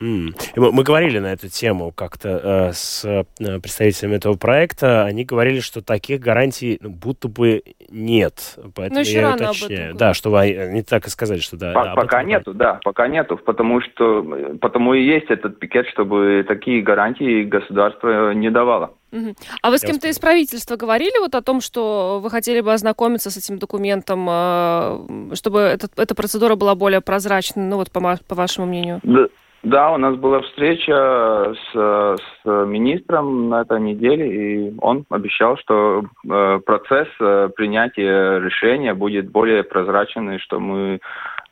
Mm. 0.00 0.34
Мы 0.56 0.82
говорили 0.82 1.18
на 1.18 1.32
эту 1.32 1.48
тему 1.48 1.92
как-то 1.92 2.28
э, 2.28 2.72
с 2.72 3.04
э, 3.04 3.24
представителями 3.60 4.16
этого 4.16 4.34
проекта. 4.34 5.04
Они 5.04 5.24
говорили, 5.24 5.60
что 5.60 5.82
таких 5.82 6.20
гарантий 6.20 6.78
ну, 6.80 6.88
будто 6.88 7.28
бы 7.28 7.62
нет. 7.90 8.58
Поэтому 8.74 8.94
Но 8.94 9.00
еще 9.00 9.12
я 9.12 9.22
рано 9.22 9.50
уточняю. 9.50 9.94
Да, 9.94 10.14
что 10.14 10.30
вы, 10.30 10.38
они 10.38 10.82
так 10.82 11.06
и 11.06 11.10
сказали, 11.10 11.40
что 11.40 11.58
да. 11.58 11.72
По- 11.74 11.94
пока 11.94 12.22
нету, 12.22 12.54
да, 12.54 12.80
пока 12.82 13.08
нету, 13.08 13.36
потому 13.36 13.82
что 13.82 14.22
потому 14.60 14.94
и 14.94 15.04
есть 15.04 15.26
этот 15.28 15.58
пикет, 15.58 15.86
чтобы 15.88 16.46
такие 16.48 16.80
гарантии 16.82 17.44
государство 17.44 18.32
не 18.32 18.50
давало. 18.50 18.94
Угу. 19.12 19.34
А 19.60 19.70
вы 19.70 19.78
с 19.78 19.82
кем-то 19.82 20.08
из 20.08 20.18
правительства 20.18 20.76
говорили 20.76 21.18
вот 21.18 21.34
о 21.34 21.42
том, 21.42 21.60
что 21.60 22.20
вы 22.22 22.30
хотели 22.30 22.60
бы 22.60 22.72
ознакомиться 22.72 23.30
с 23.30 23.36
этим 23.36 23.58
документом, 23.58 24.26
э, 24.30 25.34
чтобы 25.34 25.60
этот, 25.60 25.98
эта 25.98 26.14
процедура 26.14 26.54
была 26.54 26.74
более 26.74 27.00
прозрачной, 27.00 27.64
ну 27.64 27.76
вот 27.76 27.90
по, 27.90 28.18
по 28.26 28.34
вашему 28.34 28.66
мнению? 28.66 29.00
Да, 29.02 29.26
да, 29.62 29.92
у 29.92 29.98
нас 29.98 30.16
была 30.16 30.40
встреча 30.40 31.54
с, 31.54 31.74
с 31.74 32.44
министром 32.44 33.50
на 33.50 33.62
этой 33.62 33.78
неделе, 33.80 34.68
и 34.68 34.74
он 34.80 35.04
обещал, 35.10 35.58
что 35.58 36.02
э, 36.02 36.60
процесс 36.64 37.08
э, 37.20 37.50
принятия 37.54 38.38
решения 38.38 38.94
будет 38.94 39.30
более 39.30 39.62
прозрачный, 39.62 40.38
что 40.38 40.60
мы 40.60 41.00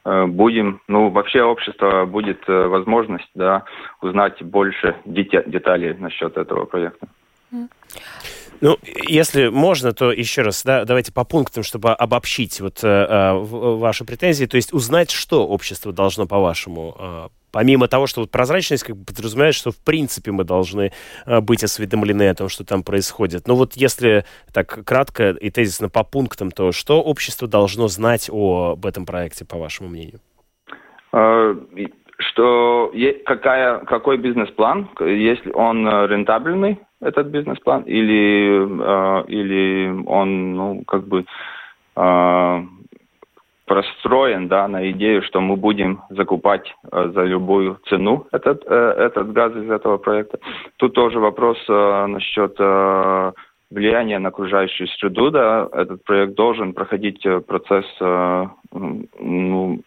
э, 0.04 0.26
будем, 0.26 0.80
ну, 0.88 1.11
вообще 1.11 1.42
общество 1.42 2.06
будет 2.06 2.40
э, 2.48 2.66
возможность, 2.68 3.28
да, 3.34 3.64
узнать 4.00 4.42
больше 4.42 4.96
деталей 5.04 5.94
насчет 5.98 6.38
этого 6.38 6.64
проекта. 6.64 7.09
Ну, 8.61 8.76
если 9.06 9.48
можно, 9.48 9.92
то 9.92 10.11
еще 10.11 10.42
раз, 10.42 10.64
да, 10.64 10.84
давайте 10.84 11.12
по 11.12 11.24
пунктам, 11.24 11.62
чтобы 11.62 11.92
обобщить 11.92 12.61
вот 12.61 12.82
э, 12.82 12.88
э 12.88 13.32
ваши 13.34 14.04
претензии, 14.04 14.46
то 14.46 14.56
есть 14.56 14.72
узнать, 14.72 15.11
что 15.11 15.46
общество 15.46 15.92
должно, 15.92 16.26
по-вашему, 16.26 16.96
э, 16.98 17.28
помимо 17.53 17.88
того, 17.88 18.07
что 18.07 18.20
вот 18.20 18.30
прозрачность 18.30 18.84
как 18.84 18.96
бы 18.96 19.05
подразумевает, 19.05 19.55
что 19.55 19.70
в 19.70 19.78
принципе 19.78 20.32
мы 20.32 20.44
должны 20.44 20.92
э, 21.26 21.40
быть 21.40 21.64
осведомлены 21.64 22.28
о 22.28 22.34
том, 22.34 22.49
что 22.49 22.64
там 22.64 22.82
происходит. 22.82 23.46
Но 23.46 23.55
вот 23.55 23.74
если 23.74 24.24
так 24.53 24.84
кратко 24.84 25.30
и 25.30 25.51
тезисно 25.51 25.88
по 25.88 26.05
пунктам, 26.05 26.51
то 26.51 26.72
что 26.72 27.01
общество 27.03 27.49
должно 27.49 27.88
знать 27.88 28.28
об 28.30 28.84
этом 28.84 29.07
проекте, 29.07 29.44
по 29.44 29.59
вашему 29.59 29.88
мнению? 29.88 30.20
Э, 31.12 31.55
что 32.18 32.92
какая, 33.24 33.78
какой 33.80 34.18
бизнес-план, 34.18 34.88
если 35.01 35.51
он 35.53 35.86
э, 35.86 36.07
рентабельный, 36.09 36.80
этот 37.01 37.28
бизнес-план, 37.28 37.82
или, 37.82 38.59
э, 38.59 39.24
или 39.28 40.05
он, 40.07 40.55
ну, 40.55 40.84
как 40.84 41.07
бы, 41.07 41.24
э, 41.96 42.62
простроен 43.69 44.49
да, 44.49 44.66
на 44.66 44.91
идею, 44.91 45.23
что 45.23 45.41
мы 45.41 45.57
будем 45.57 46.01
закупать 46.11 46.75
э, 46.91 47.11
за 47.14 47.23
любую 47.23 47.79
цену 47.89 48.27
этот, 48.33 48.64
э, 48.66 48.75
этот 48.75 49.33
газ 49.33 49.53
из 49.55 49.71
этого 49.71 49.99
проекта. 49.99 50.39
Тут 50.77 50.95
тоже 50.95 51.21
вопрос 51.21 51.59
э, 51.69 52.07
насчет 52.07 52.57
э, 52.59 53.33
влияния 53.71 54.19
на 54.19 54.31
окружающую 54.31 54.89
среду. 54.89 55.31
Да, 55.31 55.69
этот 55.73 56.03
проект 56.05 56.35
должен 56.35 56.73
проходить 56.73 57.25
процесс 57.47 57.87
э, 58.01 58.47
ну, 58.73 59.81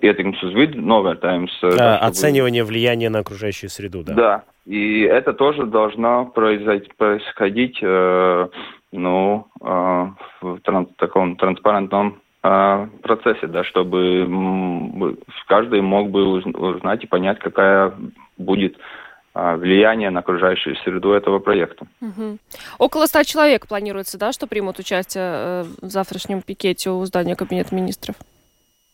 vidi 0.00 0.76
novērtējums. 0.76 1.50
Да, 1.62 1.68
чтобы... 1.68 2.06
Оценивание 2.06 2.64
влияния 2.64 3.10
на 3.10 3.20
окружающую 3.20 3.70
среду, 3.70 4.02
да. 4.04 4.14
Да, 4.14 4.44
и 4.66 5.02
это 5.02 5.32
тоже 5.32 5.66
должно 5.66 6.26
происходить 6.26 7.78
э, 7.82 8.48
ну, 8.92 9.46
э, 9.60 10.06
в 10.40 10.60
тран 10.62 10.86
таком 10.96 11.36
транспарентном 11.36 12.21
процессе, 12.42 13.46
да, 13.46 13.62
чтобы 13.62 15.16
каждый 15.46 15.80
мог 15.80 16.10
бы 16.10 16.42
узнать 16.42 17.04
и 17.04 17.06
понять, 17.06 17.38
какая 17.38 17.92
будет 18.36 18.76
влияние 19.32 20.10
на 20.10 20.20
окружающую 20.20 20.76
среду 20.76 21.12
этого 21.12 21.38
проекта. 21.38 21.86
Угу. 22.00 22.38
Около 22.78 23.06
ста 23.06 23.24
человек 23.24 23.68
планируется, 23.68 24.18
да, 24.18 24.32
что 24.32 24.46
примут 24.48 24.80
участие 24.80 25.62
в 25.80 25.88
завтрашнем 25.88 26.42
пикете 26.42 26.90
у 26.90 27.04
здания 27.04 27.36
Кабинета 27.36 27.74
министров? 27.74 28.16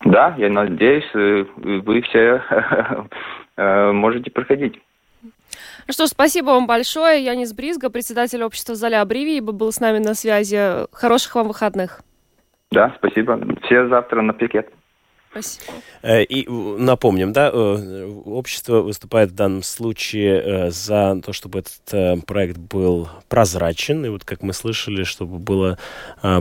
Да, 0.04 0.34
я 0.38 0.48
надеюсь, 0.48 1.08
э, 1.14 1.44
вы 1.56 2.02
все 2.02 2.42
э, 3.56 3.92
можете 3.92 4.30
проходить. 4.30 4.78
Ну 5.52 5.92
что 5.92 6.06
ж, 6.06 6.10
спасибо 6.10 6.46
вам 6.46 6.66
большое. 6.66 7.24
Янис 7.24 7.52
Бризга, 7.52 7.90
председатель 7.90 8.42
общества 8.42 8.74
Золя 8.74 9.00
Абривии, 9.00 9.40
был 9.40 9.72
с 9.72 9.80
нами 9.80 9.98
на 9.98 10.14
связи. 10.14 10.86
Хороших 10.92 11.34
вам 11.34 11.48
выходных. 11.48 12.02
Да, 12.70 12.94
спасибо. 12.98 13.40
Все 13.62 13.88
завтра 13.88 14.22
на 14.22 14.32
пикет. 14.32 14.68
Спасибо. 15.30 15.72
Э, 16.02 16.22
и 16.22 16.48
напомним, 16.48 17.32
да, 17.32 17.50
э, 17.52 18.04
общество 18.24 18.80
выступает 18.80 19.30
в 19.30 19.34
данном 19.34 19.62
случае 19.62 20.40
э, 20.40 20.70
за 20.70 21.20
то, 21.24 21.32
чтобы 21.32 21.60
этот 21.60 22.26
проект 22.26 22.56
был 22.56 23.08
прозрачен, 23.28 24.04
и 24.04 24.08
вот 24.08 24.24
как 24.24 24.42
мы 24.42 24.52
слышали, 24.52 25.04
чтобы 25.04 25.38
была 25.38 25.78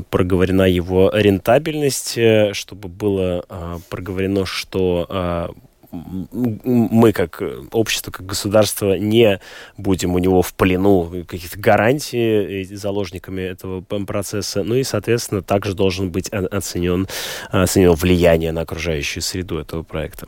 проговорена 0.09 0.63
его 0.63 1.11
рентабельность, 1.13 2.17
чтобы 2.53 2.87
было 2.87 3.79
проговорено, 3.89 4.45
что 4.45 5.53
мы 5.91 7.13
как 7.13 7.41
общество, 7.71 8.11
как 8.11 8.25
государство 8.25 8.97
не 8.97 9.39
будем 9.77 10.15
у 10.15 10.19
него 10.19 10.41
в 10.41 10.53
плену 10.53 11.25
каких-то 11.27 11.59
гарантий 11.59 12.63
заложниками 12.65 13.41
этого 13.41 13.81
процесса. 13.81 14.63
Ну 14.63 14.75
и, 14.75 14.83
соответственно, 14.83 15.41
также 15.41 15.73
должен 15.73 16.11
быть 16.11 16.29
оценен, 16.29 17.07
оценено 17.49 17.93
влияние 17.93 18.51
на 18.51 18.61
окружающую 18.61 19.23
среду 19.23 19.57
этого 19.57 19.83
проекта. 19.83 20.27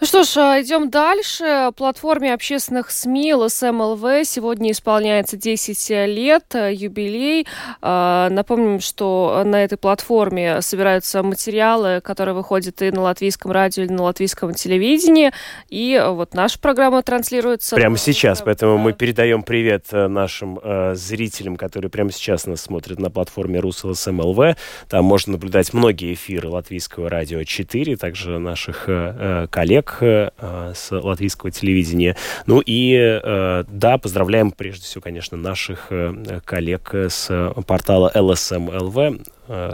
Ну 0.00 0.06
что 0.06 0.22
ж, 0.24 0.36
а, 0.38 0.62
идем 0.62 0.88
дальше. 0.88 1.72
Платформе 1.76 2.32
общественных 2.32 2.90
СМИ 2.90 3.34
ЛСМЛВ 3.34 4.24
сегодня 4.24 4.70
исполняется 4.70 5.36
10 5.36 6.06
лет, 6.06 6.54
э, 6.54 6.72
юбилей. 6.72 7.46
А, 7.82 8.30
напомним, 8.30 8.80
что 8.80 9.42
на 9.44 9.62
этой 9.62 9.76
платформе 9.76 10.62
собираются 10.62 11.22
материалы, 11.22 12.00
которые 12.00 12.34
выходят 12.34 12.80
и 12.80 12.90
на 12.90 13.02
латвийском 13.02 13.50
радио, 13.50 13.82
и 13.82 13.88
на 13.88 14.04
латвийском 14.04 14.54
телевидении. 14.54 15.32
И 15.68 16.02
вот 16.02 16.32
наша 16.32 16.58
программа 16.58 17.02
транслируется... 17.02 17.76
Прямо 17.76 17.98
сейчас, 17.98 18.40
поэтому 18.40 18.78
мы 18.78 18.94
передаем 18.94 19.42
привет 19.42 19.88
э, 19.92 20.08
нашим 20.08 20.58
э, 20.62 20.94
зрителям, 20.94 21.56
которые 21.56 21.90
прямо 21.90 22.10
сейчас 22.10 22.46
нас 22.46 22.62
смотрят 22.62 22.98
на 22.98 23.10
платформе 23.10 23.60
РусЛСМЛВ. 23.60 24.56
Там 24.88 25.04
можно 25.04 25.32
наблюдать 25.32 25.74
многие 25.74 26.14
эфиры 26.14 26.48
латвийского 26.48 27.10
радио 27.10 27.44
4, 27.44 27.96
также 27.98 28.38
наших 28.38 28.84
э, 28.86 29.46
коллег 29.50 29.89
коллег 29.90 30.30
э, 30.38 30.72
с 30.74 30.90
латвийского 30.90 31.50
телевидения. 31.50 32.16
Ну 32.46 32.62
и 32.64 32.94
э, 32.94 33.64
да, 33.68 33.98
поздравляем 33.98 34.50
прежде 34.50 34.84
всего, 34.84 35.02
конечно, 35.02 35.36
наших 35.36 35.86
э, 35.90 36.40
коллег 36.44 36.94
с 36.94 37.52
портала 37.66 38.10
LSM.LV 38.14 39.26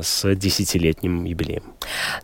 с 0.03 0.35
десятилетним 0.35 1.25
юбилеем. 1.25 1.63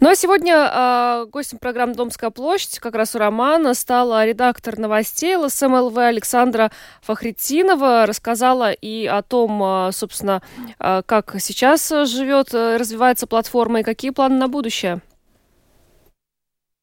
Ну 0.00 0.08
а 0.08 0.14
сегодня 0.14 0.70
э, 0.72 1.26
гостем 1.30 1.58
программы 1.58 1.94
«Домская 1.94 2.30
площадь» 2.30 2.78
как 2.78 2.94
раз 2.94 3.14
у 3.14 3.18
Романа 3.18 3.74
стала 3.74 4.24
редактор 4.24 4.78
новостей 4.78 5.36
ЛСМЛВ 5.36 5.98
Александра 5.98 6.70
Фахритинова. 7.02 8.06
Рассказала 8.06 8.72
и 8.72 9.04
о 9.04 9.20
том, 9.20 9.92
собственно, 9.92 10.40
как 10.78 11.36
сейчас 11.40 11.90
живет, 11.90 12.54
развивается 12.54 13.26
платформа 13.26 13.80
и 13.80 13.82
какие 13.82 14.12
планы 14.12 14.38
на 14.38 14.48
будущее. 14.48 15.02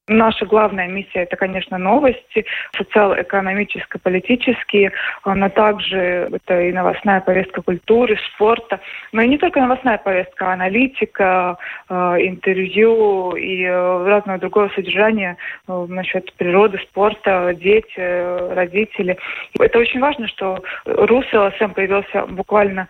Наша 0.09 0.47
главная 0.47 0.87
миссия– 0.87 1.09
это, 1.21 1.35
конечно, 1.35 1.77
новости, 1.77 2.43
социально-экономические, 2.75 4.01
политические, 4.01 4.91
но 5.23 5.49
также 5.49 6.29
это 6.33 6.61
и 6.61 6.71
новостная 6.71 7.21
повестка 7.21 7.61
культуры, 7.61 8.17
спорта, 8.33 8.79
но 9.11 9.21
и 9.21 9.27
не 9.27 9.37
только 9.37 9.61
новостная 9.61 9.99
повестка, 9.99 10.49
а 10.49 10.53
аналитика, 10.53 11.57
э, 11.89 11.93
интервью 12.21 13.35
и 13.35 13.63
э, 13.63 14.07
разного 14.07 14.39
другого 14.39 14.69
содержания 14.69 15.37
э, 15.67 15.85
насчет 15.87 16.33
природы, 16.33 16.79
спорта, 16.89 17.53
дети, 17.53 18.53
родители. 18.55 19.15
Это 19.59 19.77
очень 19.77 19.99
важно, 19.99 20.27
что 20.27 20.63
РУС 20.85 21.25
ЛСМ 21.31 21.73
появился 21.75 22.25
буквально 22.25 22.87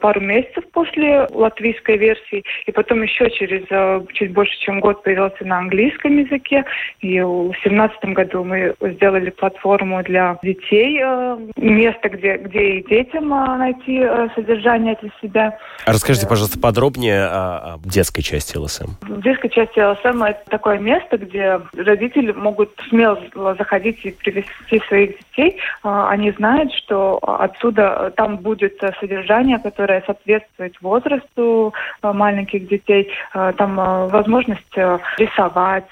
пару 0.00 0.22
месяцев 0.22 0.64
после 0.72 1.26
латвийской 1.30 1.98
версии, 1.98 2.44
и 2.64 2.72
потом 2.72 3.02
еще 3.02 3.30
через 3.30 3.66
чуть 4.14 4.32
больше, 4.32 4.58
чем 4.60 4.80
год 4.80 5.02
появился 5.02 5.44
на 5.44 5.58
английском 5.58 6.16
языке, 6.16 6.61
и 7.00 7.20
в 7.20 7.50
2017 7.50 8.04
году 8.14 8.44
мы 8.44 8.74
сделали 8.80 9.30
платформу 9.30 10.02
для 10.02 10.38
детей, 10.42 11.00
э, 11.02 11.38
место, 11.56 12.08
где, 12.08 12.36
где 12.36 12.78
и 12.78 12.88
детям 12.88 13.32
э, 13.32 13.56
найти 13.56 13.98
э, 14.00 14.28
содержание 14.34 14.96
для 15.00 15.10
себя. 15.20 15.58
А 15.86 15.92
расскажите, 15.92 16.26
пожалуйста, 16.26 16.58
подробнее 16.58 17.24
о, 17.24 17.74
о 17.74 17.78
детской 17.84 18.22
части 18.22 18.56
ЛСМ. 18.56 18.90
В 19.02 19.22
детской 19.22 19.48
части 19.48 19.80
ЛСМ 19.80 20.22
это 20.22 20.40
такое 20.48 20.78
место, 20.78 21.18
где 21.18 21.60
родители 21.76 22.32
могут 22.32 22.70
смело 22.88 23.18
заходить 23.58 24.04
и 24.04 24.10
привести 24.10 24.80
своих 24.88 25.18
детей. 25.18 25.58
Они 25.82 26.30
знают, 26.32 26.72
что 26.74 27.18
отсюда 27.22 28.12
там 28.16 28.38
будет 28.38 28.80
содержание, 29.00 29.58
которое 29.58 30.02
соответствует 30.06 30.74
возрасту 30.80 31.74
маленьких 32.02 32.68
детей. 32.68 33.10
Там 33.32 33.76
возможность 34.08 34.76
рисовать, 35.18 35.88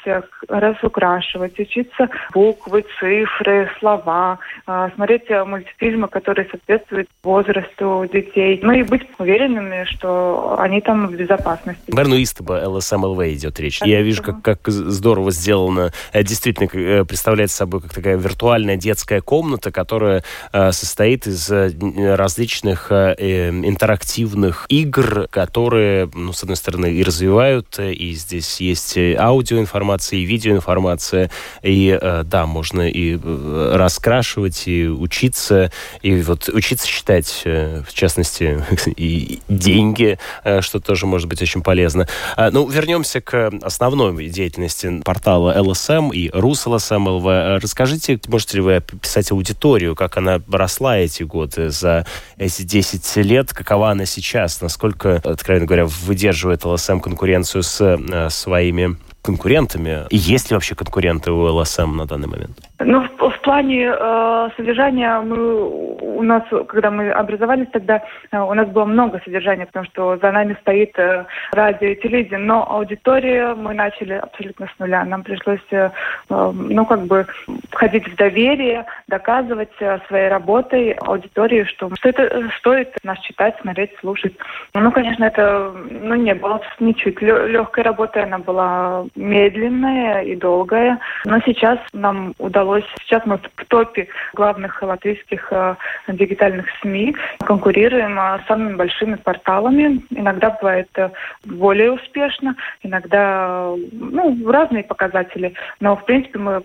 разукрашивать, 0.60 1.58
учиться 1.58 2.08
буквы, 2.32 2.84
цифры, 2.98 3.70
слова, 3.78 4.38
а, 4.66 4.90
смотреть 4.94 5.30
э, 5.30 5.44
мультфильмы, 5.44 6.08
которые 6.08 6.48
соответствуют 6.50 7.08
возрасту 7.22 8.06
детей. 8.12 8.60
Ну 8.62 8.72
и 8.72 8.82
быть 8.82 9.02
уверенными, 9.18 9.84
что 9.84 10.56
они 10.58 10.80
там 10.80 11.08
в 11.08 11.14
безопасности. 11.14 11.82
Наверное, 11.88 12.22
Истоба 12.22 12.62
ЛСМЛВ 12.68 13.20
идет 13.28 13.58
речь. 13.58 13.80
Я 13.82 14.02
вижу, 14.02 14.22
как, 14.22 14.42
как 14.42 14.68
здорово 14.68 15.30
сделано. 15.30 15.92
Э, 16.12 16.22
действительно, 16.22 16.68
э, 16.72 17.04
представляет 17.04 17.50
собой 17.50 17.80
как 17.80 17.94
такая 17.94 18.16
виртуальная 18.16 18.76
детская 18.76 19.20
комната, 19.20 19.72
которая 19.72 20.22
состоит 20.52 21.26
из 21.26 21.50
различных 21.50 22.90
интерактивных 22.90 24.66
игр, 24.68 25.28
которые, 25.30 26.08
ну, 26.14 26.32
с 26.32 26.42
одной 26.42 26.56
стороны, 26.56 26.92
и 26.92 27.02
развивают, 27.02 27.78
и 27.78 28.12
здесь 28.12 28.60
есть 28.60 28.96
аудиоинформация, 28.98 30.18
и 30.18 30.24
видео 30.24 30.49
видеоинформация. 30.50 31.30
И 31.62 31.98
э, 32.00 32.22
да, 32.24 32.46
можно 32.46 32.88
и 32.88 33.18
э, 33.22 33.72
раскрашивать, 33.74 34.66
и 34.66 34.88
учиться, 34.88 35.70
и 36.02 36.20
вот 36.22 36.48
учиться 36.48 36.86
считать, 36.86 37.42
э, 37.44 37.82
в 37.86 37.92
частности, 37.92 38.64
и 38.96 39.40
деньги, 39.48 40.18
что 40.60 40.80
тоже 40.80 41.06
может 41.06 41.28
быть 41.28 41.42
очень 41.42 41.62
полезно. 41.62 42.08
А, 42.36 42.50
ну, 42.50 42.68
вернемся 42.68 43.20
к 43.20 43.50
основной 43.62 44.28
деятельности 44.28 45.00
портала 45.04 45.56
LSM 45.56 46.10
и 46.12 46.30
РусЛСМ 46.30 47.08
ЛВ. 47.08 47.62
Расскажите, 47.62 48.20
можете 48.28 48.56
ли 48.56 48.62
вы 48.62 48.76
описать 48.76 49.30
аудиторию, 49.30 49.94
как 49.94 50.16
она 50.16 50.40
росла 50.50 50.98
эти 50.98 51.22
годы, 51.22 51.70
за 51.70 52.06
эти 52.36 52.62
10 52.62 53.16
лет, 53.16 53.52
какова 53.52 53.90
она 53.90 54.06
сейчас, 54.06 54.60
насколько, 54.60 55.20
откровенно 55.24 55.66
говоря, 55.66 55.86
выдерживает 55.86 56.64
ЛСМ 56.64 57.00
конкуренцию 57.00 57.62
с 57.62 58.30
своими 58.30 58.96
конкурентами? 59.22 60.06
И 60.10 60.16
есть 60.16 60.50
ли 60.50 60.54
вообще 60.54 60.74
конкуренты 60.74 61.30
у 61.30 61.42
ЛСМ 61.42 61.96
на 61.96 62.06
данный 62.06 62.28
момент? 62.28 62.58
Ну, 62.80 63.02
в, 63.02 63.30
в 63.30 63.40
плане 63.40 63.92
э, 63.94 64.48
содержания 64.56 65.20
мы 65.20 65.90
у 66.00 66.22
нас, 66.22 66.42
когда 66.68 66.90
мы 66.90 67.10
образовались 67.10 67.68
тогда, 67.72 68.02
э, 68.32 68.38
у 68.38 68.54
нас 68.54 68.68
было 68.68 68.86
много 68.86 69.20
содержания, 69.24 69.66
потому 69.66 69.84
что 69.86 70.16
за 70.16 70.32
нами 70.32 70.56
стоит 70.62 70.98
э, 70.98 71.26
радио 71.52 71.88
и 71.88 72.00
телевидение, 72.00 72.38
но 72.38 72.66
аудитория 72.70 73.54
мы 73.54 73.74
начали 73.74 74.14
абсолютно 74.14 74.66
с 74.66 74.78
нуля. 74.78 75.04
Нам 75.04 75.22
пришлось, 75.22 75.60
э, 75.70 75.90
э, 76.30 76.52
ну, 76.54 76.86
как 76.86 77.02
бы 77.02 77.26
входить 77.70 78.08
в 78.08 78.16
доверие, 78.16 78.86
доказывать 79.08 79.72
э, 79.80 79.98
своей 80.08 80.28
работой 80.28 80.92
аудитории, 80.92 81.64
что, 81.64 81.90
что 81.94 82.08
это 82.08 82.48
стоит 82.58 82.96
нас 83.04 83.18
читать, 83.20 83.56
смотреть, 83.60 83.90
слушать. 84.00 84.34
Ну, 84.72 84.90
конечно, 84.90 85.24
это 85.24 85.72
ну, 85.90 86.14
не 86.14 86.34
было 86.34 86.60
ничуть 86.78 87.20
легкой 87.20 87.84
работы, 87.84 88.20
она 88.20 88.38
была 88.38 89.04
медленная 89.16 90.22
и 90.22 90.34
долгая, 90.34 90.98
но 91.26 91.40
сейчас 91.44 91.78
нам 91.92 92.32
удалось, 92.38 92.69
сейчас 92.78 93.24
мы 93.26 93.38
в 93.38 93.64
топе 93.66 94.08
главных 94.34 94.82
латвийских 94.82 95.48
э, 95.52 95.74
дигитальных 96.08 96.66
СМИ, 96.80 97.14
конкурируем 97.40 98.18
э, 98.18 98.40
с 98.42 98.46
самыми 98.46 98.76
большими 98.76 99.16
порталами. 99.16 100.02
Иногда 100.10 100.50
бывает 100.50 100.88
э, 100.96 101.10
более 101.44 101.92
успешно, 101.92 102.56
иногда 102.82 103.72
ну, 103.92 104.50
разные 104.50 104.84
показатели, 104.84 105.54
но 105.80 105.96
в 105.96 106.04
принципе 106.04 106.38
мы 106.38 106.62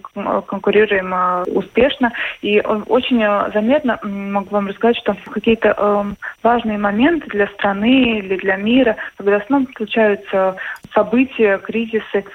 конкурируем 0.48 1.14
успешно. 1.56 2.12
И 2.42 2.60
очень 2.60 3.22
заметно 3.54 4.00
могу 4.04 4.50
вам 4.50 4.68
рассказать, 4.68 4.98
что 4.98 5.16
какие-то 5.32 6.16
важные 6.44 6.78
моменты 6.78 7.28
для 7.28 7.48
страны 7.48 8.20
или 8.20 8.38
для 8.38 8.56
мира, 8.56 8.96
когда 9.18 9.40
снова 9.42 9.66
случаются 9.76 10.56
события, 10.94 11.58
кризисы, 11.58 12.26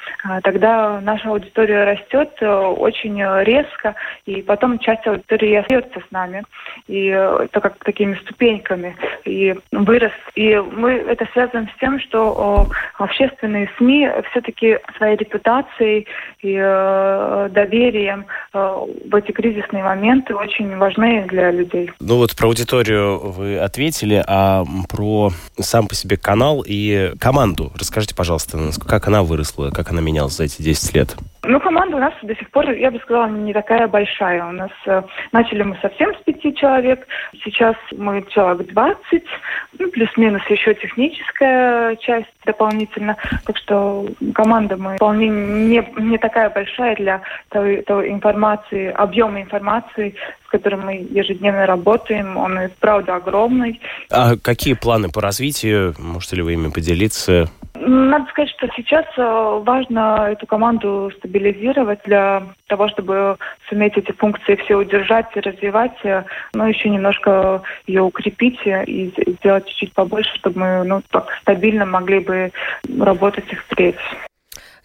тогда 0.43 1.01
наша 1.01 1.29
аудитория 1.29 1.85
растет 1.85 2.31
очень 2.41 3.23
резко, 3.45 3.60
и 4.27 4.43
потом 4.43 4.79
часть 4.79 5.07
аудитории 5.07 5.57
остается 5.57 6.01
с 6.01 6.11
нами. 6.11 6.43
И 6.87 7.07
это 7.07 7.61
как 7.61 7.83
такими 7.85 8.15
ступеньками. 8.17 8.97
И 9.25 9.55
вырос. 9.73 10.13
И 10.35 10.57
мы 10.57 10.93
это 10.93 11.27
связываем 11.33 11.69
с 11.69 11.81
тем, 11.81 12.01
что 12.01 12.69
общественные 12.99 13.71
СМИ 13.79 14.09
все-таки 14.31 14.79
своей 14.97 15.17
репутацией 15.17 16.07
и 16.43 16.57
э, 16.59 17.49
доверием 17.53 18.27
э, 18.53 18.77
в 19.11 19.15
эти 19.15 19.33
кризисные 19.33 19.83
моменты 19.83 20.35
очень 20.35 20.77
важны 20.77 21.27
для 21.29 21.51
людей. 21.51 21.91
Ну 22.01 22.17
вот 22.17 22.37
про 22.37 22.49
аудиторию 22.49 23.19
вы 23.19 23.59
ответили, 23.59 24.23
а 24.27 24.65
про 24.89 25.31
сам 25.59 25.87
по 25.87 25.95
себе 25.95 26.17
канал 26.17 26.65
и 26.67 27.13
команду 27.19 27.73
расскажите, 27.79 28.15
пожалуйста, 28.15 28.59
как 28.87 29.07
она 29.09 29.23
выросла, 29.23 29.71
как 29.71 29.91
она 29.91 30.01
менялась 30.01 30.37
за 30.37 30.45
эти 30.45 30.63
10 30.63 30.95
лет? 30.95 31.17
Ну, 31.43 31.59
команда 31.59 31.97
у 31.97 32.01
нас 32.01 32.13
до 32.23 32.35
сих 32.37 32.51
пор, 32.51 32.71
я 32.71 32.91
бы 32.91 32.99
сказала, 33.01 33.27
не 33.27 33.49
такая 33.53 33.88
большая. 33.88 34.44
У 34.46 34.53
нас 34.53 34.70
э, 34.86 35.03
начали 35.32 35.62
мы 35.62 35.76
совсем 35.80 36.14
с 36.14 36.18
пяти 36.24 36.55
человек, 36.55 37.07
сейчас 37.44 37.76
мы 37.96 38.24
человек 38.30 38.68
20, 38.72 39.22
ну, 39.78 39.90
плюс-минус 39.90 40.42
еще 40.48 40.74
техническая 40.74 41.96
часть 41.96 42.28
дополнительно. 42.44 43.16
Так 43.44 43.57
что 43.59 44.07
команда 44.34 44.76
мы 44.76 44.96
вполне 44.96 45.28
не, 45.28 45.86
не 45.98 46.18
такая 46.18 46.51
большая 46.51 46.96
для 46.96 47.22
той, 47.51 47.82
той 47.82 48.11
информации, 48.11 48.90
объема 48.90 49.42
информации, 49.42 50.14
с 50.46 50.51
которым 50.51 50.86
мы 50.86 51.07
ежедневно 51.11 51.66
работаем. 51.66 52.36
Он 52.36 52.59
и 52.59 52.68
правда 52.80 53.16
огромный. 53.16 53.80
А 54.11 54.36
какие 54.36 54.74
планы 54.74 55.09
по 55.09 55.20
развитию? 55.20 55.94
Можете 55.98 56.36
ли 56.36 56.42
вы 56.42 56.55
ими 56.55 56.70
поделиться? 56.70 57.48
Надо 57.93 58.30
сказать, 58.30 58.51
что 58.51 58.68
сейчас 58.76 59.05
э, 59.16 59.61
важно 59.64 60.28
эту 60.30 60.47
команду 60.47 61.11
стабилизировать 61.18 61.99
для 62.05 62.45
того, 62.68 62.86
чтобы 62.86 63.36
суметь 63.68 63.97
эти 63.97 64.12
функции 64.12 64.55
все 64.55 64.76
удержать 64.76 65.26
и 65.34 65.41
развивать, 65.41 65.99
э, 66.05 66.22
но 66.55 66.68
еще 66.68 66.88
немножко 66.88 67.62
ее 67.88 68.03
укрепить 68.03 68.61
и 68.64 69.12
сделать 69.41 69.66
чуть-чуть 69.66 69.93
побольше, 69.93 70.32
чтобы 70.36 70.61
мы 70.61 70.84
ну, 70.84 71.03
так 71.11 71.32
стабильно 71.43 71.84
могли 71.84 72.20
бы 72.20 72.53
работать 73.01 73.53
и 73.53 73.57
впредь. 73.57 73.97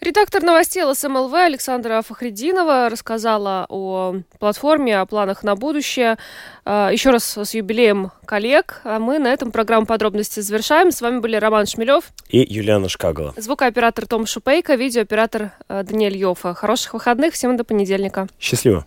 Редактор 0.06 0.40
новостей 0.44 0.84
ЛСМЛВ 0.84 1.34
Александра 1.34 2.00
Фахрединова 2.00 2.88
рассказала 2.88 3.66
о 3.68 4.14
платформе, 4.38 5.00
о 5.00 5.04
планах 5.04 5.42
на 5.42 5.56
будущее. 5.56 6.16
А, 6.64 6.90
еще 6.92 7.10
раз 7.10 7.36
с 7.36 7.54
юбилеем 7.54 8.12
коллег. 8.24 8.82
А 8.84 9.00
мы 9.00 9.18
на 9.18 9.26
этом 9.32 9.50
программу 9.50 9.84
подробности 9.84 10.38
завершаем. 10.38 10.92
С 10.92 11.00
вами 11.00 11.18
были 11.18 11.34
Роман 11.34 11.66
Шмелев 11.66 12.04
и 12.28 12.38
Юлиана 12.38 12.88
Шкагала. 12.88 13.34
Звукооператор 13.36 14.06
Том 14.06 14.26
Шупейко, 14.26 14.76
видеооператор 14.76 15.50
а, 15.66 15.82
Даниэль 15.82 16.16
Йофа. 16.16 16.54
Хороших 16.54 16.94
выходных. 16.94 17.34
Всем 17.34 17.56
до 17.56 17.64
понедельника. 17.64 18.28
Счастливо. 18.38 18.86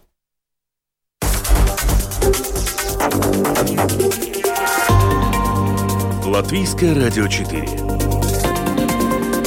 Латвийское 6.25 6.95
радио 6.95 7.27
4. 7.27 7.67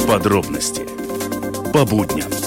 Подробности 0.07 0.92
по 1.73 1.85
будням. 1.85 2.42